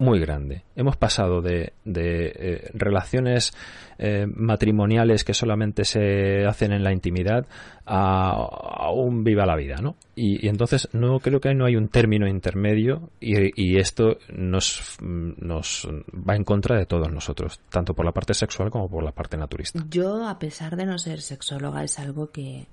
muy 0.00 0.18
grande. 0.18 0.64
Hemos 0.74 0.96
pasado 0.96 1.42
de, 1.42 1.74
de 1.84 2.32
eh, 2.34 2.70
relaciones 2.72 3.52
eh, 3.98 4.26
matrimoniales 4.26 5.24
que 5.24 5.34
solamente 5.34 5.84
se 5.84 6.46
hacen 6.46 6.72
en 6.72 6.82
la 6.82 6.90
intimidad 6.90 7.46
a, 7.84 8.90
un 8.94 9.22
viva 9.22 9.44
la 9.44 9.56
vida, 9.56 9.76
¿no? 9.82 9.96
Y, 10.16 10.48
entonces 10.48 10.88
no 10.94 11.20
creo 11.20 11.38
que 11.38 11.54
no 11.54 11.66
hay 11.66 11.76
un 11.76 11.88
término 11.88 12.26
intermedio 12.26 13.10
y, 13.20 13.78
esto 13.78 14.16
nos, 14.32 14.96
nos 15.02 15.86
va 16.10 16.34
en 16.34 16.44
contra 16.44 16.78
de 16.78 16.86
todos 16.86 17.12
nosotros, 17.12 17.60
tanto 17.68 17.92
por 17.92 18.06
la 18.06 18.12
parte 18.12 18.32
sexual 18.32 18.70
como 18.70 18.88
por 18.88 19.04
la 19.04 19.12
parte 19.12 19.36
naturista. 19.36 19.84
Yo, 19.90 20.26
a 20.26 20.38
pesar 20.38 20.76
de 20.76 20.86
no 20.86 20.96
ser 20.98 21.20
sexóloga, 21.20 21.84
es 21.84 21.98
algo 21.98 22.30
que, 22.30 22.68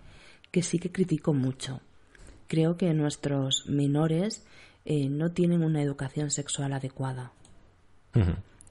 que 0.50 0.62
sí 0.64 0.80
que 0.80 0.94
critico 0.94 1.34
mucho. 1.34 1.82
Creo 2.48 2.78
que 2.78 2.94
nuestros 2.94 3.68
menores 3.68 4.46
eh, 4.90 5.10
no 5.10 5.34
tienen 5.34 5.64
una 5.64 5.82
educación 5.82 6.32
sexual 6.32 6.72
adecuada. 6.72 7.34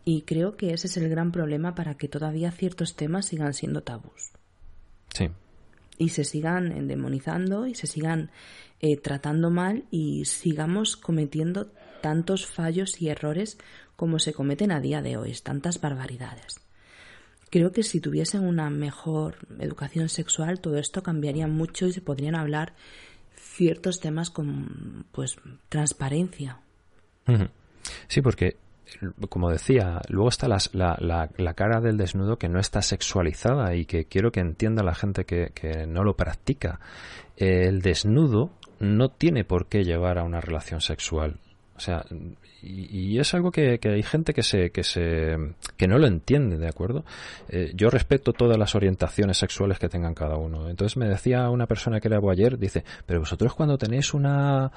Y 0.04 0.22
creo 0.22 0.56
que 0.56 0.72
ese 0.72 0.86
es 0.86 0.96
el 0.96 1.10
gran 1.10 1.30
problema 1.30 1.74
para 1.74 1.98
que 1.98 2.08
todavía 2.08 2.50
ciertos 2.50 2.96
temas 2.96 3.26
sigan 3.26 3.52
siendo 3.52 3.82
tabús. 3.82 4.32
Sí. 5.10 5.28
Y 5.98 6.08
se 6.08 6.24
sigan 6.24 6.72
endemonizando 6.72 7.66
y 7.66 7.74
se 7.74 7.86
sigan 7.86 8.30
eh, 8.80 8.96
tratando 8.96 9.50
mal 9.50 9.84
y 9.90 10.24
sigamos 10.24 10.96
cometiendo 10.96 11.66
tantos 12.00 12.46
fallos 12.46 13.00
y 13.02 13.10
errores 13.10 13.58
como 13.94 14.18
se 14.18 14.32
cometen 14.32 14.72
a 14.72 14.80
día 14.80 15.02
de 15.02 15.18
hoy, 15.18 15.34
tantas 15.42 15.82
barbaridades. 15.82 16.60
Creo 17.50 17.72
que 17.72 17.82
si 17.82 18.00
tuviesen 18.00 18.42
una 18.42 18.70
mejor 18.70 19.36
educación 19.60 20.08
sexual, 20.08 20.60
todo 20.60 20.78
esto 20.78 21.02
cambiaría 21.02 21.46
mucho 21.46 21.86
y 21.86 21.92
se 21.92 22.00
podrían 22.00 22.34
hablar 22.34 22.74
ciertos 23.36 24.00
temas 24.00 24.30
con 24.30 25.06
pues 25.12 25.36
transparencia. 25.68 26.60
Sí, 28.08 28.20
porque 28.20 28.56
como 29.28 29.50
decía, 29.50 30.00
luego 30.08 30.28
está 30.28 30.48
la, 30.48 30.58
la, 30.72 31.28
la, 31.36 31.54
cara 31.54 31.80
del 31.80 31.96
desnudo 31.96 32.38
que 32.38 32.48
no 32.48 32.60
está 32.60 32.82
sexualizada 32.82 33.74
y 33.74 33.84
que 33.84 34.04
quiero 34.04 34.30
que 34.30 34.40
entienda 34.40 34.82
la 34.82 34.94
gente 34.94 35.24
que, 35.24 35.50
que 35.54 35.86
no 35.86 36.04
lo 36.04 36.14
practica. 36.14 36.80
El 37.36 37.82
desnudo 37.82 38.52
no 38.78 39.08
tiene 39.08 39.44
por 39.44 39.66
qué 39.66 39.84
llevar 39.84 40.18
a 40.18 40.24
una 40.24 40.40
relación 40.40 40.80
sexual. 40.80 41.40
O 41.76 41.80
sea, 41.80 42.04
y, 42.62 43.18
es 43.18 43.34
algo 43.34 43.50
que, 43.50 43.78
hay 43.82 44.02
gente 44.02 44.32
que 44.32 44.42
se, 44.42 44.70
que 44.70 44.82
se 44.82 45.36
que 45.76 45.86
no 45.86 45.98
lo 45.98 46.06
entiende, 46.06 46.58
¿de 46.58 46.68
acuerdo? 46.68 47.04
Eh, 47.48 47.72
yo 47.74 47.90
respeto 47.90 48.32
todas 48.32 48.58
las 48.58 48.74
orientaciones 48.74 49.36
sexuales 49.36 49.78
que 49.78 49.88
tengan 49.88 50.14
cada 50.14 50.36
uno. 50.36 50.68
Entonces 50.68 50.96
me 50.96 51.08
decía 51.08 51.50
una 51.50 51.66
persona 51.66 52.00
que 52.00 52.08
era 52.08 52.18
ayer, 52.30 52.58
dice, 52.58 52.84
pero 53.04 53.20
vosotros 53.20 53.54
cuando 53.54 53.78
tenéis 53.78 54.14
una 54.14 54.72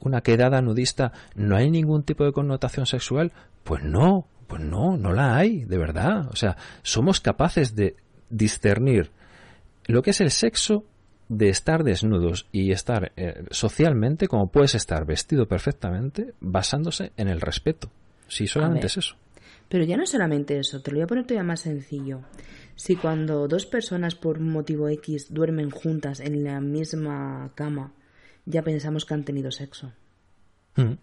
una 0.00 0.22
quedada 0.22 0.62
nudista, 0.62 1.12
¿no 1.34 1.56
hay 1.56 1.70
ningún 1.70 2.02
tipo 2.02 2.24
de 2.24 2.32
connotación 2.32 2.86
sexual? 2.86 3.32
Pues 3.64 3.82
no, 3.84 4.26
pues 4.46 4.62
no, 4.62 4.96
no 4.96 5.12
la 5.12 5.36
hay, 5.36 5.64
de 5.64 5.78
verdad. 5.78 6.28
O 6.30 6.36
sea, 6.36 6.56
somos 6.82 7.20
capaces 7.20 7.76
de 7.76 7.96
discernir 8.30 9.10
lo 9.86 10.02
que 10.02 10.10
es 10.10 10.20
el 10.20 10.30
sexo 10.30 10.84
de 11.30 11.48
estar 11.48 11.84
desnudos 11.84 12.48
y 12.50 12.72
estar 12.72 13.12
eh, 13.16 13.44
socialmente 13.52 14.26
como 14.26 14.50
puedes 14.50 14.74
estar 14.74 15.06
vestido 15.06 15.46
perfectamente 15.46 16.34
basándose 16.40 17.12
en 17.16 17.28
el 17.28 17.40
respeto. 17.40 17.88
Si 18.26 18.48
solamente 18.48 18.88
es 18.88 18.96
eso. 18.96 19.16
Pero 19.68 19.84
ya 19.84 19.96
no 19.96 20.02
es 20.02 20.10
solamente 20.10 20.58
eso, 20.58 20.82
te 20.82 20.90
lo 20.90 20.96
voy 20.96 21.04
a 21.04 21.06
poner 21.06 21.24
todavía 21.24 21.46
más 21.46 21.60
sencillo. 21.60 22.22
Si 22.74 22.96
cuando 22.96 23.46
dos 23.46 23.64
personas 23.64 24.16
por 24.16 24.38
un 24.38 24.50
motivo 24.50 24.88
X 24.88 25.32
duermen 25.32 25.70
juntas 25.70 26.18
en 26.18 26.42
la 26.42 26.60
misma 26.60 27.52
cama, 27.54 27.94
ya 28.44 28.62
pensamos 28.62 29.04
que 29.04 29.14
han 29.14 29.24
tenido 29.24 29.52
sexo. 29.52 29.92
Mm. 30.74 30.94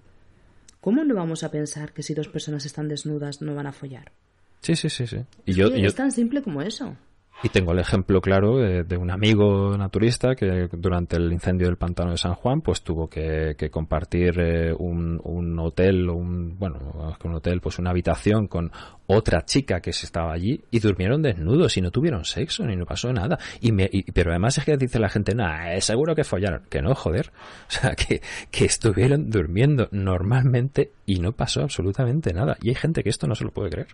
¿Cómo 0.81 1.05
no 1.05 1.15
vamos 1.15 1.45
a 1.45 1.51
pensar 1.51 1.93
que 1.93 2.03
si 2.03 2.13
dos 2.13 2.27
personas 2.27 2.65
están 2.65 2.89
desnudas 2.89 3.41
no 3.41 3.55
van 3.55 3.67
a 3.67 3.71
follar? 3.71 4.11
Sí, 4.59 4.75
sí, 4.75 4.89
sí, 4.89 5.07
sí. 5.07 5.23
Y 5.45 5.53
yo, 5.53 5.67
es 5.67 5.95
tan 5.95 6.11
simple 6.11 6.41
como 6.41 6.61
eso. 6.61 6.97
Y 7.43 7.49
tengo 7.49 7.71
el 7.71 7.79
ejemplo 7.79 8.19
claro 8.19 8.57
de, 8.57 8.97
un 8.97 9.11
amigo 9.11 9.77
naturista 9.77 10.33
que 10.33 10.67
durante 10.71 11.17
el 11.17 11.31
incendio 11.31 11.67
del 11.67 11.77
pantano 11.77 12.11
de 12.11 12.17
San 12.17 12.33
Juan 12.33 12.61
pues 12.61 12.81
tuvo 12.81 13.07
que, 13.07 13.55
compartir 13.71 14.39
eh, 14.39 14.73
un, 14.73 15.59
hotel, 15.59 16.09
un, 16.09 16.57
bueno, 16.57 17.15
un 17.23 17.35
hotel, 17.35 17.61
pues 17.61 17.77
una 17.77 17.91
habitación 17.91 18.47
con 18.47 18.71
otra 19.05 19.45
chica 19.45 19.81
que 19.81 19.93
se 19.93 20.07
estaba 20.07 20.33
allí 20.33 20.63
y 20.71 20.79
durmieron 20.79 21.21
desnudos 21.21 21.77
y 21.77 21.81
no 21.81 21.91
tuvieron 21.91 22.25
sexo 22.25 22.65
ni 22.65 22.75
no 22.75 22.85
pasó 22.85 23.13
nada. 23.13 23.37
Y 23.61 23.71
me, 23.71 23.87
pero 24.15 24.31
además 24.31 24.57
es 24.57 24.65
que 24.65 24.75
dice 24.75 24.97
la 24.97 25.09
gente, 25.09 25.35
no, 25.35 25.45
es 25.71 25.85
seguro 25.85 26.15
que 26.15 26.23
follaron. 26.23 26.63
Que 26.69 26.81
no, 26.81 26.95
joder. 26.95 27.31
O 27.67 27.69
sea, 27.69 27.95
que, 27.95 28.21
que 28.49 28.65
estuvieron 28.65 29.29
durmiendo 29.29 29.89
normalmente 29.91 30.91
y 31.05 31.19
no 31.19 31.33
pasó 31.33 31.61
absolutamente 31.61 32.33
nada. 32.33 32.57
Y 32.61 32.69
hay 32.69 32.75
gente 32.75 33.03
que 33.03 33.09
esto 33.09 33.27
no 33.27 33.35
se 33.35 33.43
lo 33.43 33.51
puede 33.51 33.69
creer. 33.69 33.87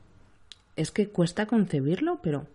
Es 0.76 0.92
que 0.92 1.10
cuesta 1.10 1.48
concebirlo, 1.48 2.20
pero 2.22 2.48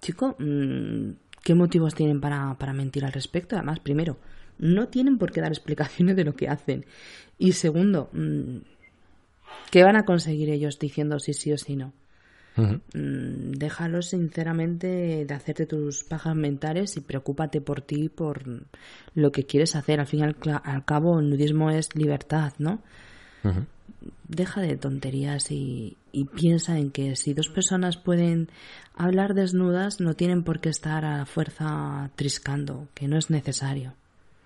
chico, 0.00 0.36
mm, 0.38 1.10
¿qué 1.42 1.54
motivos 1.54 1.94
tienen 1.94 2.20
para, 2.20 2.54
para 2.58 2.72
mentir 2.72 3.04
al 3.04 3.12
respecto? 3.12 3.56
Además, 3.56 3.80
primero, 3.80 4.18
no 4.58 4.88
tienen 4.88 5.18
por 5.18 5.32
qué 5.32 5.40
dar 5.40 5.52
explicaciones 5.52 6.16
de 6.16 6.24
lo 6.24 6.34
que 6.34 6.48
hacen. 6.48 6.84
Y 7.38 7.52
segundo, 7.52 8.10
mm, 8.12 8.58
¿qué 9.70 9.84
van 9.84 9.96
a 9.96 10.04
conseguir 10.04 10.50
ellos 10.50 10.78
diciendo 10.78 11.18
si 11.18 11.32
sí 11.34 11.52
o 11.52 11.58
si 11.58 11.76
no? 11.76 11.92
Mm, 12.56 13.52
déjalos 13.52 14.08
sinceramente 14.08 15.24
de 15.24 15.34
hacerte 15.34 15.64
tus 15.66 16.02
pajas 16.02 16.34
mentales 16.34 16.96
y 16.96 17.00
preocúpate 17.00 17.60
por 17.60 17.82
ti, 17.82 18.08
por 18.08 18.42
lo 19.14 19.30
que 19.30 19.44
quieres 19.44 19.76
hacer. 19.76 20.00
Al 20.00 20.06
fin 20.06 20.20
y 20.20 20.22
al, 20.24 20.84
cabo, 20.84 21.20
el 21.20 21.30
nudismo 21.30 21.70
es 21.70 21.94
libertad, 21.94 22.52
¿no? 22.58 22.82
deja 24.26 24.60
de 24.60 24.76
tonterías 24.76 25.50
y, 25.50 25.96
piensa 26.34 26.78
en 26.78 26.90
que 26.90 27.14
si 27.16 27.32
dos 27.32 27.48
personas 27.48 27.96
pueden 27.96 28.50
hablar 28.98 29.34
desnudas, 29.34 30.00
no 30.00 30.14
tienen 30.14 30.42
por 30.42 30.60
qué 30.60 30.68
estar 30.68 31.04
a 31.04 31.24
fuerza 31.26 32.10
triscando, 32.16 32.88
que 32.94 33.08
no 33.08 33.16
es 33.16 33.30
necesario. 33.30 33.94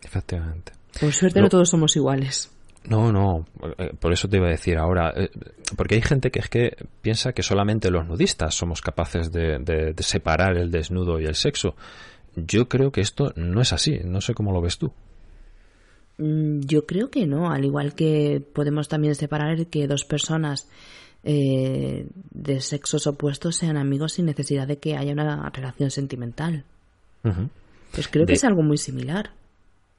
Efectivamente. 0.03 0.72
Por 1.00 1.12
suerte 1.12 1.40
no, 1.40 1.48
todos 1.48 1.70
somos 1.70 1.96
iguales. 1.96 2.50
No, 2.84 3.12
no, 3.12 3.46
eh, 3.78 3.92
por 3.98 4.12
eso 4.12 4.28
te 4.28 4.36
iba 4.36 4.46
a 4.48 4.50
decir 4.50 4.76
ahora, 4.76 5.12
eh, 5.16 5.30
porque 5.76 5.94
hay 5.94 6.03
gente 6.03 6.30
que 6.30 6.40
es 6.40 6.48
que 6.48 6.76
piensa 7.00 7.32
que 7.32 7.42
solamente 7.42 7.90
los 7.90 8.07
nudistas 8.07 8.55
somos 8.55 8.80
capaces 8.80 9.30
de 9.32 9.94
separar 9.98 10.57
el 10.57 10.70
desnudo 10.70 11.20
y 11.20 11.24
el 11.24 11.34
sexo. 11.34 11.76
Yo 12.34 12.68
creo 12.68 12.90
que 12.90 13.00
esto 13.00 13.32
no 13.36 13.61
es 13.61 13.72
así, 13.72 14.00
no 14.05 14.20
sé 14.20 14.34
cómo 14.34 14.53
lo 14.53 14.61
ves 14.61 14.78
tú. 14.78 14.92
Mm, 16.18 16.61
yo 16.61 16.86
creo 16.86 17.11
que 17.11 17.26
no, 17.26 17.50
al 17.50 17.64
igual 17.64 17.94
que 17.94 18.42
podemos 18.53 18.88
también 18.88 19.14
separar 19.14 19.66
que 19.66 19.86
dos 19.86 20.05
personas 20.05 20.68
eh, 21.24 22.06
de 22.30 22.60
sexos 22.60 23.06
opuestos 23.06 23.56
sean 23.56 23.76
amigos 23.76 24.14
sin 24.14 24.26
necesidad 24.26 24.66
de 24.66 24.78
que 24.78 24.96
haya 24.96 25.12
una 25.12 25.48
relación 25.50 25.90
sentimental. 25.90 26.64
Pues 27.92 28.08
creo 28.08 28.26
que 28.26 28.32
es 28.32 28.44
algo 28.44 28.62
muy 28.62 28.78
similar. 28.78 29.30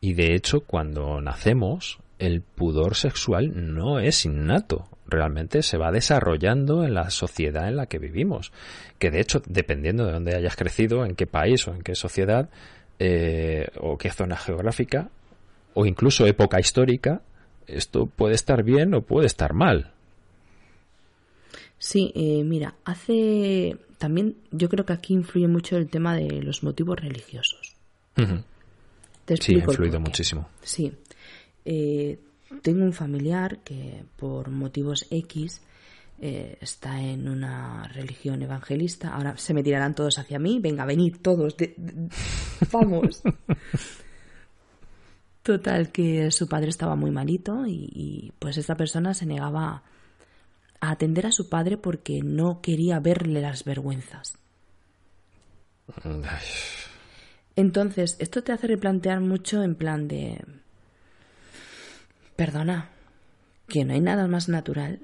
Y 0.01 0.13
de 0.13 0.35
hecho, 0.35 0.61
cuando 0.61 1.21
nacemos, 1.21 1.99
el 2.19 2.41
pudor 2.41 2.95
sexual 2.95 3.73
no 3.73 3.99
es 3.99 4.25
innato. 4.25 4.89
Realmente 5.07 5.61
se 5.61 5.77
va 5.77 5.91
desarrollando 5.91 6.83
en 6.83 6.93
la 6.93 7.09
sociedad 7.09 7.69
en 7.69 7.77
la 7.77 7.85
que 7.85 7.99
vivimos. 7.99 8.51
Que 8.99 9.11
de 9.11 9.21
hecho, 9.21 9.41
dependiendo 9.45 10.05
de 10.05 10.11
dónde 10.11 10.35
hayas 10.35 10.57
crecido, 10.57 11.05
en 11.05 11.15
qué 11.15 11.27
país 11.27 11.65
o 11.67 11.73
en 11.73 11.81
qué 11.83 11.95
sociedad, 11.95 12.49
eh, 12.99 13.69
o 13.79 13.97
qué 13.97 14.09
zona 14.09 14.35
geográfica, 14.35 15.09
o 15.73 15.85
incluso 15.85 16.25
época 16.25 16.59
histórica, 16.59 17.21
esto 17.67 18.07
puede 18.07 18.35
estar 18.35 18.63
bien 18.63 18.93
o 18.93 19.01
puede 19.01 19.27
estar 19.27 19.53
mal. 19.53 19.92
Sí, 21.83 22.13
eh, 22.15 22.45
mira, 22.45 22.75
hace 22.85 23.77
también 23.97 24.37
yo 24.51 24.69
creo 24.69 24.85
que 24.85 24.93
aquí 24.93 25.13
influye 25.13 25.49
mucho 25.49 25.75
el 25.75 25.89
tema 25.89 26.15
de 26.15 26.41
los 26.41 26.63
motivos 26.63 26.97
religiosos. 26.97 27.75
sí, 28.15 29.55
ha 29.55 29.57
influido 29.57 29.99
muchísimo. 29.99 30.47
Sí. 30.61 30.93
Eh, 31.65 32.17
tengo 32.61 32.85
un 32.85 32.93
familiar 32.93 33.59
que 33.65 34.05
por 34.15 34.49
motivos 34.49 35.07
X 35.09 35.61
eh, 36.21 36.57
está 36.61 37.01
en 37.01 37.27
una 37.27 37.83
religión 37.89 38.41
evangelista. 38.41 39.13
Ahora 39.13 39.35
se 39.35 39.53
me 39.53 39.61
tirarán 39.61 39.93
todos 39.93 40.17
hacia 40.19 40.39
mí. 40.39 40.59
Venga, 40.61 40.85
venid 40.85 41.17
todos. 41.21 41.57
vamos. 42.71 43.21
Total, 45.43 45.91
que 45.91 46.31
su 46.31 46.47
padre 46.47 46.69
estaba 46.69 46.95
muy 46.95 47.11
malito 47.11 47.67
y, 47.67 48.31
pues 48.39 48.55
esta 48.55 48.75
persona 48.77 49.13
se 49.13 49.25
negaba 49.25 49.83
a 50.83 50.91
atender 50.91 51.25
a 51.25 51.31
su 51.31 51.47
padre 51.47 51.77
porque 51.77 52.21
no 52.21 52.59
quería 52.59 52.99
verle 52.99 53.39
las 53.39 53.63
vergüenzas. 53.63 54.37
Entonces, 57.55 58.17
esto 58.19 58.43
te 58.43 58.51
hace 58.51 58.67
replantear 58.67 59.21
mucho 59.21 59.63
en 59.63 59.75
plan 59.75 60.09
de... 60.09 60.43
Perdona, 62.35 62.89
que 63.69 63.85
no 63.85 63.93
hay 63.93 64.01
nada 64.01 64.27
más 64.27 64.49
natural 64.49 64.99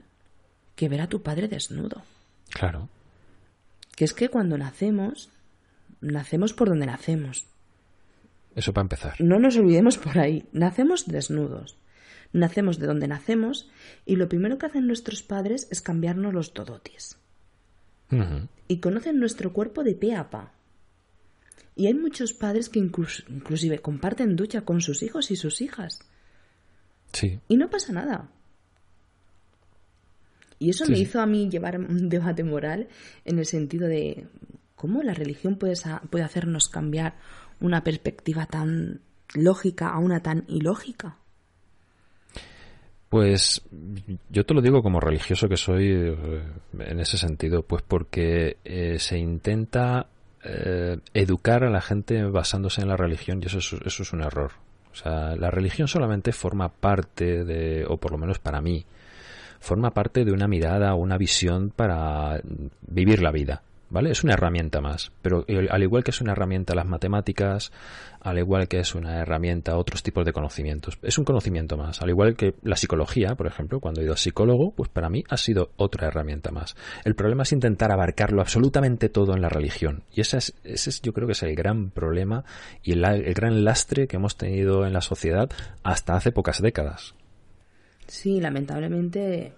que 0.76 0.90
ver 0.90 1.00
a 1.00 1.08
tu 1.08 1.22
padre 1.24 1.48
desnudo. 1.48 2.02
Claro. 2.50 2.90
Que 3.96 4.04
es 4.04 4.14
que 4.14 4.28
cuando 4.28 4.58
nacemos, 4.58 5.30
nacemos 6.02 6.52
por 6.52 6.68
donde 6.68 6.88
nacemos. 6.88 7.46
Eso 8.54 8.74
para 8.74 8.84
empezar. 8.84 9.16
No 9.20 9.40
nos 9.40 9.56
olvidemos 9.56 9.98
por 9.98 10.20
ahí. 10.20 10.46
Nacemos 10.52 11.08
desnudos. 11.08 11.78
Nacemos 12.32 12.80
de 12.80 12.88
donde 12.88 13.08
nacemos 13.08 13.70
y 14.06 14.16
lo 14.16 14.30
primero 14.30 14.58
que 14.58 14.68
hacen 14.68 14.88
nuestros 14.88 15.24
padres 15.24 15.68
es 15.72 15.82
cambiarnos 15.82 16.34
los 16.34 16.54
todotis. 16.54 17.18
Y 18.68 18.80
conocen 18.80 19.20
nuestro 19.20 19.54
cuerpo 19.54 19.84
de 19.84 19.94
pe 19.94 20.16
a 20.16 20.30
pa. 20.30 20.54
Y 21.76 21.88
hay 21.88 21.94
muchos 21.94 22.34
padres 22.34 22.70
que 22.70 22.80
inclusive 22.80 23.80
comparten 23.80 24.36
ducha 24.36 24.62
con 24.62 24.82
sus 24.82 25.04
hijos 25.04 25.32
y 25.32 25.36
sus 25.36 25.62
hijas. 25.62 26.00
Sí. 27.14 27.40
Y 27.48 27.58
no 27.58 27.70
pasa 27.70 27.94
nada. 27.94 28.30
Y 30.60 30.72
eso 30.72 30.86
me 30.88 31.00
hizo 31.00 31.22
a 31.22 31.26
mí 31.26 31.50
llevar 31.50 31.80
un 31.80 32.10
debate 32.10 32.44
moral 32.44 32.90
en 33.24 33.40
el 33.40 33.46
sentido 33.46 33.88
de 33.88 34.28
cómo 34.76 35.04
la 35.04 35.14
religión 35.14 35.56
puede, 35.56 35.76
puede 36.10 36.26
hacernos 36.26 36.68
cambiar 36.68 37.16
una 37.62 37.84
perspectiva 37.84 38.46
tan 38.46 39.02
lógica 39.34 39.90
a 39.90 40.00
una 40.00 40.22
tan 40.22 40.44
ilógica. 40.48 41.19
Pues 43.10 43.64
yo 44.30 44.46
te 44.46 44.54
lo 44.54 44.62
digo 44.62 44.84
como 44.84 45.00
religioso 45.00 45.50
que 45.50 45.58
soy 45.58 45.88
eh, 45.92 46.44
en 46.78 47.00
ese 47.00 47.18
sentido, 47.18 47.64
pues 47.64 47.82
porque 47.82 48.58
eh, 48.64 49.00
se 49.00 49.18
intenta 49.18 50.08
eh, 50.44 50.98
educar 51.16 51.64
a 51.64 51.72
la 51.72 51.82
gente 51.82 52.24
basándose 52.26 52.82
en 52.82 52.88
la 52.88 52.96
religión 52.96 53.42
y 53.42 53.48
eso 53.48 53.58
eso 53.58 54.04
es 54.04 54.14
un 54.14 54.22
error. 54.22 54.52
O 54.92 54.96
sea, 54.96 55.36
la 55.36 55.50
religión 55.50 55.88
solamente 55.88 56.32
forma 56.32 56.70
parte 56.70 57.44
de, 57.44 57.86
o 57.88 57.98
por 57.98 58.12
lo 58.12 58.20
menos 58.20 58.38
para 58.38 58.62
mí, 58.62 58.86
forma 59.60 59.92
parte 59.92 60.24
de 60.24 60.32
una 60.32 60.48
mirada 60.48 60.94
una 60.94 61.18
visión 61.18 61.72
para 61.76 62.42
vivir 62.82 63.22
la 63.22 63.32
vida. 63.32 63.64
¿Vale? 63.92 64.12
Es 64.12 64.24
una 64.24 64.34
herramienta 64.34 64.82
más, 64.82 65.12
pero 65.24 65.46
al 65.48 65.82
igual 65.82 66.04
que 66.04 66.12
es 66.12 66.22
una 66.22 66.34
herramienta 66.34 66.76
las 66.76 66.86
matemáticas, 66.86 67.72
al 68.22 68.38
igual 68.38 68.68
que 68.68 68.80
es 68.80 68.94
una 68.94 69.22
herramienta 69.22 69.78
otros 69.78 70.04
tipos 70.04 70.26
de 70.26 70.32
conocimientos, 70.32 71.00
es 71.02 71.18
un 71.18 71.26
conocimiento 71.26 71.76
más, 71.76 72.02
al 72.04 72.10
igual 72.10 72.36
que 72.36 72.54
la 72.62 72.76
psicología, 72.76 73.36
por 73.36 73.48
ejemplo, 73.48 73.80
cuando 73.80 74.02
he 74.02 74.04
ido 74.04 74.14
a 74.14 74.18
psicólogo, 74.18 74.72
pues 74.76 74.90
para 74.90 75.10
mí 75.10 75.24
ha 75.30 75.38
sido 75.38 75.72
otra 75.76 76.08
herramienta 76.08 76.52
más. 76.52 76.76
El 77.04 77.16
problema 77.16 77.44
es 77.44 77.52
intentar 77.52 77.92
abarcarlo 77.92 78.42
absolutamente 78.42 79.10
todo 79.10 79.34
en 79.34 79.42
la 79.42 79.50
religión, 79.50 80.04
y 80.14 80.22
ese 80.22 80.38
es, 80.38 80.54
ese 80.64 80.92
es 80.92 81.02
yo 81.02 81.12
creo 81.12 81.26
que 81.26 81.34
es 81.34 81.42
el 81.42 81.56
gran 81.56 81.90
problema 81.90 82.46
y 82.84 82.92
el, 82.92 83.34
gran 83.34 83.64
lastre 83.64 84.08
que 84.08 84.18
hemos 84.18 84.38
tenido 84.38 84.86
en 84.86 84.94
la 84.94 85.02
sociedad 85.02 85.50
hasta 85.82 86.16
hace 86.16 86.32
pocas 86.32 86.62
décadas. 86.62 87.16
Sí, 88.06 88.40
lamentablemente 88.40 89.54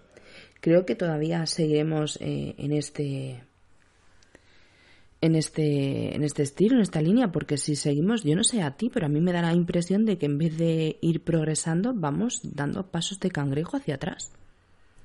creo 0.62 0.86
que 0.86 0.96
todavía 0.96 1.46
seguiremos 1.46 2.18
eh, 2.22 2.56
en 2.58 2.72
este 2.72 3.44
en 5.22 5.36
este, 5.36 6.16
en 6.16 6.24
este 6.24 6.44
estilo, 6.44 6.76
en 6.76 6.82
esta 6.82 7.02
línea, 7.02 7.32
porque 7.32 7.58
si 7.58 7.76
seguimos, 7.76 8.24
yo 8.24 8.36
no 8.36 8.44
sé 8.44 8.64
a 8.64 8.76
ti, 8.76 8.90
pero 8.92 9.06
a 9.06 9.10
mí 9.10 9.22
me 9.22 9.32
da 9.32 9.42
la 9.42 9.54
impresión 9.54 10.06
de 10.06 10.18
que 10.18 10.26
en 10.26 10.40
vez 10.40 10.58
de 10.58 10.98
ir 11.02 11.24
progresando, 11.24 11.94
vamos 11.94 12.42
dando 12.44 12.88
pasos 12.90 13.20
de 13.20 13.30
cangrejo 13.30 13.78
hacia 13.78 13.96
atrás. 13.96 14.32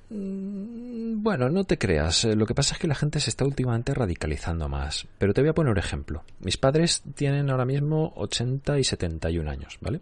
Mm, 0.09 1.21
bueno, 1.21 1.49
no 1.49 1.65
te 1.65 1.77
creas. 1.77 2.25
Eh, 2.25 2.35
lo 2.35 2.45
que 2.45 2.55
pasa 2.55 2.75
es 2.75 2.79
que 2.79 2.87
la 2.87 2.95
gente 2.95 3.19
se 3.19 3.29
está 3.29 3.45
últimamente 3.45 3.93
radicalizando 3.93 4.69
más. 4.69 5.05
Pero 5.17 5.33
te 5.33 5.41
voy 5.41 5.49
a 5.49 5.53
poner 5.53 5.71
un 5.71 5.77
ejemplo. 5.77 6.23
Mis 6.39 6.57
padres 6.57 7.03
tienen 7.15 7.49
ahora 7.49 7.65
mismo 7.65 8.13
80 8.15 8.79
y 8.79 8.83
71 8.83 9.49
años, 9.49 9.77
¿vale? 9.81 10.01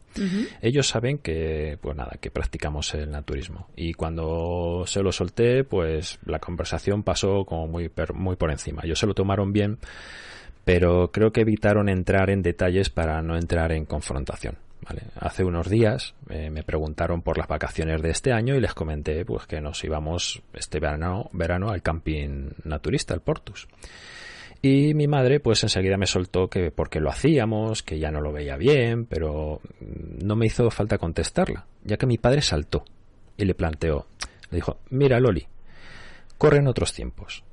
Ellos 0.61 0.87
saben 0.87 1.17
que, 1.17 1.77
pues 1.81 1.95
nada, 1.95 2.17
que 2.19 2.31
practicamos 2.31 2.93
el 2.93 3.09
naturismo. 3.09 3.67
Y 3.75 3.93
cuando 3.93 4.83
se 4.85 5.01
lo 5.01 5.11
solté, 5.11 5.63
pues 5.63 6.19
la 6.25 6.39
conversación 6.39 7.03
pasó 7.03 7.45
como 7.45 7.67
muy, 7.67 7.89
muy 8.13 8.35
por 8.35 8.51
encima. 8.51 8.81
Ellos 8.83 8.99
se 8.99 9.07
lo 9.07 9.13
tomaron 9.13 9.53
bien, 9.53 9.79
pero 10.63 11.11
creo 11.11 11.31
que 11.31 11.41
evitaron 11.41 11.89
entrar 11.89 12.29
en 12.29 12.41
detalles 12.41 12.89
para 12.89 13.21
no 13.21 13.37
entrar 13.37 13.71
en 13.71 13.85
confrontación. 13.85 14.57
Hace 15.15 15.43
unos 15.43 15.69
días 15.69 16.13
eh, 16.29 16.49
me 16.49 16.63
preguntaron 16.63 17.21
por 17.21 17.38
las 17.38 17.47
vacaciones 17.47 18.01
de 18.01 18.11
este 18.11 18.31
año 18.31 18.55
y 18.55 18.61
les 18.61 18.73
comenté 18.73 19.25
pues 19.25 19.47
que 19.47 19.61
nos 19.61 19.83
íbamos 19.83 20.41
este 20.53 20.79
verano, 20.79 21.29
verano 21.33 21.69
al 21.69 21.81
camping 21.81 22.51
naturista, 22.63 23.13
el 23.13 23.21
Portus. 23.21 23.67
Y 24.61 24.93
mi 24.93 25.07
madre 25.07 25.39
pues 25.39 25.63
enseguida 25.63 25.97
me 25.97 26.07
soltó 26.07 26.49
que 26.49 26.71
porque 26.71 26.99
lo 26.99 27.09
hacíamos, 27.09 27.83
que 27.83 27.99
ya 27.99 28.11
no 28.11 28.21
lo 28.21 28.31
veía 28.31 28.57
bien, 28.57 29.05
pero 29.05 29.61
no 29.79 30.36
me 30.36 30.45
hizo 30.45 30.69
falta 30.71 30.97
contestarla, 30.97 31.65
ya 31.83 31.97
que 31.97 32.07
mi 32.07 32.17
padre 32.17 32.41
saltó 32.41 32.86
y 33.38 33.45
le 33.45 33.53
planteó, 33.53 34.07
le 34.49 34.57
dijo, 34.57 34.79
mira 34.89 35.19
Loli, 35.19 35.47
corren 36.38 36.67
otros 36.67 36.93
tiempos 36.93 37.43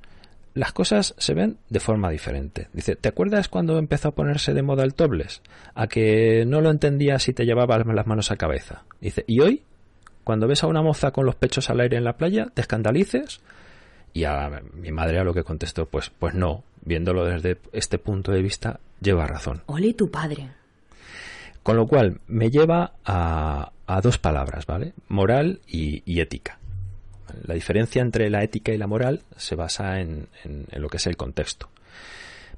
las 0.55 0.73
cosas 0.73 1.15
se 1.19 1.35
ven 1.35 1.59
de 1.71 1.81
forma 1.81 2.11
diferente. 2.11 2.69
Dice, 2.73 2.97
¿te 2.97 3.09
acuerdas 3.09 3.49
cuando 3.49 3.79
empezó 3.79 4.09
a 4.09 4.15
ponerse 4.15 4.53
de 4.53 4.63
moda 4.63 4.85
el 4.85 4.95
tobles? 4.95 5.43
A 5.75 5.87
que 5.87 6.45
no 6.47 6.61
lo 6.61 6.71
entendías 6.71 7.23
si 7.23 7.33
te 7.33 7.45
llevabas 7.45 7.87
las 7.87 8.07
manos 8.07 8.31
a 8.31 8.37
cabeza. 8.37 8.85
Dice, 9.01 9.25
¿y 9.27 9.41
hoy? 9.41 9.63
Cuando 10.25 10.47
ves 10.47 10.63
a 10.63 10.67
una 10.67 10.83
moza 10.83 11.11
con 11.11 11.27
los 11.27 11.35
pechos 11.35 11.71
al 11.71 11.81
aire 11.81 11.97
en 11.97 12.05
la 12.05 12.17
playa, 12.17 12.47
¿te 12.53 12.61
escandalices? 12.61 13.41
Y 14.13 14.25
a 14.25 14.63
mi 14.75 14.93
madre 14.93 15.19
a 15.19 15.25
lo 15.25 15.33
que 15.33 15.43
contestó, 15.43 15.87
pues, 15.87 16.11
pues 16.11 16.35
no, 16.35 16.65
viéndolo 16.85 17.25
desde 17.25 17.59
este 17.73 17.99
punto 17.99 18.31
de 18.31 18.43
vista, 18.43 18.79
lleva 19.01 19.27
razón. 19.27 19.63
Ole 19.67 19.95
tu 19.95 20.11
padre. 20.11 20.51
Con 21.63 21.77
lo 21.77 21.87
cual, 21.87 22.21
me 22.27 22.51
lleva 22.51 22.93
a, 23.05 23.73
a 23.87 24.01
dos 24.01 24.19
palabras, 24.19 24.67
¿vale? 24.67 24.93
Moral 25.09 25.61
y 25.67 26.21
ética. 26.21 26.59
La 27.45 27.55
diferencia 27.55 28.03
entre 28.03 28.31
la 28.31 28.43
ética 28.43 28.73
y 28.73 28.79
la 28.79 28.87
moral 28.87 29.23
se 29.37 29.55
basa 29.55 30.01
en, 30.01 30.29
lo 30.73 30.89
que 30.89 30.97
es 30.97 31.07
el 31.07 31.17
contexto. 31.17 31.71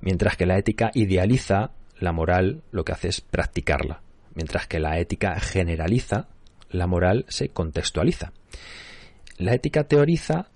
Mientras 0.01 0.37
que 0.37 0.47
la 0.47 0.59
ética 0.59 0.91
idealiza, 0.95 1.71
la 1.99 2.13
moral 2.13 2.63
lo 2.73 2.85
que 2.85 2.93
hace 2.93 3.09
es 3.09 3.21
practicarla. 3.21 4.01
Mientras 4.35 4.67
que 4.67 4.81
la 4.81 4.99
ética 4.99 5.39
generaliza, 5.39 6.29
la 6.71 6.87
moral 6.87 7.25
se 7.29 7.51
contextualiza. 7.51 8.33
La 9.39 9.55
ética 9.55 9.85
teoriza 9.85 10.49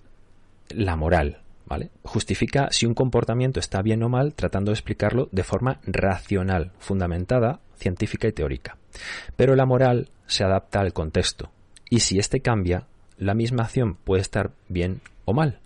la 0.70 0.96
moral, 0.96 1.42
¿vale? 1.66 1.90
Justifica 2.02 2.68
si 2.70 2.86
un 2.86 2.94
comportamiento 2.94 3.60
está 3.60 3.82
bien 3.82 4.02
o 4.02 4.08
mal 4.08 4.34
tratando 4.34 4.70
de 4.70 4.74
explicarlo 4.74 5.28
de 5.32 5.44
forma 5.44 5.80
racional, 5.84 6.72
fundamentada, 6.78 7.60
científica 7.76 8.28
y 8.28 8.32
teórica. 8.32 8.76
Pero 9.36 9.54
la 9.54 9.66
moral 9.66 10.10
se 10.26 10.44
adapta 10.44 10.80
al 10.80 10.92
contexto 10.92 11.50
y 11.90 12.00
si 12.00 12.18
éste 12.18 12.40
cambia, 12.40 12.86
la 13.18 13.34
misma 13.34 13.64
acción 13.64 13.96
puede 13.96 14.22
estar 14.22 14.52
bien 14.68 15.00
o 15.24 15.34
mal, 15.34 15.60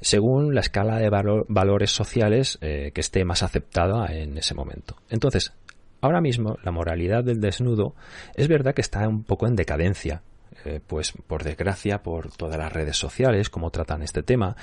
según 0.00 0.54
la 0.54 0.60
escala 0.60 0.98
de 0.98 1.10
valores 1.48 1.90
sociales 1.90 2.58
eh, 2.60 2.92
que 2.94 3.00
esté 3.00 3.24
más 3.24 3.42
aceptada 3.42 4.06
en 4.14 4.36
ese 4.38 4.54
momento. 4.54 4.96
Entonces, 5.08 5.52
ahora 6.00 6.20
mismo 6.20 6.58
la 6.62 6.72
moralidad 6.72 7.24
del 7.24 7.40
desnudo 7.40 7.94
es 8.34 8.48
verdad 8.48 8.74
que 8.74 8.80
está 8.80 9.08
un 9.08 9.24
poco 9.24 9.46
en 9.46 9.56
decadencia, 9.56 10.22
eh, 10.64 10.80
pues 10.86 11.12
por 11.26 11.44
desgracia 11.44 12.02
por 12.02 12.30
todas 12.32 12.58
las 12.58 12.72
redes 12.72 12.96
sociales, 12.96 13.50
como 13.50 13.70
tratan 13.70 14.02
este 14.02 14.22
tema. 14.22 14.56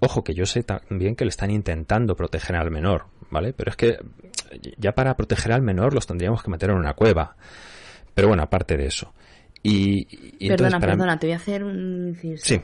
Ojo 0.00 0.24
que 0.24 0.34
yo 0.34 0.46
sé 0.46 0.62
también 0.62 1.16
que 1.16 1.24
le 1.24 1.30
están 1.30 1.50
intentando 1.50 2.14
proteger 2.14 2.56
al 2.56 2.70
menor, 2.70 3.06
¿vale? 3.30 3.52
Pero 3.52 3.70
es 3.70 3.76
que 3.76 3.98
ya 4.78 4.92
para 4.92 5.16
proteger 5.16 5.52
al 5.52 5.62
menor 5.62 5.94
los 5.94 6.06
tendríamos 6.06 6.42
que 6.42 6.50
meter 6.50 6.70
en 6.70 6.76
una 6.76 6.94
cueva. 6.94 7.36
Pero 8.14 8.28
bueno, 8.28 8.42
aparte 8.42 8.76
de 8.76 8.86
eso. 8.86 9.12
Y, 9.66 10.46
perdona, 10.46 10.78
perdona, 10.78 11.18
te 11.18 11.26
voy 11.26 11.32
a 11.32 11.36
hacer 11.36 11.64
un 11.64 12.08
inciso. 12.08 12.44
Sí. 12.44 12.60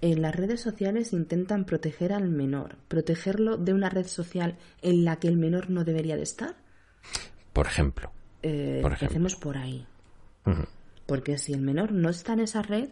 En 0.00 0.20
las 0.20 0.34
redes 0.34 0.60
sociales 0.60 1.12
intentan 1.12 1.64
proteger 1.64 2.12
al 2.12 2.28
menor, 2.28 2.76
protegerlo 2.88 3.56
de 3.56 3.72
una 3.72 3.88
red 3.88 4.06
social 4.06 4.58
en 4.82 5.04
la 5.04 5.16
que 5.16 5.28
el 5.28 5.36
menor 5.36 5.70
no 5.70 5.84
debería 5.84 6.16
de 6.16 6.24
estar. 6.24 6.56
Por 7.52 7.66
ejemplo. 7.66 8.10
Eh, 8.42 8.80
por 8.82 8.92
Hacemos 8.94 9.36
por 9.36 9.56
ahí. 9.56 9.86
Porque 11.06 11.38
si 11.38 11.52
el 11.52 11.60
menor 11.60 11.92
no 11.92 12.10
está 12.10 12.32
en 12.32 12.40
esa 12.40 12.62
red, 12.62 12.88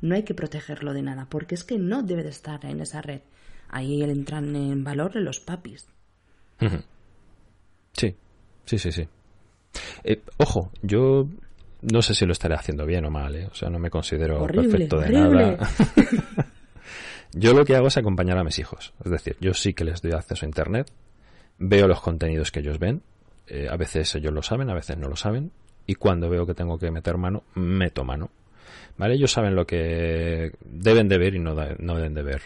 no 0.00 0.14
hay 0.14 0.22
que 0.22 0.34
protegerlo 0.34 0.94
de 0.94 1.02
nada, 1.02 1.26
porque 1.28 1.54
es 1.54 1.64
que 1.64 1.78
no 1.78 2.02
debe 2.02 2.22
de 2.22 2.30
estar 2.30 2.64
en 2.64 2.80
esa 2.80 3.02
red. 3.02 3.20
Ahí 3.68 4.02
entran 4.02 4.56
en 4.56 4.82
valor 4.82 5.16
los 5.16 5.38
papis. 5.38 5.86
Sí, 7.92 8.16
sí, 8.64 8.78
sí, 8.78 8.90
sí. 8.90 9.06
Eh, 10.02 10.22
ojo, 10.38 10.72
yo 10.82 11.28
no 11.82 12.02
sé 12.02 12.14
si 12.14 12.26
lo 12.26 12.32
estaré 12.32 12.54
haciendo 12.54 12.86
bien 12.86 13.04
o 13.04 13.10
mal, 13.10 13.34
¿eh? 13.36 13.48
o 13.50 13.54
sea, 13.54 13.70
no 13.70 13.78
me 13.78 13.90
considero 13.90 14.46
perfecto 14.46 14.98
de 14.98 15.10
nada. 15.10 15.58
yo 17.32 17.54
lo 17.54 17.64
que 17.64 17.76
hago 17.76 17.88
es 17.88 17.96
acompañar 17.96 18.38
a 18.38 18.44
mis 18.44 18.58
hijos, 18.58 18.92
es 19.04 19.10
decir, 19.10 19.36
yo 19.40 19.54
sí 19.54 19.72
que 19.72 19.84
les 19.84 20.02
doy 20.02 20.12
acceso 20.12 20.44
a 20.44 20.48
Internet, 20.48 20.90
veo 21.58 21.86
los 21.88 22.00
contenidos 22.00 22.50
que 22.50 22.60
ellos 22.60 22.78
ven, 22.78 23.02
eh, 23.46 23.68
a 23.70 23.76
veces 23.76 24.14
ellos 24.14 24.32
lo 24.32 24.42
saben, 24.42 24.70
a 24.70 24.74
veces 24.74 24.96
no 24.96 25.08
lo 25.08 25.16
saben, 25.16 25.52
y 25.86 25.94
cuando 25.94 26.28
veo 26.28 26.46
que 26.46 26.54
tengo 26.54 26.78
que 26.78 26.90
meter 26.90 27.16
mano, 27.16 27.42
meto 27.54 28.04
mano. 28.04 28.30
¿Vale? 28.96 29.14
Ellos 29.14 29.32
saben 29.32 29.54
lo 29.54 29.66
que 29.66 30.52
deben 30.60 31.08
de 31.08 31.18
ver 31.18 31.34
y 31.34 31.38
no, 31.38 31.54
no 31.54 31.96
deben 31.96 32.14
de 32.14 32.22
ver. 32.22 32.42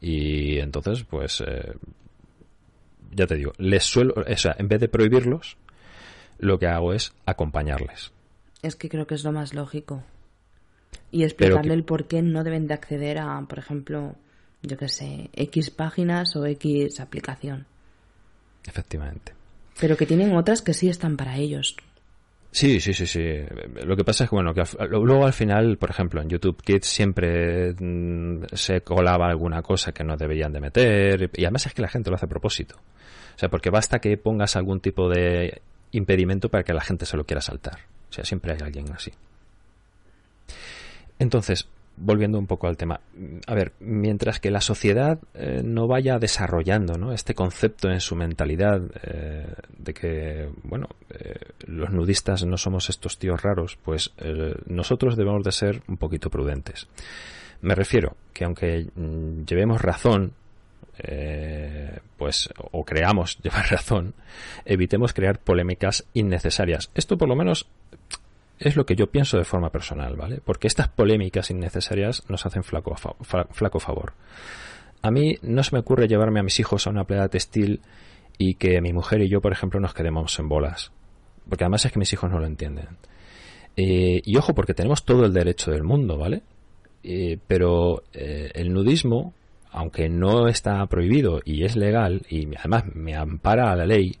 Y 0.00 0.58
entonces, 0.58 1.04
pues, 1.04 1.42
eh, 1.46 1.74
ya 3.12 3.26
te 3.26 3.34
digo, 3.34 3.52
les 3.58 3.84
suelo, 3.84 4.14
o 4.16 4.36
sea, 4.36 4.56
en 4.58 4.68
vez 4.68 4.80
de 4.80 4.88
prohibirlos, 4.88 5.58
lo 6.38 6.58
que 6.58 6.66
hago 6.66 6.92
es 6.92 7.12
acompañarles. 7.26 8.12
Es 8.62 8.76
que 8.76 8.88
creo 8.88 9.06
que 9.06 9.14
es 9.14 9.24
lo 9.24 9.32
más 9.32 9.54
lógico. 9.54 10.02
Y 11.10 11.24
explicarle 11.24 11.74
el 11.74 11.84
por 11.84 12.06
qué 12.06 12.22
no 12.22 12.44
deben 12.44 12.66
de 12.66 12.74
acceder 12.74 13.18
a, 13.18 13.40
por 13.48 13.58
ejemplo, 13.58 14.16
yo 14.62 14.76
qué 14.76 14.88
sé, 14.88 15.30
X 15.34 15.70
páginas 15.70 16.36
o 16.36 16.44
X 16.46 17.00
aplicación. 17.00 17.66
Efectivamente. 18.66 19.32
Pero 19.80 19.96
que 19.96 20.06
tienen 20.06 20.36
otras 20.36 20.60
que 20.62 20.74
sí 20.74 20.88
están 20.88 21.16
para 21.16 21.36
ellos. 21.36 21.76
Sí, 22.50 22.80
sí, 22.80 22.94
sí, 22.94 23.06
sí. 23.06 23.22
Lo 23.84 23.96
que 23.96 24.04
pasa 24.04 24.24
es 24.24 24.30
que, 24.30 24.36
bueno, 24.36 24.54
que 24.54 24.62
luego 24.88 25.26
al 25.26 25.32
final, 25.32 25.76
por 25.76 25.90
ejemplo, 25.90 26.20
en 26.20 26.28
YouTube 26.28 26.62
Kids 26.62 26.86
siempre 26.86 27.74
mm, 27.74 28.44
se 28.52 28.80
colaba 28.80 29.28
alguna 29.28 29.62
cosa 29.62 29.92
que 29.92 30.02
no 30.02 30.16
deberían 30.16 30.52
de 30.52 30.60
meter 30.60 31.30
y 31.34 31.44
además 31.44 31.66
es 31.66 31.74
que 31.74 31.82
la 31.82 31.88
gente 31.88 32.10
lo 32.10 32.16
hace 32.16 32.26
a 32.26 32.28
propósito. 32.28 32.76
O 32.76 33.38
sea, 33.38 33.48
porque 33.48 33.70
basta 33.70 34.00
que 34.00 34.16
pongas 34.16 34.56
algún 34.56 34.80
tipo 34.80 35.08
de 35.08 35.60
impedimento 35.92 36.48
para 36.48 36.64
que 36.64 36.72
la 36.72 36.80
gente 36.80 37.06
se 37.06 37.16
lo 37.16 37.24
quiera 37.24 37.40
saltar. 37.40 37.78
O 38.10 38.12
sea, 38.12 38.24
siempre 38.24 38.52
hay 38.52 38.60
alguien 38.62 38.92
así. 38.92 39.12
Entonces, 41.18 41.68
volviendo 42.00 42.38
un 42.38 42.46
poco 42.46 42.68
al 42.68 42.76
tema, 42.76 43.00
a 43.46 43.54
ver, 43.54 43.72
mientras 43.80 44.40
que 44.40 44.50
la 44.50 44.60
sociedad 44.60 45.18
eh, 45.34 45.62
no 45.64 45.86
vaya 45.86 46.18
desarrollando 46.18 46.96
¿no? 46.96 47.12
este 47.12 47.34
concepto 47.34 47.90
en 47.90 48.00
su 48.00 48.14
mentalidad 48.14 48.82
eh, 49.02 49.46
de 49.76 49.94
que, 49.94 50.48
bueno, 50.62 50.88
eh, 51.10 51.34
los 51.66 51.90
nudistas 51.90 52.44
no 52.44 52.56
somos 52.56 52.88
estos 52.88 53.18
tíos 53.18 53.42
raros, 53.42 53.78
pues 53.82 54.12
nosotros 54.66 55.16
debemos 55.16 55.44
de 55.44 55.52
ser 55.52 55.82
un 55.88 55.96
poquito 55.96 56.30
prudentes. 56.30 56.86
Me 57.60 57.74
refiero 57.74 58.16
que 58.32 58.44
aunque 58.44 58.86
mm, 58.94 59.44
llevemos 59.44 59.82
razón, 59.82 60.32
pues, 62.16 62.48
o 62.72 62.84
creamos 62.84 63.38
llevar 63.42 63.70
razón, 63.70 64.14
evitemos 64.64 65.12
crear 65.12 65.38
polémicas 65.38 66.06
innecesarias. 66.14 66.90
Esto 66.94 67.16
por 67.16 67.28
lo 67.28 67.36
menos 67.36 67.68
es 68.58 68.76
lo 68.76 68.86
que 68.86 68.96
yo 68.96 69.08
pienso 69.08 69.38
de 69.38 69.44
forma 69.44 69.70
personal, 69.70 70.16
¿vale? 70.16 70.40
Porque 70.44 70.66
estas 70.66 70.88
polémicas 70.88 71.50
innecesarias 71.50 72.24
nos 72.28 72.44
hacen 72.44 72.64
flaco, 72.64 72.94
flaco 73.50 73.78
favor. 73.78 74.14
A 75.02 75.10
mí 75.10 75.36
no 75.42 75.62
se 75.62 75.74
me 75.74 75.80
ocurre 75.80 76.08
llevarme 76.08 76.40
a 76.40 76.42
mis 76.42 76.58
hijos 76.58 76.86
a 76.86 76.90
una 76.90 77.04
playa 77.04 77.28
textil 77.28 77.80
y 78.36 78.54
que 78.54 78.80
mi 78.80 78.92
mujer 78.92 79.22
y 79.22 79.28
yo, 79.28 79.40
por 79.40 79.52
ejemplo, 79.52 79.78
nos 79.80 79.94
quedemos 79.94 80.38
en 80.38 80.48
bolas. 80.48 80.92
Porque 81.48 81.64
además 81.64 81.84
es 81.84 81.92
que 81.92 81.98
mis 81.98 82.12
hijos 82.12 82.30
no 82.30 82.40
lo 82.40 82.46
entienden. 82.46 82.88
Eh, 83.76 84.20
y 84.24 84.36
ojo, 84.36 84.54
porque 84.54 84.74
tenemos 84.74 85.04
todo 85.04 85.24
el 85.24 85.32
derecho 85.32 85.70
del 85.70 85.84
mundo, 85.84 86.18
¿vale? 86.18 86.42
Eh, 87.04 87.38
pero 87.46 88.02
eh, 88.12 88.50
el 88.54 88.72
nudismo, 88.72 89.34
aunque 89.70 90.08
no 90.08 90.48
está 90.48 90.84
prohibido 90.86 91.40
y 91.44 91.64
es 91.64 91.76
legal, 91.76 92.22
y 92.28 92.48
además 92.56 92.84
me 92.94 93.14
ampara 93.14 93.70
a 93.70 93.76
la 93.76 93.86
ley, 93.86 94.16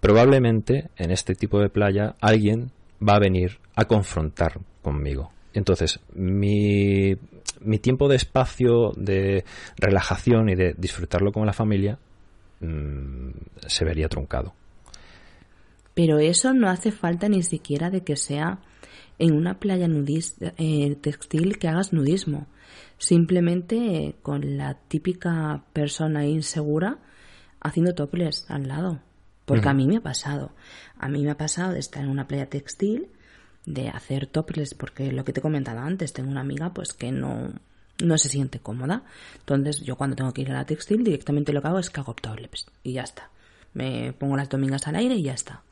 probablemente 0.00 0.90
en 0.96 1.10
este 1.10 1.34
tipo 1.34 1.60
de 1.60 1.68
playa 1.68 2.16
alguien 2.20 2.72
va 3.06 3.16
a 3.16 3.20
venir 3.20 3.58
a 3.76 3.84
confrontar 3.84 4.60
conmigo. 4.82 5.30
Entonces, 5.52 6.00
mi, 6.14 7.16
mi 7.60 7.78
tiempo 7.78 8.08
de 8.08 8.16
espacio, 8.16 8.92
de 8.96 9.44
relajación 9.76 10.48
y 10.48 10.54
de 10.54 10.74
disfrutarlo 10.76 11.32
con 11.32 11.46
la 11.46 11.52
familia 11.52 11.98
mm, 12.60 13.30
se 13.66 13.84
vería 13.84 14.08
truncado. 14.08 14.54
Pero 15.94 16.18
eso 16.18 16.54
no 16.54 16.68
hace 16.68 16.92
falta 16.92 17.28
ni 17.28 17.42
siquiera 17.42 17.90
de 17.90 18.02
que 18.02 18.16
sea 18.16 18.60
en 19.18 19.34
una 19.34 19.58
playa 19.58 19.86
nudista, 19.86 20.54
eh, 20.56 20.96
textil 21.00 21.58
que 21.58 21.68
hagas 21.68 21.92
nudismo. 21.92 22.46
Simplemente 23.00 24.16
con 24.22 24.58
la 24.58 24.74
típica 24.74 25.64
persona 25.72 26.26
insegura 26.26 26.98
haciendo 27.58 27.94
toples 27.94 28.44
al 28.50 28.68
lado. 28.68 29.00
Porque 29.46 29.70
a 29.70 29.72
mí 29.72 29.86
me 29.86 29.96
ha 29.96 30.02
pasado. 30.02 30.52
A 30.98 31.08
mí 31.08 31.24
me 31.24 31.30
ha 31.30 31.38
pasado 31.38 31.72
de 31.72 31.78
estar 31.78 32.04
en 32.04 32.10
una 32.10 32.28
playa 32.28 32.50
textil, 32.50 33.08
de 33.64 33.88
hacer 33.88 34.26
topless, 34.26 34.74
porque 34.74 35.12
lo 35.12 35.24
que 35.24 35.32
te 35.32 35.40
he 35.40 35.42
comentado 35.42 35.80
antes, 35.80 36.12
tengo 36.12 36.30
una 36.30 36.42
amiga 36.42 36.74
pues 36.74 36.92
que 36.92 37.10
no, 37.10 37.54
no 38.04 38.18
se 38.18 38.28
siente 38.28 38.60
cómoda. 38.60 39.02
Entonces 39.38 39.80
yo 39.80 39.96
cuando 39.96 40.14
tengo 40.14 40.34
que 40.34 40.42
ir 40.42 40.50
a 40.50 40.58
la 40.58 40.66
textil 40.66 41.02
directamente 41.02 41.54
lo 41.54 41.62
que 41.62 41.68
hago 41.68 41.78
es 41.78 41.88
que 41.88 42.00
hago 42.00 42.12
topless 42.12 42.66
y 42.82 42.92
ya 42.92 43.02
está. 43.02 43.30
Me 43.72 44.12
pongo 44.12 44.36
las 44.36 44.50
domingas 44.50 44.86
al 44.86 44.96
aire 44.96 45.14
y 45.14 45.22
ya 45.22 45.32
está. 45.32 45.62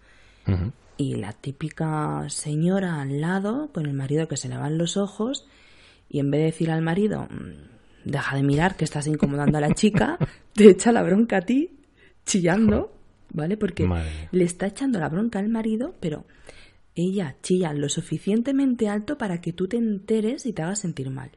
Y 0.97 1.16
la 1.16 1.35
típica 1.35 2.24
señora 2.31 3.03
al 3.03 3.20
lado 3.20 3.68
con 3.74 3.85
el 3.85 3.93
marido 3.93 4.29
que 4.29 4.39
se 4.39 4.49
le 4.49 4.57
van 4.57 4.79
los 4.79 4.97
ojos 4.97 5.47
y 6.09 6.20
en 6.20 6.30
vez 6.30 6.40
de 6.40 6.44
decir 6.46 6.70
al 6.70 6.82
marido, 6.82 7.24
mm, 7.24 8.11
deja 8.11 8.36
de 8.36 8.42
mirar 8.42 8.76
que 8.76 8.84
estás 8.84 9.06
incomodando 9.06 9.59
a 9.59 9.61
la 9.61 9.74
chica, 9.74 10.18
te 10.54 10.70
echa 10.70 10.92
la 10.92 11.02
bronca 11.02 11.38
a 11.38 11.42
ti 11.42 11.70
chillando 12.24 12.98
¿vale? 13.32 13.56
Porque 13.56 13.88
le 14.30 14.44
está 14.44 14.66
echando 14.66 14.98
la 14.98 15.09
bronca 15.09 15.38
al 15.38 15.48
marido, 15.48 15.94
pero 16.00 16.24
ella 16.94 17.36
chilla 17.42 17.72
lo 17.72 17.88
suficientemente 17.88 18.88
alto 18.88 19.18
para 19.18 19.40
que 19.40 19.52
tú 19.52 19.68
te 19.68 19.76
enteres 19.76 20.46
y 20.46 20.52
te 20.52 20.62
hagas 20.62 20.80
sentir 20.80 21.11
mal. 21.11 21.30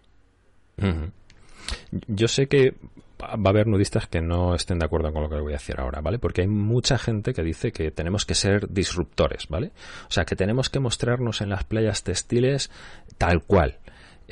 Yo 2.08 2.28
sé 2.28 2.48
que 2.48 2.76
va 3.22 3.28
a 3.46 3.50
haber 3.50 3.68
nudistas 3.68 4.08
que 4.08 4.20
no 4.20 4.56
estén 4.56 4.80
de 4.80 4.86
acuerdo 4.86 5.14
con 5.14 5.22
lo 5.22 5.30
que 5.30 5.40
voy 5.40 5.54
a 5.54 5.58
decir 5.58 5.80
ahora, 5.80 6.02
¿vale? 6.02 6.18
Porque 6.18 6.42
hay 6.42 6.48
mucha 6.48 6.98
gente 6.98 7.34
que 7.34 7.44
dice 7.44 7.72
que 7.72 7.92
tenemos 7.92 8.26
que 8.26 8.34
ser 8.34 8.68
disruptores, 8.70 9.48
¿vale? 9.48 9.72
O 10.08 10.12
sea, 10.12 10.26
que 10.26 10.36
tenemos 10.36 10.70
que 10.70 10.80
mostrarnos 10.80 11.42
en 11.42 11.50
las 11.50 11.64
playas 11.64 12.04
textiles 12.04 12.72
tal 13.20 13.44
cual. 13.44 13.78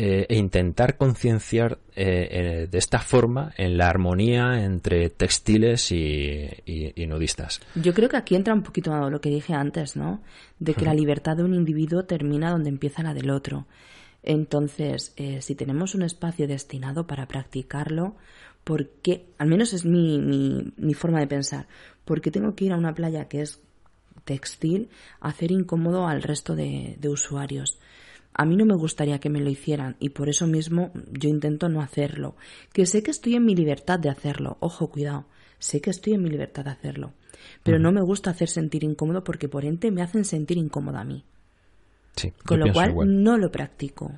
Eh, 0.01 0.25
e 0.29 0.37
intentar 0.37 0.95
concienciar 0.95 1.77
eh, 1.93 2.29
eh, 2.31 2.67
de 2.71 2.77
esta 2.77 2.99
forma 2.99 3.51
en 3.57 3.77
la 3.77 3.89
armonía 3.89 4.63
entre 4.63 5.09
textiles 5.09 5.91
y, 5.91 6.47
nudistas. 7.05 7.59
Yo 7.75 7.93
creo 7.93 8.07
que 8.07 8.15
aquí 8.15 8.35
entra 8.35 8.53
un 8.53 8.63
poquito 8.63 9.09
lo 9.09 9.19
que 9.19 9.29
dije 9.29 9.53
antes, 9.53 9.97
¿no? 9.97 10.21
De 10.57 10.73
que 10.73 10.85
la 10.85 10.93
libertad 10.93 11.35
de 11.35 11.43
un 11.43 11.53
individuo 11.53 12.05
termina 12.05 12.49
donde 12.49 12.69
empieza 12.69 13.03
la 13.03 13.13
del 13.13 13.29
otro. 13.29 13.67
Entonces, 14.23 15.13
si 15.41 15.55
tenemos 15.55 15.95
un 15.95 16.03
espacio 16.03 16.47
destinado 16.47 17.05
para 17.05 17.27
practicarlo, 17.27 18.15
¿por 18.63 18.87
qué? 19.01 19.25
Al 19.37 19.49
menos 19.49 19.73
es 19.73 19.83
mi, 19.83 20.17
mi, 20.77 20.93
forma 20.93 21.19
de 21.19 21.27
pensar. 21.27 21.67
¿Por 22.05 22.21
qué 22.21 22.31
tengo 22.31 22.55
que 22.55 22.63
ir 22.63 22.71
a 22.71 22.77
una 22.77 22.93
playa 22.93 23.27
que 23.27 23.41
es 23.41 23.59
textil 24.23 24.87
a 25.19 25.27
hacer 25.27 25.51
incómodo 25.51 26.07
al 26.07 26.21
resto 26.21 26.55
de 26.55 26.97
usuarios? 27.09 27.79
A 28.33 28.45
mí 28.45 28.55
no 28.55 28.65
me 28.65 28.75
gustaría 28.75 29.19
que 29.19 29.29
me 29.29 29.41
lo 29.41 29.49
hicieran 29.49 29.95
y 29.99 30.09
por 30.09 30.29
eso 30.29 30.47
mismo 30.47 30.91
yo 31.11 31.29
intento 31.29 31.67
no 31.67 31.81
hacerlo. 31.81 32.35
Que 32.71 32.85
sé 32.85 33.03
que 33.03 33.11
estoy 33.11 33.35
en 33.35 33.45
mi 33.45 33.55
libertad 33.55 33.99
de 33.99 34.09
hacerlo. 34.09 34.57
Ojo, 34.59 34.89
cuidado. 34.89 35.25
Sé 35.57 35.81
que 35.81 35.89
estoy 35.89 36.13
en 36.13 36.23
mi 36.23 36.29
libertad 36.29 36.63
de 36.65 36.71
hacerlo. 36.71 37.13
Pero 37.63 37.79
no 37.79 37.91
me 37.91 38.01
gusta 38.01 38.31
hacer 38.31 38.47
sentir 38.47 38.83
incómodo 38.83 39.23
porque 39.23 39.49
por 39.49 39.65
ente 39.65 39.91
me 39.91 40.01
hacen 40.01 40.23
sentir 40.23 40.57
incómoda 40.57 41.01
a 41.01 41.03
mí. 41.03 41.23
Sí, 42.15 42.33
Con 42.45 42.59
lo 42.59 42.71
cual 42.71 42.93
no 43.23 43.37
lo 43.37 43.51
practico. 43.51 44.11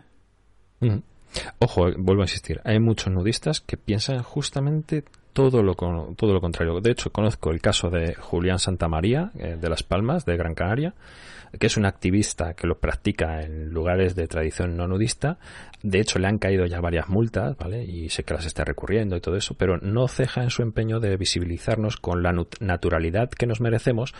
Ojo, 1.59 1.87
eh, 1.87 1.95
vuelvo 1.97 2.21
a 2.21 2.25
insistir. 2.25 2.61
Hay 2.63 2.79
muchos 2.79 3.11
nudistas 3.11 3.59
que 3.59 3.77
piensan 3.77 4.21
justamente 4.23 5.03
todo 5.33 5.63
lo, 5.63 5.75
todo 5.75 6.33
lo 6.33 6.41
contrario. 6.41 6.79
De 6.81 6.91
hecho, 6.91 7.11
conozco 7.11 7.51
el 7.51 7.61
caso 7.61 7.89
de 7.89 8.13
Julián 8.15 8.59
Santamaría, 8.59 9.31
eh, 9.37 9.57
de 9.59 9.69
Las 9.69 9.83
Palmas, 9.83 10.25
de 10.25 10.37
Gran 10.37 10.55
Canaria, 10.55 10.93
que 11.59 11.67
es 11.67 11.77
un 11.77 11.85
activista 11.85 12.53
que 12.53 12.67
lo 12.67 12.79
practica 12.79 13.41
en 13.41 13.69
lugares 13.69 14.15
de 14.15 14.27
tradición 14.27 14.77
no 14.77 14.87
nudista. 14.87 15.37
De 15.83 15.99
hecho, 15.99 16.19
le 16.19 16.27
han 16.27 16.37
caído 16.37 16.65
ya 16.65 16.79
varias 16.79 17.09
multas, 17.09 17.57
¿vale? 17.57 17.83
Y 17.83 18.09
sé 18.09 18.23
que 18.23 18.33
las 18.33 18.45
está 18.45 18.63
recurriendo 18.63 19.15
y 19.15 19.21
todo 19.21 19.35
eso, 19.35 19.55
pero 19.55 19.77
no 19.77 20.07
ceja 20.07 20.43
en 20.43 20.49
su 20.49 20.61
empeño 20.61 20.99
de 20.99 21.17
visibilizarnos 21.17 21.97
con 21.97 22.23
la 22.23 22.33
naturalidad 22.59 23.29
que 23.29 23.47
nos 23.47 23.61
merecemos. 23.61 24.13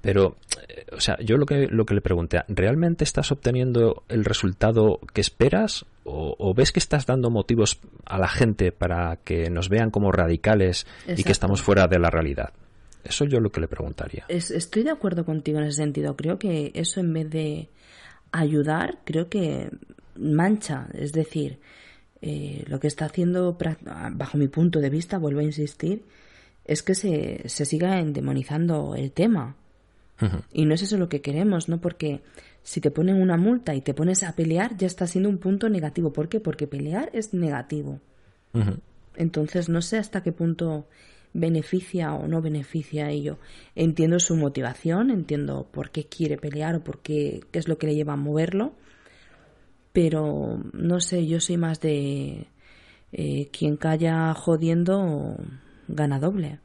Pero, 0.00 0.36
eh, 0.68 0.86
o 0.92 1.00
sea, 1.00 1.18
yo 1.20 1.36
lo 1.36 1.46
que, 1.46 1.66
lo 1.66 1.84
que 1.84 1.94
le 1.94 2.00
pregunté, 2.00 2.44
¿realmente 2.46 3.02
estás 3.02 3.32
obteniendo 3.32 4.04
el 4.08 4.24
resultado 4.24 5.00
que 5.12 5.20
esperas? 5.20 5.86
¿O, 6.04 6.54
ves 6.54 6.72
que 6.72 6.78
estás 6.78 7.04
dando 7.04 7.28
motivos 7.28 7.80
a 8.06 8.18
la 8.18 8.28
gente 8.28 8.72
para 8.72 9.16
que 9.16 9.50
nos 9.50 9.68
vean 9.68 9.90
como 9.90 10.10
radicales 10.10 10.86
y 11.06 11.22
que 11.22 11.32
estamos 11.32 11.60
fuera 11.60 11.86
de 11.86 11.98
la 11.98 12.08
realidad? 12.08 12.54
Eso 13.04 13.24
yo 13.24 13.40
lo 13.40 13.50
que 13.50 13.60
le 13.60 13.68
preguntaría. 13.68 14.26
estoy 14.28 14.82
de 14.82 14.90
acuerdo 14.90 15.24
contigo 15.24 15.58
en 15.58 15.64
ese 15.64 15.76
sentido. 15.76 16.16
Creo 16.16 16.38
que 16.38 16.72
eso 16.74 17.00
en 17.00 17.12
vez 17.12 17.30
de 17.30 17.68
ayudar, 18.32 18.98
creo 19.04 19.28
que 19.28 19.70
mancha. 20.16 20.88
Es 20.92 21.12
decir, 21.12 21.58
eh, 22.20 22.64
lo 22.66 22.80
que 22.80 22.88
está 22.88 23.06
haciendo, 23.06 23.56
bajo 24.12 24.38
mi 24.38 24.48
punto 24.48 24.80
de 24.80 24.90
vista, 24.90 25.18
vuelvo 25.18 25.40
a 25.40 25.44
insistir, 25.44 26.04
es 26.64 26.82
que 26.82 26.94
se, 26.94 27.48
se 27.48 27.64
siga 27.64 27.98
endemonizando 27.98 28.94
el 28.94 29.12
tema. 29.12 29.56
Y 30.52 30.64
no 30.64 30.74
es 30.74 30.82
eso 30.82 30.96
lo 30.96 31.08
que 31.08 31.20
queremos, 31.20 31.68
¿no? 31.68 31.80
Porque 31.80 32.22
si 32.64 32.80
te 32.80 32.90
ponen 32.90 33.22
una 33.22 33.36
multa 33.36 33.76
y 33.76 33.82
te 33.82 33.94
pones 33.94 34.24
a 34.24 34.34
pelear, 34.34 34.76
ya 34.76 34.88
está 34.88 35.06
siendo 35.06 35.28
un 35.28 35.38
punto 35.38 35.68
negativo. 35.68 36.12
¿Por 36.12 36.28
qué? 36.28 36.40
Porque 36.40 36.66
pelear 36.66 37.08
es 37.12 37.32
negativo. 37.34 38.00
Entonces, 39.14 39.68
no 39.68 39.80
sé 39.80 39.98
hasta 39.98 40.24
qué 40.24 40.32
punto 40.32 40.88
beneficia 41.38 42.12
o 42.12 42.26
no 42.26 42.42
beneficia 42.42 43.06
a 43.06 43.10
ello. 43.10 43.38
Entiendo 43.74 44.18
su 44.18 44.36
motivación, 44.36 45.10
entiendo 45.10 45.66
por 45.70 45.90
qué 45.90 46.04
quiere 46.04 46.36
pelear 46.36 46.76
o 46.76 46.84
por 46.84 47.00
qué, 47.00 47.40
qué 47.50 47.58
es 47.58 47.68
lo 47.68 47.78
que 47.78 47.86
le 47.86 47.94
lleva 47.94 48.14
a 48.14 48.16
moverlo, 48.16 48.74
pero 49.92 50.62
no 50.72 51.00
sé, 51.00 51.26
yo 51.26 51.40
soy 51.40 51.56
más 51.56 51.80
de 51.80 52.46
eh, 53.12 53.48
quien 53.52 53.76
calla 53.76 54.34
jodiendo 54.34 55.36
gana 55.86 56.18
doble. 56.18 56.60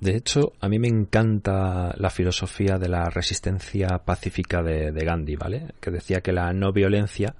De 0.00 0.16
hecho, 0.16 0.52
a 0.60 0.68
mí 0.68 0.78
me 0.78 0.88
encanta 0.88 1.94
la 1.96 2.10
filosofía 2.10 2.78
de 2.78 2.88
la 2.88 3.10
resistencia 3.10 3.98
pacífica 4.04 4.62
de, 4.62 4.90
de 4.90 5.04
Gandhi, 5.04 5.36
¿vale? 5.36 5.74
Que 5.80 5.90
decía 5.90 6.22
que 6.22 6.32
la 6.32 6.52
no 6.52 6.72
violencia 6.72 7.34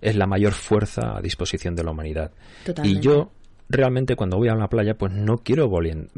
es 0.00 0.16
la 0.16 0.26
mayor 0.26 0.52
fuerza 0.52 1.16
a 1.16 1.20
disposición 1.20 1.74
de 1.74 1.84
la 1.84 1.90
humanidad. 1.90 2.30
Totalmente. 2.64 2.98
Y 2.98 3.02
yo 3.02 3.32
realmente 3.68 4.16
cuando 4.16 4.38
voy 4.38 4.48
a 4.48 4.54
una 4.54 4.68
playa 4.68 4.94
pues 4.94 5.12
no 5.12 5.38
quiero 5.38 5.70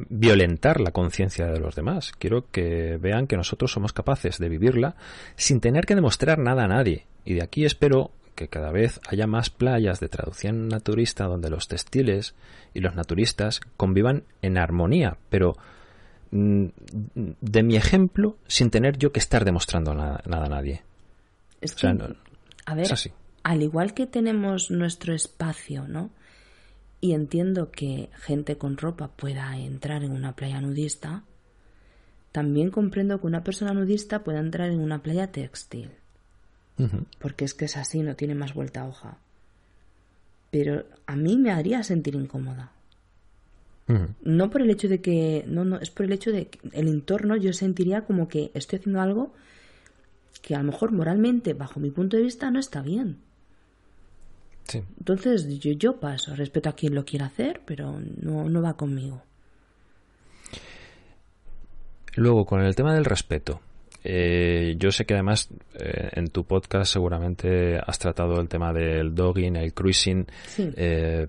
violentar 0.09 0.81
la 0.81 0.93
conciencia 0.93 1.47
de 1.47 1.61
los 1.61 1.75
demás. 1.75 2.13
Quiero 2.19 2.47
que 2.51 2.97
vean 2.99 3.27
que 3.27 3.37
nosotros 3.37 3.73
somos 3.73 3.93
capaces 3.93 4.39
de 4.39 4.49
vivirla 4.49 4.95
sin 5.37 5.61
tener 5.61 5.87
que 5.87 5.95
demostrar 5.95 6.39
nada 6.39 6.65
a 6.65 6.69
nadie. 6.69 7.07
Y 7.25 7.35
de 7.35 7.43
aquí 7.43 7.65
espero 7.65 8.13
que 8.35 8.49
cada 8.49 8.71
vez 8.71 9.01
haya 9.09 9.27
más 9.27 9.51
playas 9.51 10.01
de 10.01 10.09
traducción 10.09 10.69
naturista 10.69 11.27
donde 11.27 11.51
los 11.51 11.69
textiles 11.69 12.35
y 12.73 12.81
los 12.81 12.95
naturistas 12.95 13.61
convivan 13.77 14.23
en 14.41 14.57
armonía, 14.57 15.19
pero 15.29 15.57
mm, 16.31 16.67
de 17.41 17.63
mi 17.63 17.77
ejemplo 17.77 18.37
sin 18.47 18.71
tener 18.71 18.97
yo 18.97 19.13
que 19.13 19.19
estar 19.19 19.45
demostrando 19.45 19.93
nada, 19.95 20.23
a 20.25 20.49
nadie. 20.49 20.83
Es 21.61 21.75
que, 21.75 21.89
a 21.89 22.75
ver, 22.75 22.89
al 23.43 23.63
igual 23.63 23.93
que 23.93 24.07
tenemos 24.07 24.71
nuestro 24.71 25.13
espacio, 25.13 25.87
¿no? 25.87 26.11
Y 27.01 27.13
entiendo 27.13 27.71
que 27.71 28.11
gente 28.15 28.59
con 28.59 28.77
ropa 28.77 29.09
pueda 29.09 29.57
entrar 29.57 30.05
en 30.05 30.13
una 30.13 30.37
playa 30.37 30.61
nudista, 30.61 31.25
también 32.33 32.71
comprendo 32.71 33.21
que 33.21 33.27
una 33.27 33.43
persona 33.43 33.73
nudista 33.73 34.23
pueda 34.23 34.41
entrar 34.41 34.71
en 34.71 34.81
una 34.81 35.03
playa 35.03 35.33
textil. 35.33 35.91
Porque 37.19 37.45
es 37.45 37.53
que 37.53 37.67
es 37.67 37.77
así, 37.77 38.01
no 38.01 38.17
tiene 38.17 38.35
más 38.35 38.55
vuelta 38.55 38.83
a 38.83 38.89
hoja. 38.89 39.19
Pero 40.51 40.85
a 41.07 41.15
mí 41.15 41.37
me 41.37 41.51
haría 41.51 41.83
sentir 41.83 42.15
incómoda. 42.15 42.73
No 44.23 44.51
por 44.51 44.63
el 44.63 44.71
hecho 44.71 44.89
de 44.89 45.01
que. 45.01 45.45
No, 45.47 45.65
no, 45.65 45.79
es 45.79 45.91
por 45.91 46.07
el 46.07 46.13
hecho 46.13 46.31
de 46.31 46.47
que 46.47 46.61
el 46.73 46.89
entorno 46.89 47.37
yo 47.37 47.53
sentiría 47.53 48.05
como 48.07 48.29
que 48.29 48.51
estoy 48.55 48.79
haciendo 48.79 49.01
algo 49.01 49.35
que 50.43 50.55
a 50.55 50.59
lo 50.59 50.65
mejor 50.65 50.93
moralmente, 50.93 51.55
bajo 51.55 51.81
mi 51.81 51.91
punto 51.91 52.17
de 52.17 52.23
vista, 52.23 52.51
no 52.51 52.61
está 52.61 52.83
bien. 52.83 53.19
Entonces 54.79 55.59
yo, 55.59 55.73
yo 55.73 56.01
paso, 56.01 56.35
respeto 56.35 56.69
a 56.69 56.75
quien 56.75 56.95
lo 56.95 57.05
quiera 57.05 57.27
hacer, 57.27 57.63
pero 57.65 58.01
no, 58.21 58.49
no 58.49 58.63
va 58.63 58.75
conmigo. 58.75 59.23
Luego, 62.15 62.45
con 62.45 62.61
el 62.61 62.75
tema 62.75 62.95
del 62.95 63.05
respeto. 63.05 63.61
Eh, 64.03 64.77
yo 64.79 64.91
sé 64.91 65.05
que 65.05 65.15
además 65.15 65.49
eh, 65.79 66.11
en 66.13 66.29
tu 66.29 66.45
podcast 66.45 66.93
seguramente 66.93 67.79
has 67.79 67.99
tratado 67.99 68.41
el 68.41 68.49
tema 68.49 68.73
del 68.73 69.15
dogging, 69.15 69.57
el 69.57 69.75
cruising. 69.75 70.27
Eh, 70.59 71.27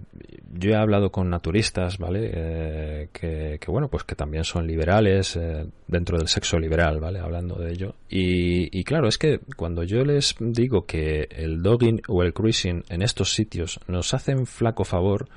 yo 0.53 0.71
he 0.71 0.75
hablado 0.75 1.11
con 1.11 1.29
naturistas, 1.29 1.97
¿vale? 1.97 3.09
Que, 3.11 3.59
bueno, 3.67 3.87
pues 3.87 4.03
que 4.03 4.15
también 4.15 4.43
son 4.43 4.67
liberales 4.67 5.39
dentro 5.87 6.17
del 6.17 6.27
sexo 6.27 6.59
liberal, 6.59 6.99
¿vale? 6.99 7.19
Hablando 7.19 7.55
de 7.55 7.71
ello. 7.71 7.95
Y, 8.09 8.77
y, 8.77 8.83
claro, 8.83 9.07
es 9.07 9.17
que 9.17 9.39
cuando 9.55 9.83
yo 9.83 10.03
les 10.03 10.35
digo 10.39 10.85
que 10.85 11.27
el 11.31 11.61
dogging 11.61 12.01
o 12.07 12.23
el 12.23 12.33
cruising 12.33 12.83
en 12.89 13.01
estos 13.01 13.33
sitios 13.33 13.79
nos 13.87 14.13
hacen 14.13 14.45
flaco 14.45 14.83
favor, 14.83 15.27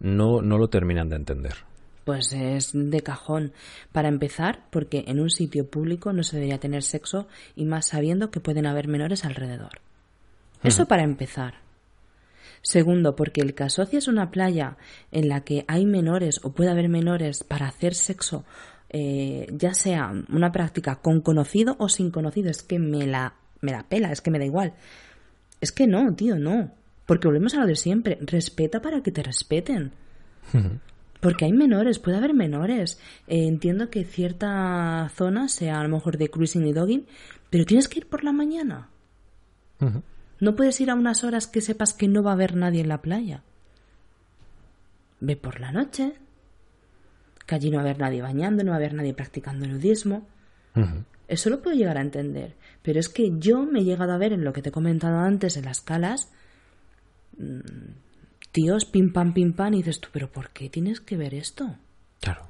no, 0.00 0.42
no 0.42 0.58
lo 0.58 0.68
terminan 0.68 1.08
de 1.08 1.16
entender. 1.16 1.54
Pues 2.04 2.32
es 2.32 2.70
de 2.74 3.00
cajón. 3.02 3.52
Para 3.92 4.08
empezar, 4.08 4.66
porque 4.70 5.04
en 5.06 5.20
un 5.20 5.30
sitio 5.30 5.68
público 5.68 6.12
no 6.12 6.22
se 6.22 6.36
debería 6.36 6.60
tener 6.60 6.82
sexo 6.82 7.26
y 7.56 7.64
más 7.64 7.88
sabiendo 7.88 8.30
que 8.30 8.40
pueden 8.40 8.66
haber 8.66 8.88
menores 8.88 9.24
alrededor. 9.24 9.80
Eso 10.62 10.86
para 10.86 11.02
empezar. 11.02 11.54
Segundo, 12.62 13.14
porque 13.14 13.42
el 13.42 13.54
que 13.54 13.64
asocias 13.64 14.08
una 14.08 14.30
playa 14.30 14.78
en 15.12 15.28
la 15.28 15.44
que 15.44 15.66
hay 15.68 15.84
menores 15.84 16.40
o 16.42 16.52
puede 16.52 16.70
haber 16.70 16.88
menores 16.88 17.44
para 17.44 17.68
hacer 17.68 17.94
sexo, 17.94 18.44
eh, 18.88 19.46
ya 19.52 19.74
sea 19.74 20.12
una 20.30 20.50
práctica 20.50 20.96
con 20.96 21.20
conocido 21.20 21.76
o 21.78 21.90
sin 21.90 22.10
conocido, 22.10 22.50
es 22.50 22.62
que 22.62 22.78
me 22.78 23.06
la, 23.06 23.34
me 23.60 23.72
la 23.72 23.82
pela, 23.82 24.12
es 24.12 24.22
que 24.22 24.30
me 24.30 24.38
da 24.38 24.46
igual. 24.46 24.72
Es 25.60 25.72
que 25.72 25.86
no, 25.86 26.14
tío, 26.14 26.36
no. 26.36 26.70
Porque 27.04 27.28
volvemos 27.28 27.54
a 27.54 27.60
lo 27.60 27.66
de 27.66 27.76
siempre. 27.76 28.18
Respeta 28.22 28.80
para 28.80 29.02
que 29.02 29.12
te 29.12 29.22
respeten. 29.22 29.92
Porque 31.24 31.46
hay 31.46 31.54
menores, 31.54 31.98
puede 31.98 32.18
haber 32.18 32.34
menores. 32.34 33.00
Eh, 33.28 33.46
entiendo 33.46 33.88
que 33.88 34.04
cierta 34.04 35.08
zona 35.14 35.48
sea 35.48 35.80
a 35.80 35.82
lo 35.82 35.88
mejor 35.88 36.18
de 36.18 36.28
cruising 36.28 36.66
y 36.66 36.74
dogging, 36.74 37.06
pero 37.48 37.64
tienes 37.64 37.88
que 37.88 38.00
ir 38.00 38.06
por 38.10 38.24
la 38.24 38.32
mañana. 38.32 38.90
No 40.38 40.54
puedes 40.54 40.78
ir 40.82 40.90
a 40.90 40.94
unas 40.94 41.24
horas 41.24 41.46
que 41.46 41.62
sepas 41.62 41.94
que 41.94 42.08
no 42.08 42.22
va 42.22 42.32
a 42.32 42.34
haber 42.34 42.56
nadie 42.56 42.82
en 42.82 42.88
la 42.88 43.00
playa. 43.00 43.42
Ve 45.20 45.34
por 45.34 45.60
la 45.60 45.72
noche, 45.72 46.12
que 47.46 47.54
allí 47.54 47.70
no 47.70 47.78
va 47.78 47.84
a 47.84 47.86
haber 47.86 48.00
nadie 48.00 48.20
bañando, 48.20 48.62
no 48.62 48.72
va 48.72 48.76
a 48.76 48.80
haber 48.80 48.92
nadie 48.92 49.14
practicando 49.14 49.66
nudismo. 49.66 50.26
Eso 51.26 51.48
lo 51.48 51.62
puedo 51.62 51.74
llegar 51.74 51.96
a 51.96 52.02
entender. 52.02 52.54
Pero 52.82 53.00
es 53.00 53.08
que 53.08 53.32
yo 53.38 53.62
me 53.62 53.80
he 53.80 53.84
llegado 53.84 54.12
a 54.12 54.18
ver 54.18 54.34
en 54.34 54.44
lo 54.44 54.52
que 54.52 54.60
te 54.60 54.68
he 54.68 54.72
comentado 54.72 55.16
antes, 55.20 55.56
en 55.56 55.64
las 55.64 55.80
calas, 55.80 56.30
mm, 57.38 58.03
tíos, 58.54 58.84
pim 58.84 59.12
pam, 59.12 59.34
pim 59.34 59.52
pam, 59.52 59.74
y 59.74 59.78
dices 59.78 60.00
tú, 60.00 60.08
pero 60.12 60.30
¿por 60.30 60.50
qué 60.50 60.70
tienes 60.70 61.00
que 61.00 61.16
ver 61.16 61.34
esto? 61.34 61.76
Claro. 62.20 62.42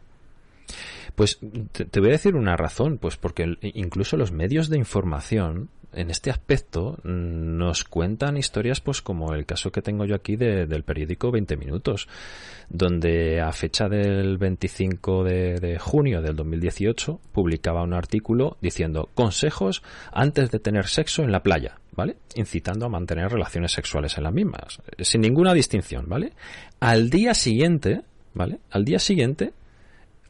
Pues 1.15 1.39
te, 1.73 2.01
voy 2.01 2.11
a 2.11 2.13
decir 2.13 2.37
una 2.37 2.57
razón, 2.57 2.99
pues 2.99 3.17
porque 3.17 3.57
incluso 3.63 4.17
los 4.17 4.31
medios 4.31 4.69
de 4.69 4.77
información 4.77 5.71
en 5.93 6.11
este 6.11 6.31
aspecto 6.31 6.99
mm, 7.05 7.57
nos 7.57 7.85
cuentan 7.85 8.37
historias 8.37 8.81
pues 8.81 9.01
como 9.01 9.33
el 9.33 9.47
caso 9.47 9.71
que 9.71 9.81
tengo 9.81 10.05
yo 10.05 10.17
aquí 10.17 10.37
del 10.37 10.83
periódico 10.83 11.31
20 11.31 11.57
minutos 11.57 12.09
donde 12.69 13.41
a 13.41 13.53
fecha 13.53 13.89
del 13.89 14.37
25 14.37 15.23
de, 15.23 15.61
de, 15.61 15.79
junio 15.79 16.21
del 16.21 16.35
2018 16.35 17.21
publicaba 17.31 17.85
un 17.85 17.95
artículo 17.95 18.57
diciendo 18.61 19.09
consejos 19.15 19.85
antes 20.13 20.51
de 20.51 20.59
tener 20.59 20.89
sexo 20.89 21.23
en 21.23 21.31
la 21.31 21.45
playa 21.45 21.79
¿vale? 21.95 22.17
Incitando 22.35 22.87
a 22.87 22.89
mantener 22.89 23.31
relaciones 23.31 23.73
sexuales 23.73 24.17
en 24.19 24.25
las 24.25 24.33
mismas, 24.33 24.81
sin 24.99 25.21
ninguna 25.21 25.55
distinción, 25.55 26.09
¿vale? 26.09 26.33
Al 26.81 27.11
día 27.11 27.35
siguiente, 27.35 28.03
¿vale? 28.35 28.59
Al 28.71 28.85
día 28.85 28.99
siguiente, 28.99 29.53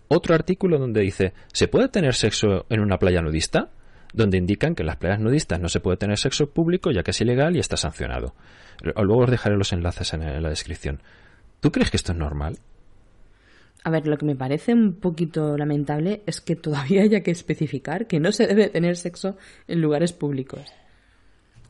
otro 0.08 0.34
artículo 0.34 0.78
donde 0.78 1.00
dice, 1.00 1.32
¿se 1.52 1.68
puede 1.68 1.88
tener 1.88 2.14
sexo 2.14 2.66
en 2.68 2.80
una 2.80 2.98
playa 2.98 3.22
nudista? 3.22 3.70
Donde 4.12 4.38
indican 4.38 4.74
que 4.74 4.82
en 4.82 4.86
las 4.86 4.96
playas 4.96 5.18
nudistas 5.18 5.60
no 5.60 5.68
se 5.68 5.80
puede 5.80 5.96
tener 5.96 6.18
sexo 6.18 6.50
público 6.50 6.90
ya 6.92 7.02
que 7.02 7.10
es 7.10 7.20
ilegal 7.20 7.56
y 7.56 7.58
está 7.58 7.76
sancionado. 7.76 8.34
Luego 8.80 9.22
os 9.22 9.30
dejaré 9.30 9.56
los 9.56 9.72
enlaces 9.72 10.12
en 10.14 10.42
la 10.42 10.48
descripción. 10.48 11.00
¿Tú 11.60 11.72
crees 11.72 11.90
que 11.90 11.96
esto 11.96 12.12
es 12.12 12.18
normal? 12.18 12.58
A 13.82 13.90
ver, 13.90 14.06
lo 14.06 14.16
que 14.16 14.24
me 14.24 14.36
parece 14.36 14.72
un 14.72 14.94
poquito 14.94 15.56
lamentable 15.58 16.22
es 16.26 16.40
que 16.40 16.56
todavía 16.56 17.02
haya 17.02 17.22
que 17.22 17.32
especificar 17.32 18.06
que 18.06 18.20
no 18.20 18.30
se 18.32 18.46
debe 18.46 18.68
tener 18.68 18.96
sexo 18.96 19.36
en 19.66 19.80
lugares 19.80 20.12
públicos 20.12 20.72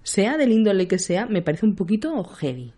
sea 0.04 0.36
del 0.36 0.52
índole 0.52 0.86
que 0.86 0.98
sea, 0.98 1.26
me 1.26 1.42
parece 1.42 1.66
un 1.66 1.74
poquito 1.74 2.22
heavy. 2.22 2.72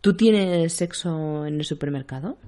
¿Tú 0.00 0.16
tienes 0.16 0.72
sexo 0.72 1.44
en 1.44 1.56
el 1.56 1.64
supermercado? 1.64 2.38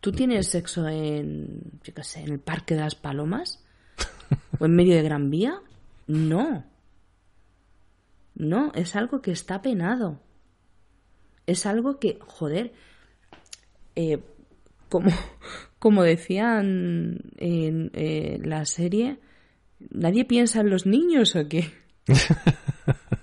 ¿Tú 0.00 0.12
tienes 0.12 0.46
sexo 0.46 0.88
en, 0.88 1.80
qué 1.82 1.92
sé, 2.02 2.20
en 2.20 2.32
el 2.32 2.38
Parque 2.38 2.74
de 2.74 2.80
las 2.80 2.94
Palomas? 2.94 3.62
¿O 4.58 4.64
en 4.64 4.74
medio 4.74 4.94
de 4.94 5.02
Gran 5.02 5.30
Vía? 5.30 5.60
No. 6.06 6.64
No, 8.36 8.72
es 8.74 8.94
algo 8.94 9.20
que 9.20 9.32
está 9.32 9.60
penado. 9.60 10.20
Es 11.46 11.66
algo 11.66 11.98
que, 11.98 12.18
joder, 12.20 12.72
eh, 13.96 14.20
como, 14.88 15.10
como 15.80 16.04
decían 16.04 17.18
en 17.38 17.90
eh, 17.94 18.38
la 18.42 18.64
serie, 18.66 19.18
¿nadie 19.90 20.24
piensa 20.24 20.60
en 20.60 20.70
los 20.70 20.86
niños 20.86 21.34
o 21.34 21.48
qué? 21.48 21.85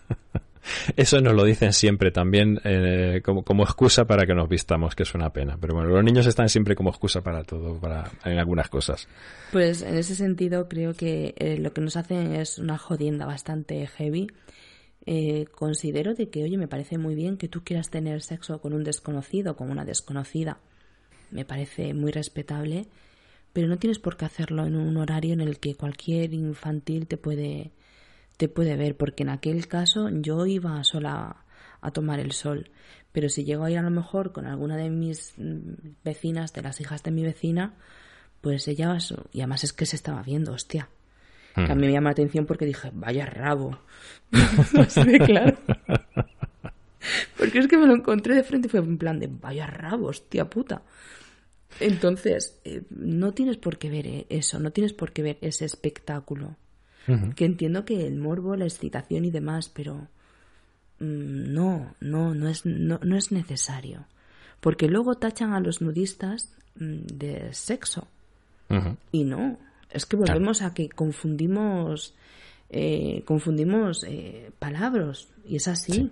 Eso 0.95 1.21
nos 1.21 1.34
lo 1.34 1.43
dicen 1.43 1.73
siempre 1.73 2.11
también 2.11 2.59
eh, 2.63 3.21
como, 3.23 3.63
excusa 3.63 4.05
para 4.05 4.25
que 4.25 4.34
nos 4.34 4.47
vistamos, 4.47 4.95
que 4.95 5.03
es 5.03 5.13
una 5.13 5.31
pena. 5.31 5.57
Pero 5.59 5.75
bueno, 5.75 5.89
los 5.89 6.03
niños 6.03 6.25
están 6.25 6.49
siempre 6.49 6.75
como 6.75 6.89
excusa 6.89 7.21
para 7.21 7.43
todo, 7.43 7.79
para 7.79 8.11
en 8.25 8.38
algunas 8.38 8.69
cosas. 8.69 9.07
Pues 9.51 9.81
en 9.81 9.97
ese 9.97 10.15
sentido 10.15 10.67
creo 10.67 10.93
que 10.93 11.36
eh, 11.38 11.57
lo 11.57 11.73
que 11.73 11.81
nos 11.81 11.97
hacen 11.97 12.34
es 12.34 12.59
una 12.59 12.77
jodienda 12.77 13.25
bastante 13.25 13.86
heavy. 13.88 14.27
Eh, 15.05 15.45
considero 15.51 16.13
de 16.13 16.29
que, 16.29 16.43
oye, 16.43 16.57
me 16.57 16.67
parece 16.67 16.97
muy 16.97 17.15
bien 17.15 17.38
que 17.38 17.49
tú 17.49 17.63
quieras 17.63 17.89
tener 17.89 18.21
sexo 18.21 18.61
con 18.61 18.73
un 18.73 18.84
desconocido, 18.84 19.55
con 19.55 19.69
una 19.69 19.84
desconocida. 19.84 20.59
Me 21.29 21.45
parece 21.45 21.93
muy 21.93 22.11
respetable, 22.11 22.88
pero 23.51 23.67
no 23.67 23.77
tienes 23.77 23.99
por 23.99 24.15
qué 24.15 24.25
hacerlo 24.25 24.65
en 24.65 24.75
un 24.75 24.95
horario 24.97 25.34
en 25.34 25.41
el 25.41 25.59
que 25.59 25.75
cualquier 25.75 26.34
infantil 26.34 27.07
te 27.07 27.17
puede 27.17 27.71
te 28.38 28.47
puede 28.47 28.75
ver, 28.75 28.97
porque 28.97 29.23
en 29.23 29.29
aquel 29.29 29.67
caso 29.67 30.09
yo 30.09 30.45
iba 30.45 30.84
sola 30.84 31.43
a 31.81 31.91
tomar 31.91 32.19
el 32.19 32.31
sol. 32.31 32.69
Pero 33.11 33.29
si 33.29 33.43
llego 33.43 33.63
a 33.63 33.71
ir 33.71 33.77
a 33.77 33.84
lo 33.84 33.91
mejor 33.91 34.31
con 34.31 34.47
alguna 34.47 34.75
de 34.75 34.89
mis 34.89 35.34
mm, 35.38 35.73
vecinas, 36.03 36.53
de 36.53 36.63
las 36.63 36.81
hijas 36.81 37.03
de 37.03 37.11
mi 37.11 37.23
vecina, 37.23 37.73
pues 38.41 38.67
ella, 38.67 38.97
y 39.31 39.39
además 39.39 39.63
es 39.63 39.73
que 39.73 39.86
se 39.86 39.95
estaba 39.95 40.23
viendo, 40.23 40.51
hostia. 40.51 40.89
a 41.55 41.75
mí 41.75 41.86
me 41.86 41.93
llama 41.93 42.09
la 42.09 42.13
atención 42.13 42.45
porque 42.45 42.65
dije, 42.65 42.89
vaya 42.93 43.25
rabo. 43.25 43.79
no 44.73 44.89
sé, 44.89 45.19
claro. 45.19 45.57
porque 47.38 47.59
es 47.59 47.67
que 47.67 47.77
me 47.77 47.86
lo 47.86 47.95
encontré 47.95 48.36
de 48.36 48.43
frente 48.43 48.67
y 48.67 48.69
fue 48.71 48.79
en 48.79 48.97
plan 48.97 49.19
de, 49.19 49.27
vaya 49.27 49.67
rabo, 49.67 50.07
hostia 50.07 50.49
puta. 50.49 50.81
Entonces, 51.79 52.59
eh, 52.65 52.81
no 52.89 53.34
tienes 53.34 53.57
por 53.57 53.77
qué 53.77 53.89
ver 53.89 54.07
eh, 54.07 54.25
eso, 54.29 54.59
no 54.59 54.71
tienes 54.71 54.93
por 54.93 55.11
qué 55.11 55.23
ver 55.23 55.38
ese 55.41 55.65
espectáculo. 55.65 56.57
Que 57.36 57.45
entiendo 57.45 57.84
que 57.84 58.08
el 58.08 58.18
morbo, 58.18 58.56
la 58.56 58.66
excitación 58.66 59.26
y 59.26 59.32
demás, 59.32 59.70
pero 59.70 60.08
mm, 60.99 61.54
no, 61.54 61.95
no, 61.99 62.34
no 62.34 62.47
es, 62.47 62.66
no, 62.66 62.99
no 63.04 63.18
es 63.18 63.32
necesario. 63.32 64.06
Porque 64.62 64.88
luego 64.88 65.16
tachan 65.16 65.54
a 65.54 65.60
los 65.60 65.82
nudistas 65.82 66.54
mm, 66.76 67.06
de 67.14 67.54
sexo. 67.54 68.08
Y 69.12 69.24
no, 69.24 69.60
es 69.91 70.08
que 70.08 70.16
volvemos 70.16 70.64
a 70.64 70.74
que 70.74 70.89
confundimos, 70.89 72.16
eh, 72.70 73.22
confundimos 73.26 74.04
eh, 74.06 74.51
palabras. 74.58 75.28
Y 75.45 75.58
es 75.58 75.68
así. 75.68 76.10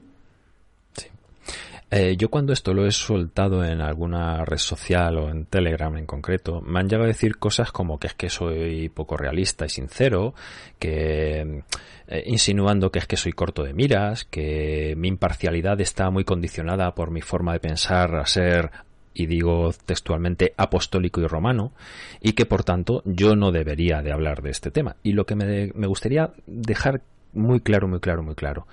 Eh, 1.94 2.16
yo 2.18 2.30
cuando 2.30 2.54
esto 2.54 2.74
lo 2.74 2.88
he 2.88 2.92
soltado 2.92 3.66
en 3.66 3.82
alguna 3.82 4.46
red 4.46 4.58
social 4.58 5.18
o 5.18 5.30
en 5.30 5.46
Telegram 5.46 5.96
en 5.98 6.06
concreto, 6.06 6.62
me 6.62 6.80
han 6.80 6.88
llegado 6.88 7.04
a 7.04 7.08
decir 7.08 7.38
cosas 7.38 7.74
como 7.74 8.00
que 8.00 8.08
es 8.08 8.14
que 8.14 8.30
soy 8.30 8.88
poco 8.88 9.18
realista 9.18 9.66
y 9.66 9.70
sincero, 9.70 10.34
que 10.80 11.64
eh, 12.08 12.24
insinuando 12.28 12.92
que 12.92 13.00
es 13.00 13.08
que 13.08 13.18
soy 13.18 13.34
corto 13.34 13.64
de 13.64 13.74
miras, 13.74 14.24
que 14.24 14.94
mi 14.96 15.10
imparcialidad 15.10 15.82
está 15.82 16.10
muy 16.10 16.24
condicionada 16.24 16.96
por 16.96 17.12
mi 17.12 17.22
forma 17.22 17.52
de 17.52 17.60
pensar 17.60 18.16
a 18.16 18.26
ser 18.26 18.72
y 19.14 19.26
digo 19.26 19.72
textualmente 19.86 20.54
apostólico 20.56 21.20
y 21.20 21.28
romano, 21.28 21.74
y 22.22 22.32
que 22.32 22.46
por 22.46 22.64
tanto 22.64 23.02
yo 23.06 23.36
no 23.36 23.52
debería 23.52 24.02
de 24.02 24.14
hablar 24.14 24.42
de 24.42 24.52
este 24.52 24.72
tema. 24.72 24.96
Y 25.04 25.12
lo 25.12 25.26
que 25.26 25.36
me, 25.36 25.72
me 25.76 25.88
gustaría 25.88 26.32
dejar 26.48 27.02
muy 27.34 27.62
claro, 27.62 27.88
muy 27.88 28.00
claro, 28.00 28.24
muy 28.24 28.36
claro. 28.36 28.68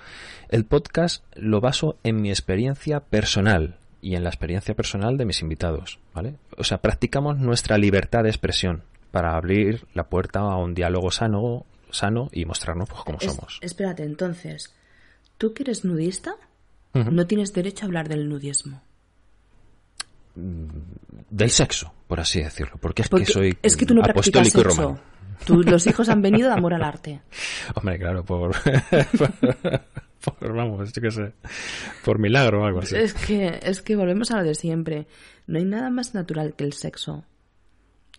El 0.48 0.64
podcast 0.64 1.24
lo 1.34 1.60
baso 1.60 1.98
en 2.02 2.20
mi 2.20 2.30
experiencia 2.30 3.00
personal 3.00 3.78
y 4.00 4.14
en 4.14 4.22
la 4.22 4.30
experiencia 4.30 4.74
personal 4.74 5.16
de 5.16 5.24
mis 5.24 5.42
invitados, 5.42 5.98
¿vale? 6.14 6.36
O 6.56 6.64
sea, 6.64 6.78
practicamos 6.78 7.38
nuestra 7.38 7.78
libertad 7.78 8.22
de 8.22 8.30
expresión 8.30 8.82
para 9.10 9.36
abrir 9.36 9.86
la 9.94 10.08
puerta 10.08 10.40
a 10.40 10.56
un 10.56 10.74
diálogo 10.74 11.10
sano, 11.10 11.66
sano 11.90 12.28
y 12.32 12.44
mostrarnos 12.44 12.88
pues, 12.88 13.02
como 13.02 13.20
somos. 13.20 13.58
Espérate, 13.62 14.04
entonces, 14.04 14.74
¿tú 15.36 15.54
que 15.54 15.62
eres 15.64 15.84
nudista? 15.84 16.34
No 16.94 17.26
tienes 17.28 17.52
derecho 17.52 17.84
a 17.84 17.86
hablar 17.86 18.08
del 18.08 18.28
nudismo. 18.28 18.82
Mm, 20.34 20.66
del 21.30 21.50
sexo, 21.50 21.92
por 22.08 22.18
así 22.18 22.42
decirlo, 22.42 22.76
porque 22.80 23.02
es 23.02 23.08
que 23.08 23.24
soy 23.24 23.58
es 23.62 23.76
que 23.76 23.86
tú 23.86 23.94
no 23.94 24.02
apostólico 24.02 24.60
y 24.60 24.62
romano 24.64 25.00
los 25.46 25.86
hijos 25.86 26.08
han 26.08 26.22
venido 26.22 26.48
de 26.48 26.54
amor 26.54 26.74
al 26.74 26.82
arte. 26.82 27.20
Hombre, 27.74 27.98
claro, 27.98 28.24
por, 28.26 28.54
por, 30.24 30.54
vamos, 30.54 30.92
yo 30.92 31.02
qué 31.02 31.10
sé, 31.10 31.32
por 32.04 32.18
milagro 32.18 32.62
o 32.62 32.64
algo 32.64 32.80
así. 32.80 32.96
Es 32.96 33.14
que, 33.14 33.58
es 33.62 33.82
que 33.82 33.96
volvemos 33.96 34.30
a 34.30 34.38
lo 34.38 34.44
de 34.44 34.54
siempre. 34.54 35.06
No 35.46 35.58
hay 35.58 35.64
nada 35.64 35.90
más 35.90 36.14
natural 36.14 36.54
que 36.54 36.64
el 36.64 36.72
sexo. 36.72 37.24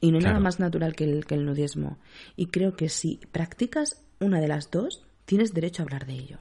Y 0.01 0.11
no 0.11 0.17
hay 0.17 0.23
nada 0.23 0.39
más 0.39 0.59
natural 0.59 0.95
que 0.95 1.03
el, 1.03 1.25
que 1.25 1.35
el 1.35 1.45
nudismo. 1.45 1.97
Y 2.35 2.47
creo 2.47 2.75
que 2.75 2.87
si 2.87 3.19
practicas 3.31 4.01
una 4.19 4.39
de 4.39 4.47
las 4.47 4.71
dos, 4.71 5.03
tienes 5.25 5.53
derecho 5.53 5.83
a 5.83 5.85
hablar 5.85 6.05
de 6.05 6.13
ello. 6.13 6.37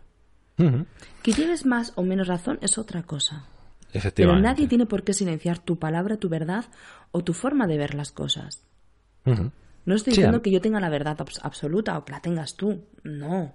Que 1.22 1.32
lleves 1.32 1.66
más 1.66 1.92
o 1.94 2.02
menos 2.02 2.26
razón 2.26 2.58
es 2.62 2.78
otra 2.78 3.04
cosa. 3.04 3.46
Pero 4.14 4.38
nadie 4.38 4.66
tiene 4.66 4.86
por 4.86 5.04
qué 5.04 5.12
silenciar 5.12 5.58
tu 5.58 5.78
palabra, 5.78 6.16
tu 6.16 6.28
verdad 6.28 6.66
o 7.12 7.22
tu 7.22 7.32
forma 7.32 7.66
de 7.66 7.78
ver 7.78 7.94
las 7.94 8.10
cosas. 8.12 8.64
No 9.88 9.94
estoy 9.94 10.10
diciendo 10.10 10.42
que 10.42 10.50
yo 10.50 10.60
tenga 10.60 10.80
la 10.80 10.90
verdad 10.90 11.16
absoluta 11.42 11.96
o 11.96 12.04
que 12.04 12.12
la 12.12 12.20
tengas 12.20 12.56
tú. 12.56 12.84
No. 13.04 13.54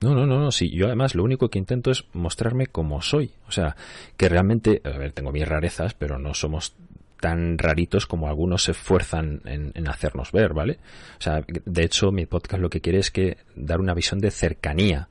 No, 0.00 0.14
no, 0.14 0.24
no, 0.24 0.38
no, 0.38 0.52
sí. 0.52 0.70
Yo 0.70 0.86
además 0.86 1.16
lo 1.16 1.24
único 1.24 1.50
que 1.50 1.58
intento 1.58 1.90
es 1.90 2.04
mostrarme 2.12 2.68
como 2.68 3.02
soy. 3.02 3.32
O 3.48 3.50
sea, 3.50 3.74
que 4.16 4.28
realmente, 4.28 4.80
a 4.84 4.90
ver, 4.90 5.10
tengo 5.10 5.32
mis 5.32 5.48
rarezas, 5.48 5.94
pero 5.94 6.20
no 6.20 6.32
somos 6.32 6.76
tan 7.18 7.58
raritos 7.58 8.06
como 8.06 8.28
algunos 8.28 8.62
se 8.62 8.70
esfuerzan 8.70 9.40
en, 9.46 9.88
hacernos 9.88 10.30
ver, 10.30 10.54
¿vale? 10.54 10.78
O 11.18 11.20
sea, 11.20 11.44
de 11.48 11.82
hecho, 11.82 12.12
mi 12.12 12.26
podcast 12.26 12.62
lo 12.62 12.70
que 12.70 12.80
quiere 12.80 13.00
es 13.00 13.10
que 13.10 13.38
dar 13.56 13.80
una 13.80 13.94
visión 13.94 14.20
de 14.20 14.30
cercanía. 14.30 15.08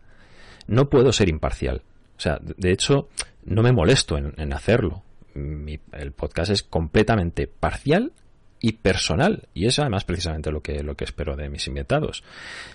No 0.66 0.90
puedo 0.90 1.12
ser 1.12 1.28
imparcial. 1.28 1.82
O 2.18 2.22
sea, 2.22 2.40
de 2.40 2.72
hecho, 2.72 3.10
no 3.44 3.64
me 3.64 3.74
molesto 3.74 4.18
en, 4.18 4.54
hacerlo. 4.54 5.04
el 5.34 6.14
podcast 6.14 6.52
es 6.52 6.64
completamente 6.64 7.48
parcial 7.48 8.14
y 8.66 8.72
personal. 8.72 9.48
Y 9.54 9.68
es 9.68 9.78
además 9.78 10.06
precisamente 10.06 10.50
lo 10.50 10.62
que, 10.62 10.82
lo 10.82 10.96
que 10.96 11.04
espero 11.04 11.36
de 11.36 11.50
mis 11.50 11.68
invitados. 11.68 12.24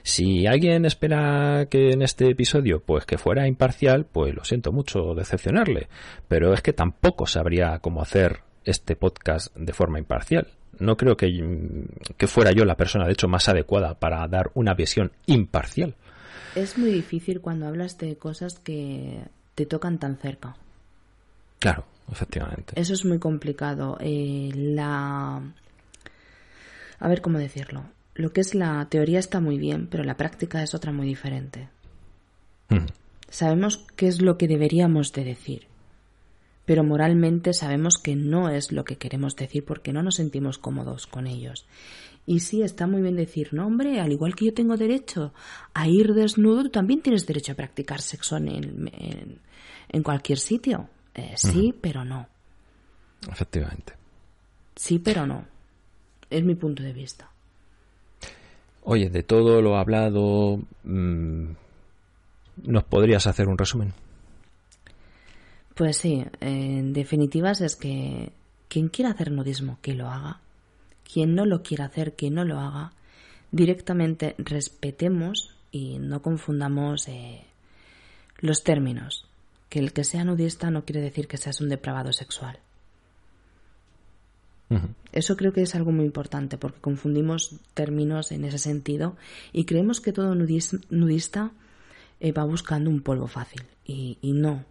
Si 0.05 0.47
alguien 0.47 0.84
espera 0.84 1.66
que 1.68 1.91
en 1.91 2.03
este 2.03 2.30
episodio, 2.30 2.78
pues 2.78 3.05
que 3.07 3.18
fuera 3.18 3.49
imparcial, 3.49 4.07
pues 4.07 4.32
lo 4.32 4.45
siento 4.45 4.70
mucho 4.70 5.16
decepcionarle. 5.16 5.88
Pero 6.28 6.55
es 6.55 6.62
que 6.62 6.72
tampoco 6.72 7.26
sabría 7.26 7.80
cómo 7.80 8.03
hacer 8.03 8.43
este 8.64 8.95
podcast 8.95 9.53
de 9.57 9.72
forma 9.72 9.99
imparcial. 9.99 10.47
No 10.78 10.97
creo 10.97 11.16
que, 11.16 11.26
que 12.16 12.28
fuera 12.28 12.53
yo 12.53 12.64
la 12.64 12.76
persona, 12.76 13.07
de 13.07 13.12
hecho, 13.14 13.26
más 13.26 13.49
adecuada 13.49 13.99
para 13.99 14.24
dar 14.28 14.53
una 14.55 14.74
visión 14.74 15.11
imparcial. 15.26 15.97
Es 16.55 16.78
muy 16.78 16.93
difícil 16.93 17.41
cuando 17.41 17.66
hablas 17.66 17.99
de 17.99 18.14
cosas 18.16 18.61
que 18.61 19.24
te 19.57 19.66
tocan 19.66 19.99
tan 19.99 20.18
cerca. 20.18 20.55
Claro, 21.59 21.84
efectivamente. 22.12 22.80
Eso 22.80 22.95
es 22.95 23.05
muy 23.05 23.18
complicado. 23.18 23.99
Eh, 24.01 24.51
la, 24.55 25.43
a 27.01 27.09
ver 27.09 27.21
cómo 27.21 27.39
decirlo. 27.39 27.85
Lo 28.15 28.33
que 28.33 28.43
es 28.43 28.55
la 28.55 28.87
teoría 28.89 29.19
está 29.19 29.41
muy 29.41 29.59
bien, 29.59 29.89
pero 29.91 30.05
la 30.05 30.17
práctica 30.17 30.63
es 30.63 30.75
otra 30.75 30.93
muy 30.93 31.07
diferente. 31.07 31.69
Hmm. 32.69 32.87
Sabemos 33.29 33.87
qué 33.97 34.07
es 34.07 34.21
lo 34.21 34.37
que 34.37 34.47
deberíamos 34.47 35.13
de 35.13 35.25
decir, 35.25 35.67
pero 36.65 36.85
moralmente 36.85 37.53
sabemos 37.53 37.97
que 37.97 38.15
no 38.17 38.49
es 38.49 38.73
lo 38.73 38.85
que 38.85 38.97
queremos 38.97 39.35
decir 39.37 39.65
porque 39.65 39.93
no 39.93 40.03
nos 40.03 40.17
sentimos 40.17 40.59
cómodos 40.59 41.07
con 41.07 41.27
ellos. 41.27 41.67
Y 42.27 42.41
sí, 42.41 42.63
está 42.63 42.87
muy 42.87 43.01
bien 43.03 43.17
decir, 43.17 43.49
no, 43.53 43.67
hombre, 43.67 44.01
al 44.01 44.13
igual 44.13 44.37
que 44.37 44.47
yo 44.47 44.55
tengo 44.55 44.77
derecho 44.77 45.33
a 45.73 45.89
ir 45.89 46.13
desnudo, 46.15 46.65
tú 46.65 46.71
también 46.71 47.01
tienes 47.01 47.27
derecho 47.27 47.53
a 47.53 47.57
practicar 47.57 48.01
sexo 48.01 48.37
en, 48.37 49.41
en, 49.89 50.03
cualquier 50.03 50.39
sitio. 50.39 50.91
Eh, 51.15 51.33
sí, 51.37 51.75
pero 51.81 52.05
no. 52.05 52.29
Efectivamente. 53.29 53.95
Sí, 54.77 54.99
pero 54.99 55.27
no. 55.27 55.45
Es 56.31 56.45
mi 56.45 56.55
punto 56.55 56.83
de 56.83 56.93
vista. 56.93 57.31
Oye, 58.83 59.11
de 59.11 59.22
todo 59.22 59.61
lo 59.61 59.76
hablado, 59.76 60.61
mm, 60.85 61.51
¿nos 62.64 62.85
podrías 62.85 63.26
hacer 63.26 63.49
un 63.49 63.59
resumen? 63.59 63.93
Pues 65.74 65.97
sí, 65.97 66.24
en 66.41 66.93
definitivas 66.93 67.61
es 67.61 67.76
que 67.76 68.33
quien 68.68 68.89
quiera 68.89 69.11
hacer 69.11 69.33
nudismo, 69.33 69.78
que 69.83 69.95
lo 69.95 70.09
haga. 70.09 70.41
Quien 71.12 71.35
no 71.35 71.45
lo 71.45 71.62
quiera 71.62 71.87
hacer, 71.87 72.14
que 72.14 72.31
no 72.31 72.45
lo 72.45 72.61
haga. 72.61 72.93
Directamente 73.51 74.35
respetemos 74.39 75.55
y 75.72 75.99
no 75.99 76.22
confundamos 76.22 77.09
eh, 77.09 77.43
los 78.39 78.62
términos. 78.62 79.26
Que 79.68 79.78
el 79.81 79.93
que 79.93 80.05
sea 80.05 80.24
nudista 80.24 80.70
no 80.70 80.85
quiere 80.85 81.01
decir 81.01 81.26
que 81.26 81.37
seas 81.37 81.61
un 81.61 81.68
depravado 81.68 82.12
sexual. 82.12 82.59
Eso 85.12 85.37
creo 85.37 85.53
que 85.53 85.62
es 85.62 85.75
algo 85.75 85.91
muy 85.91 86.05
importante 86.05 86.57
porque 86.57 86.81
confundimos 86.81 87.57
términos 87.75 88.31
en 88.31 88.45
ese 88.45 88.59
sentido 88.59 89.16
y 89.53 89.64
creemos 89.64 90.01
que 90.01 90.12
todo 90.12 90.35
nudista 90.37 91.51
eh, 92.21 92.33
va 92.33 92.45
buscando 92.45 92.89
un 92.89 93.01
polvo 93.01 93.27
fácil 93.27 93.62
y, 93.85 94.18
no. 94.23 94.64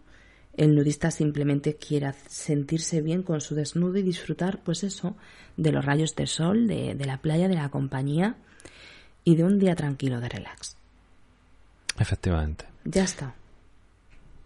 El 0.56 0.74
nudista 0.74 1.10
simplemente 1.10 1.76
quiere 1.76 2.12
sentirse 2.28 3.02
bien 3.02 3.22
con 3.22 3.40
su 3.40 3.54
desnudo 3.54 3.98
y 3.98 4.02
disfrutar, 4.02 4.62
pues 4.62 4.82
eso, 4.82 5.16
de 5.56 5.72
los 5.72 5.84
rayos 5.84 6.16
del 6.16 6.26
sol, 6.26 6.66
de, 6.66 6.94
de 6.94 7.04
la 7.04 7.18
playa, 7.18 7.48
de 7.48 7.54
la 7.54 7.68
compañía 7.68 8.36
y 9.24 9.36
de 9.36 9.44
un 9.44 9.58
día 9.58 9.76
tranquilo 9.76 10.20
de 10.20 10.28
relax. 10.28 10.76
Efectivamente. 11.98 12.64
Ya 12.84 13.04
está. 13.04 13.34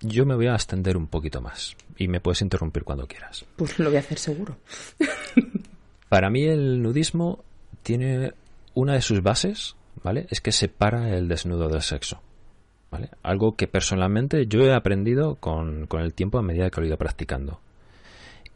Yo 0.07 0.27
me 0.27 0.35
voy 0.35 0.49
a 0.49 0.55
extender 0.55 0.97
un 0.97 1.07
poquito 1.07 1.41
más 1.41 1.77
y 1.97 2.09
me 2.09 2.21
puedes 2.21 2.43
interrumpir 2.43 2.85
cuando 2.85 3.07
quieras. 3.07 3.45
Pues 3.57 3.79
lo 3.79 3.89
voy 3.89 3.97
a 3.97 4.01
hacer 4.01 4.19
seguro. 4.19 4.59
Para 6.11 6.29
mí 6.29 6.45
el 6.45 6.83
nudismo 6.83 7.43
tiene 7.83 8.35
una 8.75 8.93
de 8.93 9.01
sus 9.01 9.23
bases, 9.23 9.77
¿vale? 10.03 10.27
Es 10.31 10.41
que 10.41 10.53
separa 10.53 11.17
el 11.17 11.27
desnudo 11.27 11.69
del 11.69 11.83
sexo. 11.83 12.21
¿Vale? 12.91 13.11
Algo 13.23 13.57
que 13.57 13.67
personalmente 13.67 14.47
yo 14.47 14.61
he 14.61 14.73
aprendido 14.73 15.37
con, 15.37 15.87
con 15.87 16.03
el 16.03 16.15
tiempo 16.15 16.39
a 16.39 16.43
medida 16.43 16.71
que 16.71 16.81
lo 16.81 16.85
he 16.85 16.89
ido 16.89 16.99
practicando. 16.99 17.61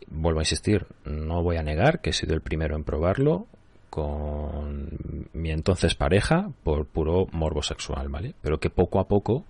Vuelvo 0.07 0.41
a 0.41 0.43
insistir, 0.43 0.87
no 1.05 1.43
voy 1.43 1.57
a 1.57 1.63
negar 1.63 2.01
que 2.01 2.11
he 2.11 2.13
sido 2.13 2.35
el 2.35 2.41
primero 2.41 2.77
en 2.77 2.85
probarlo 2.85 3.47
con 3.91 5.29
mi 5.33 5.51
entonces 5.51 5.95
pareja 5.95 6.51
por 6.63 6.87
puro 6.87 7.27
morbo 7.33 7.63
sexual, 7.63 8.09
¿vale? 8.09 8.35
Pero 8.43 8.61
que 8.61 8.71
poco 8.71 9.01
a 9.01 9.09
poco 9.09 9.45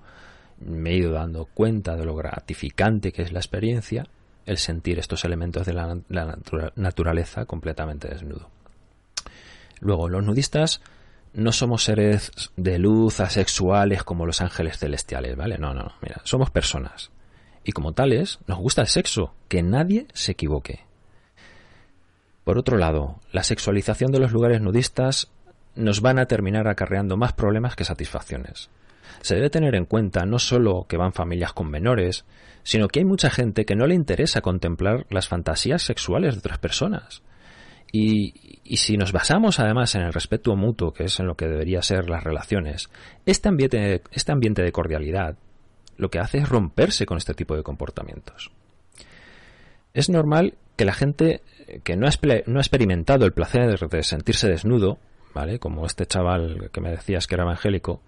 me 0.60 0.90
he 0.90 0.96
ido 0.96 1.12
dando 1.12 1.46
cuenta 1.46 1.96
de 1.96 2.04
lo 2.04 2.14
gratificante 2.14 3.12
que 3.12 3.22
es 3.22 3.32
la 3.32 3.38
experiencia 3.38 4.06
el 4.48 4.56
sentir 4.56 4.98
estos 4.98 5.24
elementos 5.24 5.66
de 5.66 5.74
la, 5.74 5.98
naturaleza 6.74 7.44
completamente 7.44 8.08
desnudo. 8.08 8.48
Luego, 9.80 10.08
los 10.08 10.24
nudistas 10.24 10.80
no 11.34 11.52
somos 11.52 11.84
seres 11.84 12.32
de 12.56 12.78
luz 12.78 13.20
asexuales 13.20 14.04
como 14.04 14.24
los 14.24 14.40
ángeles 14.40 14.78
celestiales, 14.78 15.36
¿vale? 15.36 15.58
No, 15.58 15.74
no, 15.74 15.92
mira, 16.00 16.22
somos 16.24 16.50
personas. 16.50 17.10
Y 17.62 17.72
como 17.72 17.92
tales, 17.92 18.38
nos 18.46 18.58
gusta 18.58 18.80
el 18.80 18.88
sexo, 18.88 19.34
que 19.48 19.62
nadie 19.62 20.06
se 20.14 20.32
equivoque. 20.32 20.80
Por 22.44 22.56
otro 22.56 22.78
lado, 22.78 23.20
la 23.30 23.42
sexualización 23.42 24.10
de 24.12 24.20
los 24.20 24.32
lugares 24.32 24.62
nudistas 24.62 25.30
nos 25.74 26.00
van 26.00 26.18
a 26.18 26.24
terminar 26.24 26.68
acarreando 26.68 27.18
más 27.18 27.34
problemas 27.34 27.76
que 27.76 27.84
satisfacciones. 27.84 28.70
Se 29.20 29.34
debe 29.34 29.50
tener 29.50 29.74
en 29.74 29.84
cuenta 29.84 30.24
no 30.26 30.38
solo 30.38 30.86
que 30.88 30.96
van 30.96 31.12
familias 31.12 31.52
con 31.52 31.70
menores, 31.70 32.24
sino 32.62 32.88
que 32.88 33.00
hay 33.00 33.04
mucha 33.04 33.30
gente 33.30 33.64
que 33.64 33.76
no 33.76 33.86
le 33.86 33.94
interesa 33.94 34.40
contemplar 34.40 35.06
las 35.10 35.28
fantasías 35.28 35.82
sexuales 35.82 36.34
de 36.34 36.38
otras 36.40 36.58
personas. 36.58 37.22
Y, 37.90 38.60
si 38.76 38.98
nos 38.98 39.12
basamos 39.12 39.60
además 39.60 39.94
en 39.94 40.02
el 40.02 40.12
respeto 40.12 40.54
mutuo, 40.54 40.92
que 40.92 41.04
es 41.04 41.20
en 41.20 41.26
lo 41.26 41.36
que 41.36 41.46
debería 41.46 41.80
ser 41.80 42.10
las 42.10 42.22
relaciones, 42.22 42.90
este 43.24 43.48
ambiente, 43.48 44.02
este 44.12 44.32
ambiente 44.32 44.62
de 44.62 44.72
cordialidad 44.72 45.36
lo 45.96 46.10
que 46.10 46.18
hace 46.18 46.38
es 46.38 46.48
romperse 46.48 47.06
con 47.06 47.16
este 47.16 47.34
tipo 47.34 47.56
de 47.56 47.62
comportamientos. 47.62 48.52
Es 49.94 50.10
normal 50.10 50.54
que 50.76 50.84
la 50.84 50.92
gente 50.92 51.42
que 51.82 51.96
no 51.96 52.06
ha, 52.06 52.10
no 52.46 52.58
ha 52.58 52.62
experimentado 52.62 53.24
el 53.24 53.32
placer 53.32 53.78
de 53.88 54.02
sentirse 54.02 54.48
desnudo, 54.48 54.98
¿vale? 55.34 55.58
Como 55.58 55.84
este 55.86 56.06
chaval 56.06 56.70
que 56.72 56.80
me 56.80 56.90
decías 56.90 57.26
que 57.26 57.34
era 57.34 57.44
evangélico, 57.44 58.02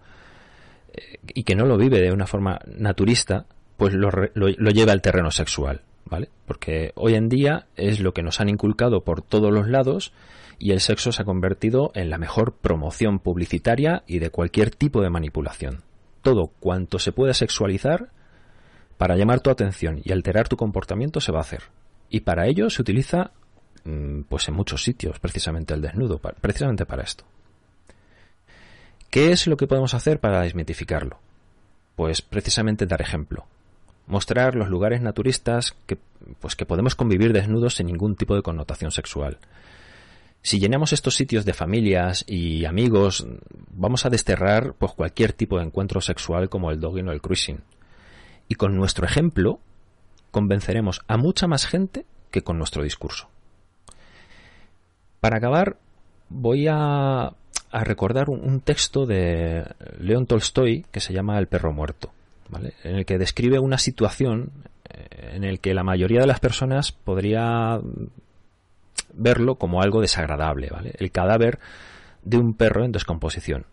y 1.35 1.45
que 1.45 1.55
no 1.55 1.67
lo 1.67 1.77
vive 1.77 2.01
de 2.01 2.13
una 2.13 2.27
forma 2.27 2.61
naturista, 2.67 3.47
pues 3.77 3.95
lo, 3.95 4.11
lo 4.35 4.71
lleva 4.71 4.93
al 4.93 5.03
terreno 5.03 5.31
sexual. 5.31 5.83
¿vale? 6.11 6.29
Porque 6.47 6.93
hoy 6.97 7.15
en 7.15 7.29
día 7.29 7.67
es 7.77 8.01
lo 8.01 8.13
que 8.13 8.23
nos 8.23 8.41
han 8.41 8.49
inculcado 8.49 9.03
por 9.03 9.23
todos 9.23 9.53
los 9.53 9.69
lados 9.69 10.13
y 10.59 10.73
el 10.73 10.81
sexo 10.81 11.13
se 11.13 11.23
ha 11.23 11.25
convertido 11.25 11.91
en 11.95 12.11
la 12.11 12.19
mejor 12.19 12.57
promoción 12.57 13.21
publicitaria 13.21 14.03
y 14.07 14.19
de 14.19 14.31
cualquier 14.31 14.71
tipo 14.71 15.01
de 15.01 15.09
manipulación. 15.09 15.83
Todo 16.21 16.51
cuanto 16.61 16.99
se 16.99 17.13
pueda 17.13 17.33
sexualizar 17.33 18.11
para 18.99 19.17
llamar 19.17 19.41
tu 19.41 19.49
atención 19.49 20.03
y 20.05 20.13
alterar 20.13 20.49
tu 20.49 20.57
comportamiento 20.57 21.21
se 21.21 21.33
va 21.33 21.39
a 21.39 21.43
hacer. 21.43 21.63
Y 22.11 22.21
para 22.21 22.47
ello 22.47 22.69
se 22.69 22.83
utiliza 22.83 23.31
mm, 23.85 24.23
pues 24.29 24.49
en 24.49 24.55
muchos 24.55 24.83
sitios 24.83 25.19
precisamente 25.19 25.73
el 25.73 25.81
desnudo, 25.81 26.19
precisamente 26.19 26.85
para 26.85 27.05
esto. 27.05 27.25
¿Qué 29.11 29.33
es 29.33 29.49
lo 29.49 29.57
que 29.57 29.67
podemos 29.67 29.95
hacer 29.95 30.21
para 30.21 30.43
desmitificarlo? 30.43 31.19
Pues 31.97 32.23
precisamente 32.23 32.87
dar 32.87 33.03
ejemplo, 33.03 33.47
mostrar 34.07 34.55
los 34.55 34.69
lugares 34.69 35.01
naturistas 35.01 35.75
que, 35.87 35.99
pues 36.39 36.55
que 36.55 36.65
podemos 36.65 36.95
convivir 36.95 37.33
desnudos 37.33 37.75
sin 37.75 37.89
ningún 37.89 38.15
tipo 38.15 38.37
de 38.37 38.43
connotación 38.43 38.93
sexual. 38.93 39.39
Si 40.43 40.59
llenamos 40.59 40.93
estos 40.93 41.17
sitios 41.17 41.45
de 41.45 41.53
familias 41.53 42.25
y 42.27 42.65
amigos, 42.65 43.27
vamos 43.73 44.07
a 44.07 44.11
desterrar 44.11 44.75
pues, 44.75 44.93
cualquier 44.93 45.33
tipo 45.33 45.59
de 45.59 45.65
encuentro 45.65 46.01
sexual 46.01 46.49
como 46.49 46.71
el 46.71 46.81
dogging 46.81 47.09
o 47.09 47.13
el 47.13 47.21
cruising. 47.21 47.61
Y 48.49 48.55
con 48.55 48.77
nuestro 48.77 49.05
ejemplo 49.05 49.61
convenceremos 50.31 51.03
a 51.09 51.17
mucha 51.17 51.49
más 51.49 51.67
gente 51.67 52.07
que 52.31 52.43
con 52.43 52.59
nuestro 52.59 52.83
discurso. 52.85 53.29
Para 55.21 55.37
acabar, 55.37 55.77
voy 56.31 56.67
a, 56.71 57.35
a 57.71 57.85
recordar 57.85 58.31
un, 58.31 58.61
texto 58.61 59.07
de 59.07 59.65
León 59.99 60.27
Tolstoy 60.27 60.85
que 60.91 61.01
se 61.01 61.13
llama 61.13 61.39
El 61.39 61.47
perro 61.47 61.73
muerto 61.73 62.13
en 62.83 62.97
el 62.97 63.07
que 63.07 63.19
describe 63.19 63.59
una 63.59 63.79
situación 63.79 64.51
eh, 64.89 65.33
en 65.35 65.45
el 65.45 65.61
que 65.61 65.75
la 65.75 65.85
mayoría 65.85 66.21
de 66.21 66.27
las 66.27 66.41
personas 66.41 66.93
podría 66.93 67.81
verlo 69.13 69.57
como 69.57 69.83
algo 69.83 70.01
desagradable, 70.01 70.69
¿vale? 70.71 70.95
El 70.99 71.11
cadáver 71.11 71.59
de 72.23 72.39
un 72.39 72.55
perro 72.55 72.85
en 72.85 72.93
descomposición. 72.93 73.67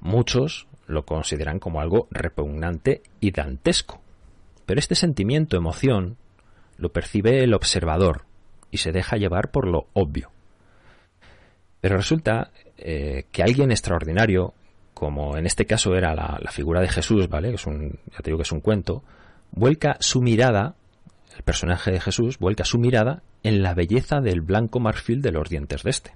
Muchos 0.00 0.66
lo 0.86 1.04
consideran 1.04 1.58
como 1.58 1.80
algo 1.80 2.08
repugnante 2.10 3.02
y 3.20 3.30
dantesco. 3.30 4.00
Pero 4.66 4.78
este 4.78 4.94
sentimiento, 4.94 5.56
emoción, 5.56 6.16
lo 6.76 6.92
percibe 6.92 7.42
el 7.42 7.54
observador 7.54 8.24
y 8.70 8.78
se 8.78 8.92
deja 8.92 9.16
llevar 9.16 9.50
por 9.50 9.66
lo 9.66 9.86
obvio. 9.92 10.30
Pero 11.80 11.96
resulta 11.96 12.50
eh, 12.78 13.24
que 13.30 13.42
alguien 13.42 13.70
extraordinario 13.70 14.54
como 14.94 15.36
en 15.36 15.44
este 15.44 15.66
caso 15.66 15.94
era 15.96 16.14
la, 16.14 16.50
figura 16.50 16.80
de 16.80 16.88
Jesús, 16.88 17.28
¿vale? 17.28 17.52
es 17.52 17.66
un, 17.66 17.98
ya 18.12 18.18
te 18.18 18.30
digo 18.30 18.38
que 18.38 18.44
es 18.44 18.52
un 18.52 18.60
cuento, 18.60 19.02
vuelca 19.50 19.96
su 20.00 20.22
mirada, 20.22 20.76
el 21.36 21.42
personaje 21.42 21.90
de 21.90 22.00
Jesús, 22.00 22.38
vuelca 22.38 22.64
su 22.64 22.78
mirada 22.78 23.22
en 23.42 23.62
la 23.62 23.74
belleza 23.74 24.20
del 24.20 24.40
blanco 24.40 24.78
marfil 24.80 25.20
de 25.20 25.32
los 25.32 25.48
dientes 25.50 25.82
de 25.82 25.90
este. 25.90 26.14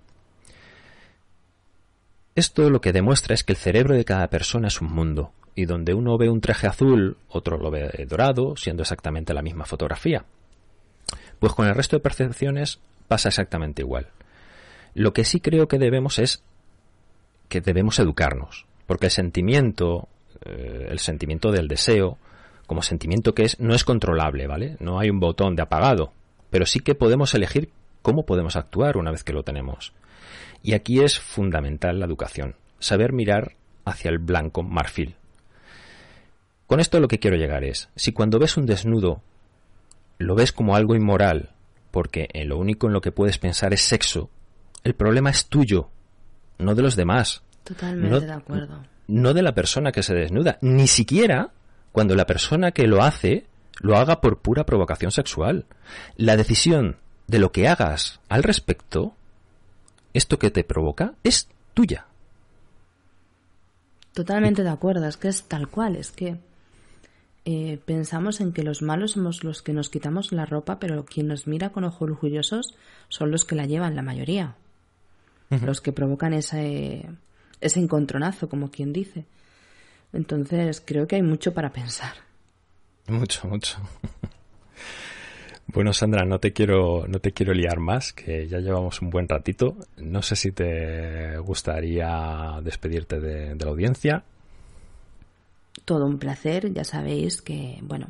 Esto 2.37 2.71
lo 2.71 2.81
que 2.81 2.93
demuestra 2.93 3.35
es 3.35 3.43
que 3.43 3.53
el 3.53 3.59
cerebro 3.59 3.97
de 3.97 4.05
cada 4.05 4.29
persona 4.29 4.69
es 4.69 4.81
un 4.81 4.93
mundo, 4.93 5.33
y 5.57 5.65
donde 5.65 5.93
uno 5.93 6.17
ve 6.17 6.31
un 6.31 6.41
traje 6.41 6.69
azul, 6.69 7.17
otro 7.29 7.59
lo 7.59 7.71
ve 7.73 8.07
dorado, 8.09 8.57
siendo 8.57 8.83
exactamente 8.83 9.35
la 9.35 9.43
misma 9.43 9.65
fotografía. 9.65 10.25
Pues 11.41 11.53
con 11.53 11.67
el 11.67 11.75
resto 11.75 11.97
de 11.97 12.01
percepciones 12.01 12.79
pasa 13.09 13.29
exactamente 13.29 13.83
igual. 13.83 14.07
Lo 14.99 15.13
que 15.13 15.25
sí 15.25 15.39
creo 15.39 15.69
que 15.69 15.79
debemos 15.79 16.19
es 16.19 16.43
que 17.49 17.61
debemos 17.61 18.01
educarnos. 18.01 18.67
Porque 18.85 19.07
el 19.07 19.13
sentimiento, 19.13 20.09
eh, 20.45 20.89
el 20.91 20.99
sentimiento 20.99 21.53
del 21.53 21.69
deseo, 21.69 22.19
como 22.67 22.83
sentimiento 22.83 23.33
que 23.33 23.45
es, 23.45 23.61
no 23.61 23.77
es 23.77 23.85
controlable, 23.85 24.49
¿vale? 24.49 24.77
No 24.81 24.99
hay 24.99 25.09
un 25.09 25.21
botón 25.21 25.55
de 25.55 25.63
apagado, 25.63 26.13
pero 26.51 26.67
sí 26.67 26.81
que 26.81 26.97
podemos 26.97 27.33
elegir 27.35 27.71
cómo 28.03 28.27
podemos 28.27 28.57
actuar 28.57 28.97
una 28.97 29.13
vez 29.13 29.23
que 29.23 29.33
lo 29.33 29.45
tenemos. 29.45 29.93
Y 30.65 30.75
aquí 30.75 30.99
es 30.99 31.21
fundamental 31.21 32.01
la 32.01 32.07
educación, 32.07 32.57
saber 32.81 33.13
mirar 33.13 33.53
hacia 33.85 34.11
el 34.11 34.19
blanco 34.19 34.65
marfil. 34.65 35.15
Con 36.67 36.81
esto 36.81 36.99
lo 36.99 37.07
que 37.07 37.21
quiero 37.21 37.37
llegar 37.37 37.63
es, 37.63 37.89
si 37.95 38.11
cuando 38.11 38.41
ves 38.41 38.57
un 38.57 38.67
desnudo 38.67 39.23
lo 40.19 40.35
ves 40.35 40.51
como 40.51 40.75
algo 40.75 40.97
inmoral, 40.97 41.51
porque 41.93 42.27
en 42.33 42.49
lo 42.49 42.59
único 42.59 42.89
en 42.89 42.95
lo 42.95 43.01
que 43.01 43.13
puedes 43.13 43.39
pensar 43.39 43.73
es 43.73 43.83
sexo, 43.83 44.29
el 44.89 44.95
problema 44.95 45.29
es 45.29 45.47
tuyo, 45.47 45.91
no 46.59 46.75
de 46.75 46.83
los 46.83 46.97
demás. 46.97 47.43
Totalmente 47.63 48.09
no, 48.09 48.21
de 48.21 48.33
acuerdo. 48.33 48.83
No 49.07 49.35
de 49.35 49.43
la 49.43 49.55
persona 49.55 49.93
que 49.93 50.03
se 50.03 50.15
desnuda, 50.15 50.57
ni 50.63 50.87
siquiera 50.87 51.51
cuando 51.93 52.15
la 52.15 52.27
persona 52.27 52.73
que 52.73 52.87
lo 52.87 53.03
hace 53.03 53.45
lo 53.81 53.97
haga 53.99 54.23
por 54.23 54.39
pura 54.39 54.65
provocación 54.65 55.11
sexual. 55.11 55.67
La 56.17 56.37
decisión 56.37 56.97
de 57.27 57.39
lo 57.39 57.53
que 57.53 57.69
hagas 57.69 58.21
al 58.31 58.43
respecto, 58.43 59.15
esto 60.15 60.39
que 60.39 60.51
te 60.51 60.65
provoca, 60.65 61.13
es 61.23 61.49
tuya. 61.75 62.07
Totalmente 64.15 64.63
de 64.63 64.71
acuerdo, 64.71 65.07
es 65.07 65.19
que 65.19 65.29
es 65.29 65.45
tal 65.45 65.69
cual, 65.69 65.97
es 65.97 66.11
que 66.11 66.39
eh, 67.45 67.79
pensamos 67.85 68.41
en 68.41 68.53
que 68.53 68.63
los 68.63 68.81
malos 68.81 69.13
somos 69.13 69.45
los 69.45 69.61
que 69.61 69.75
nos 69.75 69.91
quitamos 69.91 70.33
la 70.33 70.47
ropa, 70.47 70.79
pero 70.79 71.05
quien 71.05 71.29
nos 71.29 71.47
mira 71.47 71.71
con 71.71 71.85
ojos 71.85 72.03
orgullosos 72.03 72.75
son 73.11 73.31
los 73.31 73.45
que 73.45 73.55
la 73.55 73.67
llevan, 73.67 73.95
la 73.95 74.03
mayoría. 74.03 74.57
Los 75.51 75.81
que 75.81 75.93
provocan 75.93 76.35
ese, 76.35 77.09
ese 77.61 77.81
encontronazo, 77.81 78.49
como 78.49 78.71
quien 78.71 78.93
dice. 78.93 79.25
Entonces, 80.13 80.83
creo 80.85 81.07
que 81.07 81.17
hay 81.17 81.23
mucho 81.23 81.55
para 81.55 81.73
pensar. 81.73 82.13
Mucho, 83.07 83.49
mucho. 83.49 83.79
Bueno, 85.71 85.93
Sandra, 85.93 86.25
no 86.25 86.39
te 86.41 86.55
quiero, 86.55 87.07
no 87.07 87.19
te 87.19 87.33
quiero 87.33 87.53
liar 87.53 87.79
más, 87.79 88.15
que 88.15 88.49
ya 88.49 88.59
llevamos 88.59 89.03
un 89.03 89.11
buen 89.11 89.29
ratito. 89.29 89.77
No 89.99 90.23
sé 90.23 90.35
si 90.35 90.51
te 90.53 91.37
gustaría 91.39 92.61
despedirte 92.63 93.21
de, 93.21 93.55
de 93.55 93.65
la 93.65 93.71
audiencia. 93.71 94.25
Todo 95.85 96.07
un 96.07 96.19
placer, 96.19 96.73
ya 96.73 96.85
sabéis 96.85 97.43
que, 97.43 97.79
bueno, 97.83 98.09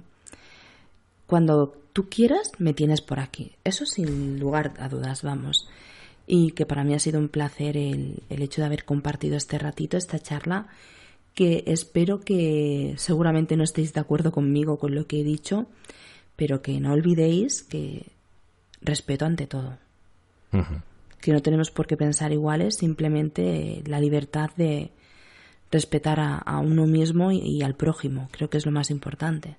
cuando 1.26 1.76
tú 1.92 2.08
quieras, 2.08 2.52
me 2.58 2.74
tienes 2.74 3.00
por 3.00 3.18
aquí. 3.18 3.56
Eso 3.64 3.86
sin 3.86 4.38
lugar 4.38 4.74
a 4.78 4.88
dudas, 4.88 5.22
vamos 5.22 5.68
y 6.28 6.50
que 6.52 6.66
para 6.66 6.84
mí 6.84 6.94
ha 6.94 6.98
sido 6.98 7.18
un 7.18 7.28
placer 7.28 7.76
el, 7.78 8.22
el 8.28 8.42
hecho 8.42 8.60
de 8.60 8.66
haber 8.66 8.84
compartido 8.84 9.36
este 9.36 9.58
ratito, 9.58 9.96
esta 9.96 10.18
charla, 10.18 10.68
que 11.34 11.64
espero 11.66 12.20
que 12.20 12.94
seguramente 12.98 13.56
no 13.56 13.64
estéis 13.64 13.94
de 13.94 14.00
acuerdo 14.00 14.30
conmigo 14.30 14.78
con 14.78 14.94
lo 14.94 15.06
que 15.06 15.20
he 15.20 15.24
dicho, 15.24 15.66
pero 16.36 16.60
que 16.60 16.78
no 16.80 16.92
olvidéis 16.92 17.62
que 17.62 18.06
respeto 18.82 19.24
ante 19.24 19.46
todo. 19.46 19.78
Que 21.20 21.32
no 21.32 21.40
tenemos 21.40 21.70
por 21.70 21.86
qué 21.86 21.96
pensar 21.96 22.32
iguales, 22.32 22.76
simplemente 22.76 23.82
la 23.86 23.98
libertad 23.98 24.50
de 24.56 24.90
respetar 25.70 26.20
a, 26.20 26.58
uno 26.58 26.86
mismo 26.86 27.32
y 27.32 27.62
al 27.62 27.74
prójimo. 27.74 28.28
Creo 28.32 28.50
que 28.50 28.58
es 28.58 28.66
lo 28.66 28.72
más 28.72 28.90
importante. 28.90 29.56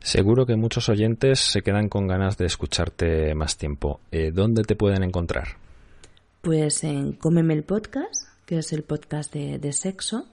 Seguro 0.00 0.46
que 0.46 0.56
muchos 0.56 0.88
oyentes 0.88 1.40
se 1.40 1.62
quedan 1.62 1.88
con 1.88 2.06
ganas 2.06 2.38
de 2.38 2.46
escucharte 2.46 3.34
más 3.34 3.56
tiempo. 3.56 4.00
Eh, 4.10 4.30
¿Dónde 4.32 4.62
te 4.62 4.76
pueden 4.76 5.02
encontrar? 5.02 5.56
Pues 6.40 6.84
en 6.84 7.12
Cómeme 7.12 7.54
el 7.54 7.64
Podcast, 7.64 8.28
que 8.46 8.58
es 8.58 8.72
el 8.72 8.84
podcast 8.84 9.32
de, 9.34 9.72
sexo 9.72 10.26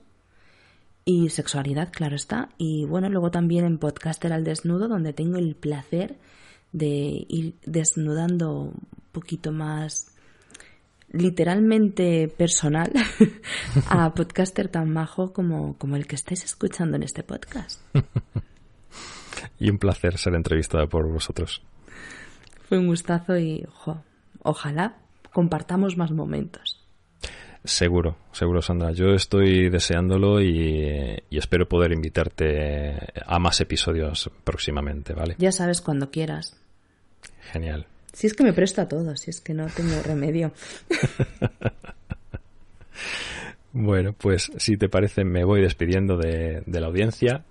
y 1.04 1.30
sexualidad, 1.30 1.92
claro 1.92 2.16
está. 2.16 2.50
Y 2.58 2.86
bueno, 2.86 3.10
luego 3.10 3.32
también 3.32 3.66
en 3.66 3.80
Podcaster 3.80 4.32
al 4.32 4.44
Desnudo, 4.44 4.88
donde 4.88 5.14
tengo 5.14 5.38
el 5.38 5.56
placer 5.56 6.16
de 6.72 7.26
ir 7.28 7.56
desnudando 7.66 8.52
un 8.62 8.88
poquito 9.12 9.52
más 9.52 10.16
literalmente 11.12 12.28
personal 12.28 12.92
a 13.90 14.14
podcaster 14.14 14.68
tan 14.68 14.92
majo 14.92 15.34
como, 15.34 15.78
como 15.78 15.96
el 15.96 16.08
que 16.08 16.16
estáis 16.16 16.44
escuchando 16.44 16.98
en 16.98 17.04
este 17.04 17.24
podcast. 17.24 17.82
y 19.60 19.70
un 19.70 19.78
placer 19.78 20.18
ser 20.18 20.36
entrevistada 20.36 20.88
por 20.88 21.12
vosotros. 21.12 21.62
Fue 22.68 22.78
un 22.78 22.88
gustazo 22.88 23.38
y 23.38 23.66
ojalá 24.42 24.96
compartamos 25.32 25.98
más 25.98 26.12
momentos. 26.12 26.86
Seguro, 27.66 28.16
seguro, 28.32 28.62
Sandra. 28.62 28.92
Yo 28.92 29.16
estoy 29.16 29.70
deseándolo 29.70 30.40
y, 30.40 31.18
espero 31.32 31.68
poder 31.68 31.92
invitarte 31.92 32.96
a 33.26 33.40
más 33.40 33.60
episodios 33.60 34.30
próximamente, 34.44 35.14
¿vale? 35.14 35.36
Ya 35.40 35.52
sabes 35.52 35.82
cuando 35.82 36.12
quieras. 36.12 36.56
Genial. 37.52 37.88
Si 38.14 38.28
es 38.28 38.34
que 38.34 38.44
me 38.44 38.54
presto 38.54 38.82
a 38.82 38.88
todo, 38.88 39.16
si 39.18 39.32
es 39.32 39.42
que 39.42 39.54
no 39.54 39.66
tengo 39.68 40.02
remedio. 40.04 40.54
bueno, 43.74 44.14
pues 44.14 44.52
si 44.58 44.78
te 44.78 44.88
parece 44.88 45.24
me 45.24 45.44
voy 45.44 45.62
despidiendo 45.62 46.18
de, 46.18 46.62
de 46.66 46.80
la 46.80 46.88
audiencia. 46.88 47.44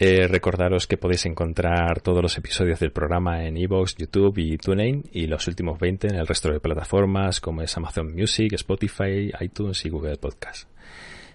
Eh, 0.00 0.28
recordaros 0.28 0.86
que 0.86 0.96
podéis 0.96 1.26
encontrar 1.26 2.00
todos 2.02 2.22
los 2.22 2.38
episodios 2.38 2.78
del 2.78 2.92
programa 2.92 3.44
en 3.44 3.56
Evox, 3.56 3.96
YouTube 3.96 4.38
y 4.38 4.56
TuneIn 4.56 5.02
y 5.12 5.26
los 5.26 5.48
últimos 5.48 5.80
20 5.80 6.06
en 6.06 6.14
el 6.14 6.28
resto 6.28 6.52
de 6.52 6.60
plataformas 6.60 7.40
como 7.40 7.62
es 7.62 7.76
Amazon 7.76 8.14
Music, 8.14 8.52
Spotify, 8.52 9.32
iTunes 9.40 9.84
y 9.84 9.88
Google 9.88 10.18
Podcast. 10.18 10.68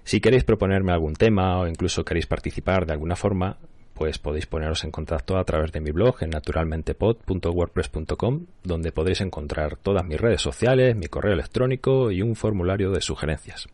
Si 0.06 0.22
queréis 0.22 0.46
proponerme 0.46 0.94
algún 0.94 1.16
tema 1.16 1.60
o 1.60 1.68
incluso 1.68 2.06
queréis 2.06 2.26
participar 2.26 2.86
de 2.86 2.94
alguna 2.94 3.18
forma, 3.18 3.58
pues 3.94 4.18
podéis 4.18 4.46
poneros 4.46 4.86
en 4.86 4.92
contacto 4.92 5.38
a 5.38 5.44
través 5.44 5.74
de 5.74 5.82
mi 5.82 5.92
blog 5.92 6.24
en 6.24 6.30
naturalmentepod.wordpress.com, 6.30 8.46
donde 8.64 8.94
podréis 8.94 9.20
encontrar 9.20 9.76
todas 9.76 10.06
mis 10.06 10.22
redes 10.22 10.42
sociales, 10.42 10.96
mi 10.96 11.08
correo 11.08 11.34
electrónico 11.34 12.12
y 12.12 12.22
un 12.22 12.38
formulario 12.38 12.92
de 12.92 13.02
sugerencias. 13.02 13.68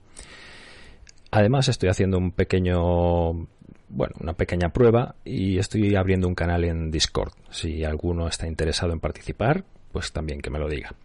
Además 1.29 1.67
estoy 1.67 1.89
haciendo 1.89 2.17
un 2.17 2.31
pequeño 2.31 3.47
bueno, 3.89 4.15
una 4.19 4.33
pequeña 4.33 4.69
prueba 4.69 5.15
y 5.25 5.57
estoy 5.57 5.95
abriendo 5.95 6.27
un 6.27 6.35
canal 6.35 6.63
en 6.63 6.91
Discord. 6.91 7.33
Si 7.49 7.83
alguno 7.83 8.27
está 8.27 8.47
interesado 8.47 8.93
en 8.93 8.99
participar, 8.99 9.65
pues 9.91 10.11
también 10.11 10.41
que 10.41 10.49
me 10.49 10.59
lo 10.59 10.69
diga. 10.69 10.95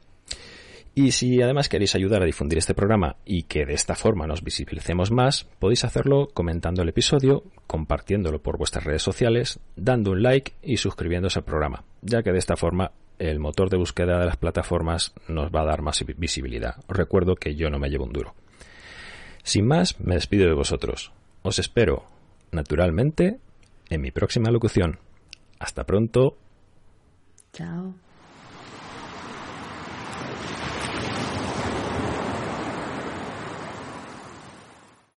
Y 0.97 1.11
si 1.11 1.43
además 1.43 1.68
queréis 1.68 1.97
ayudar 1.97 2.22
a 2.22 2.26
difundir 2.26 2.59
este 2.59 2.74
programa 2.74 3.16
y 3.24 3.45
que 3.45 3.66
de 3.66 3.74
esta 3.74 3.97
forma 3.97 4.28
nos 4.28 4.45
visibilicemos 4.45 5.11
más, 5.11 5.45
podéis 5.59 5.85
hacerlo 5.85 6.28
comentando 6.32 6.82
el 6.82 6.89
episodio, 6.89 7.43
compartiéndolo 7.66 8.41
por 8.41 8.59
vuestras 8.59 8.85
redes 8.85 9.03
sociales, 9.03 9.59
dando 9.74 10.12
un 10.12 10.22
like 10.22 10.53
y 10.62 10.76
suscribiéndose 10.76 11.41
al 11.41 11.45
programa, 11.45 11.82
ya 12.01 12.22
que 12.22 12.30
de 12.30 12.39
esta 12.39 12.57
forma 12.57 12.93
el 13.18 13.41
motor 13.41 13.70
de 13.70 13.76
búsqueda 13.76 14.20
de 14.20 14.26
las 14.26 14.37
plataformas 14.37 15.14
nos 15.26 15.51
va 15.51 15.62
a 15.62 15.66
dar 15.66 15.82
más 15.82 16.05
visibilidad. 16.16 16.76
Os 16.87 16.97
recuerdo 16.97 17.35
que 17.35 17.57
yo 17.57 17.70
no 17.70 17.80
me 17.80 17.89
llevo 17.89 18.05
un 18.05 18.12
duro. 18.12 18.35
Sin 19.43 19.66
más, 19.66 19.99
me 20.01 20.14
despido 20.14 20.47
de 20.47 20.55
vosotros. 20.55 21.12
Os 21.43 21.59
espero 21.59 22.05
naturalmente, 22.55 23.39
en 23.91 24.01
mi 24.01 24.11
próxima 24.11 24.51
locución. 24.51 24.99
Hasta 25.59 25.85
pronto. 25.85 26.37
Chao. 27.53 27.95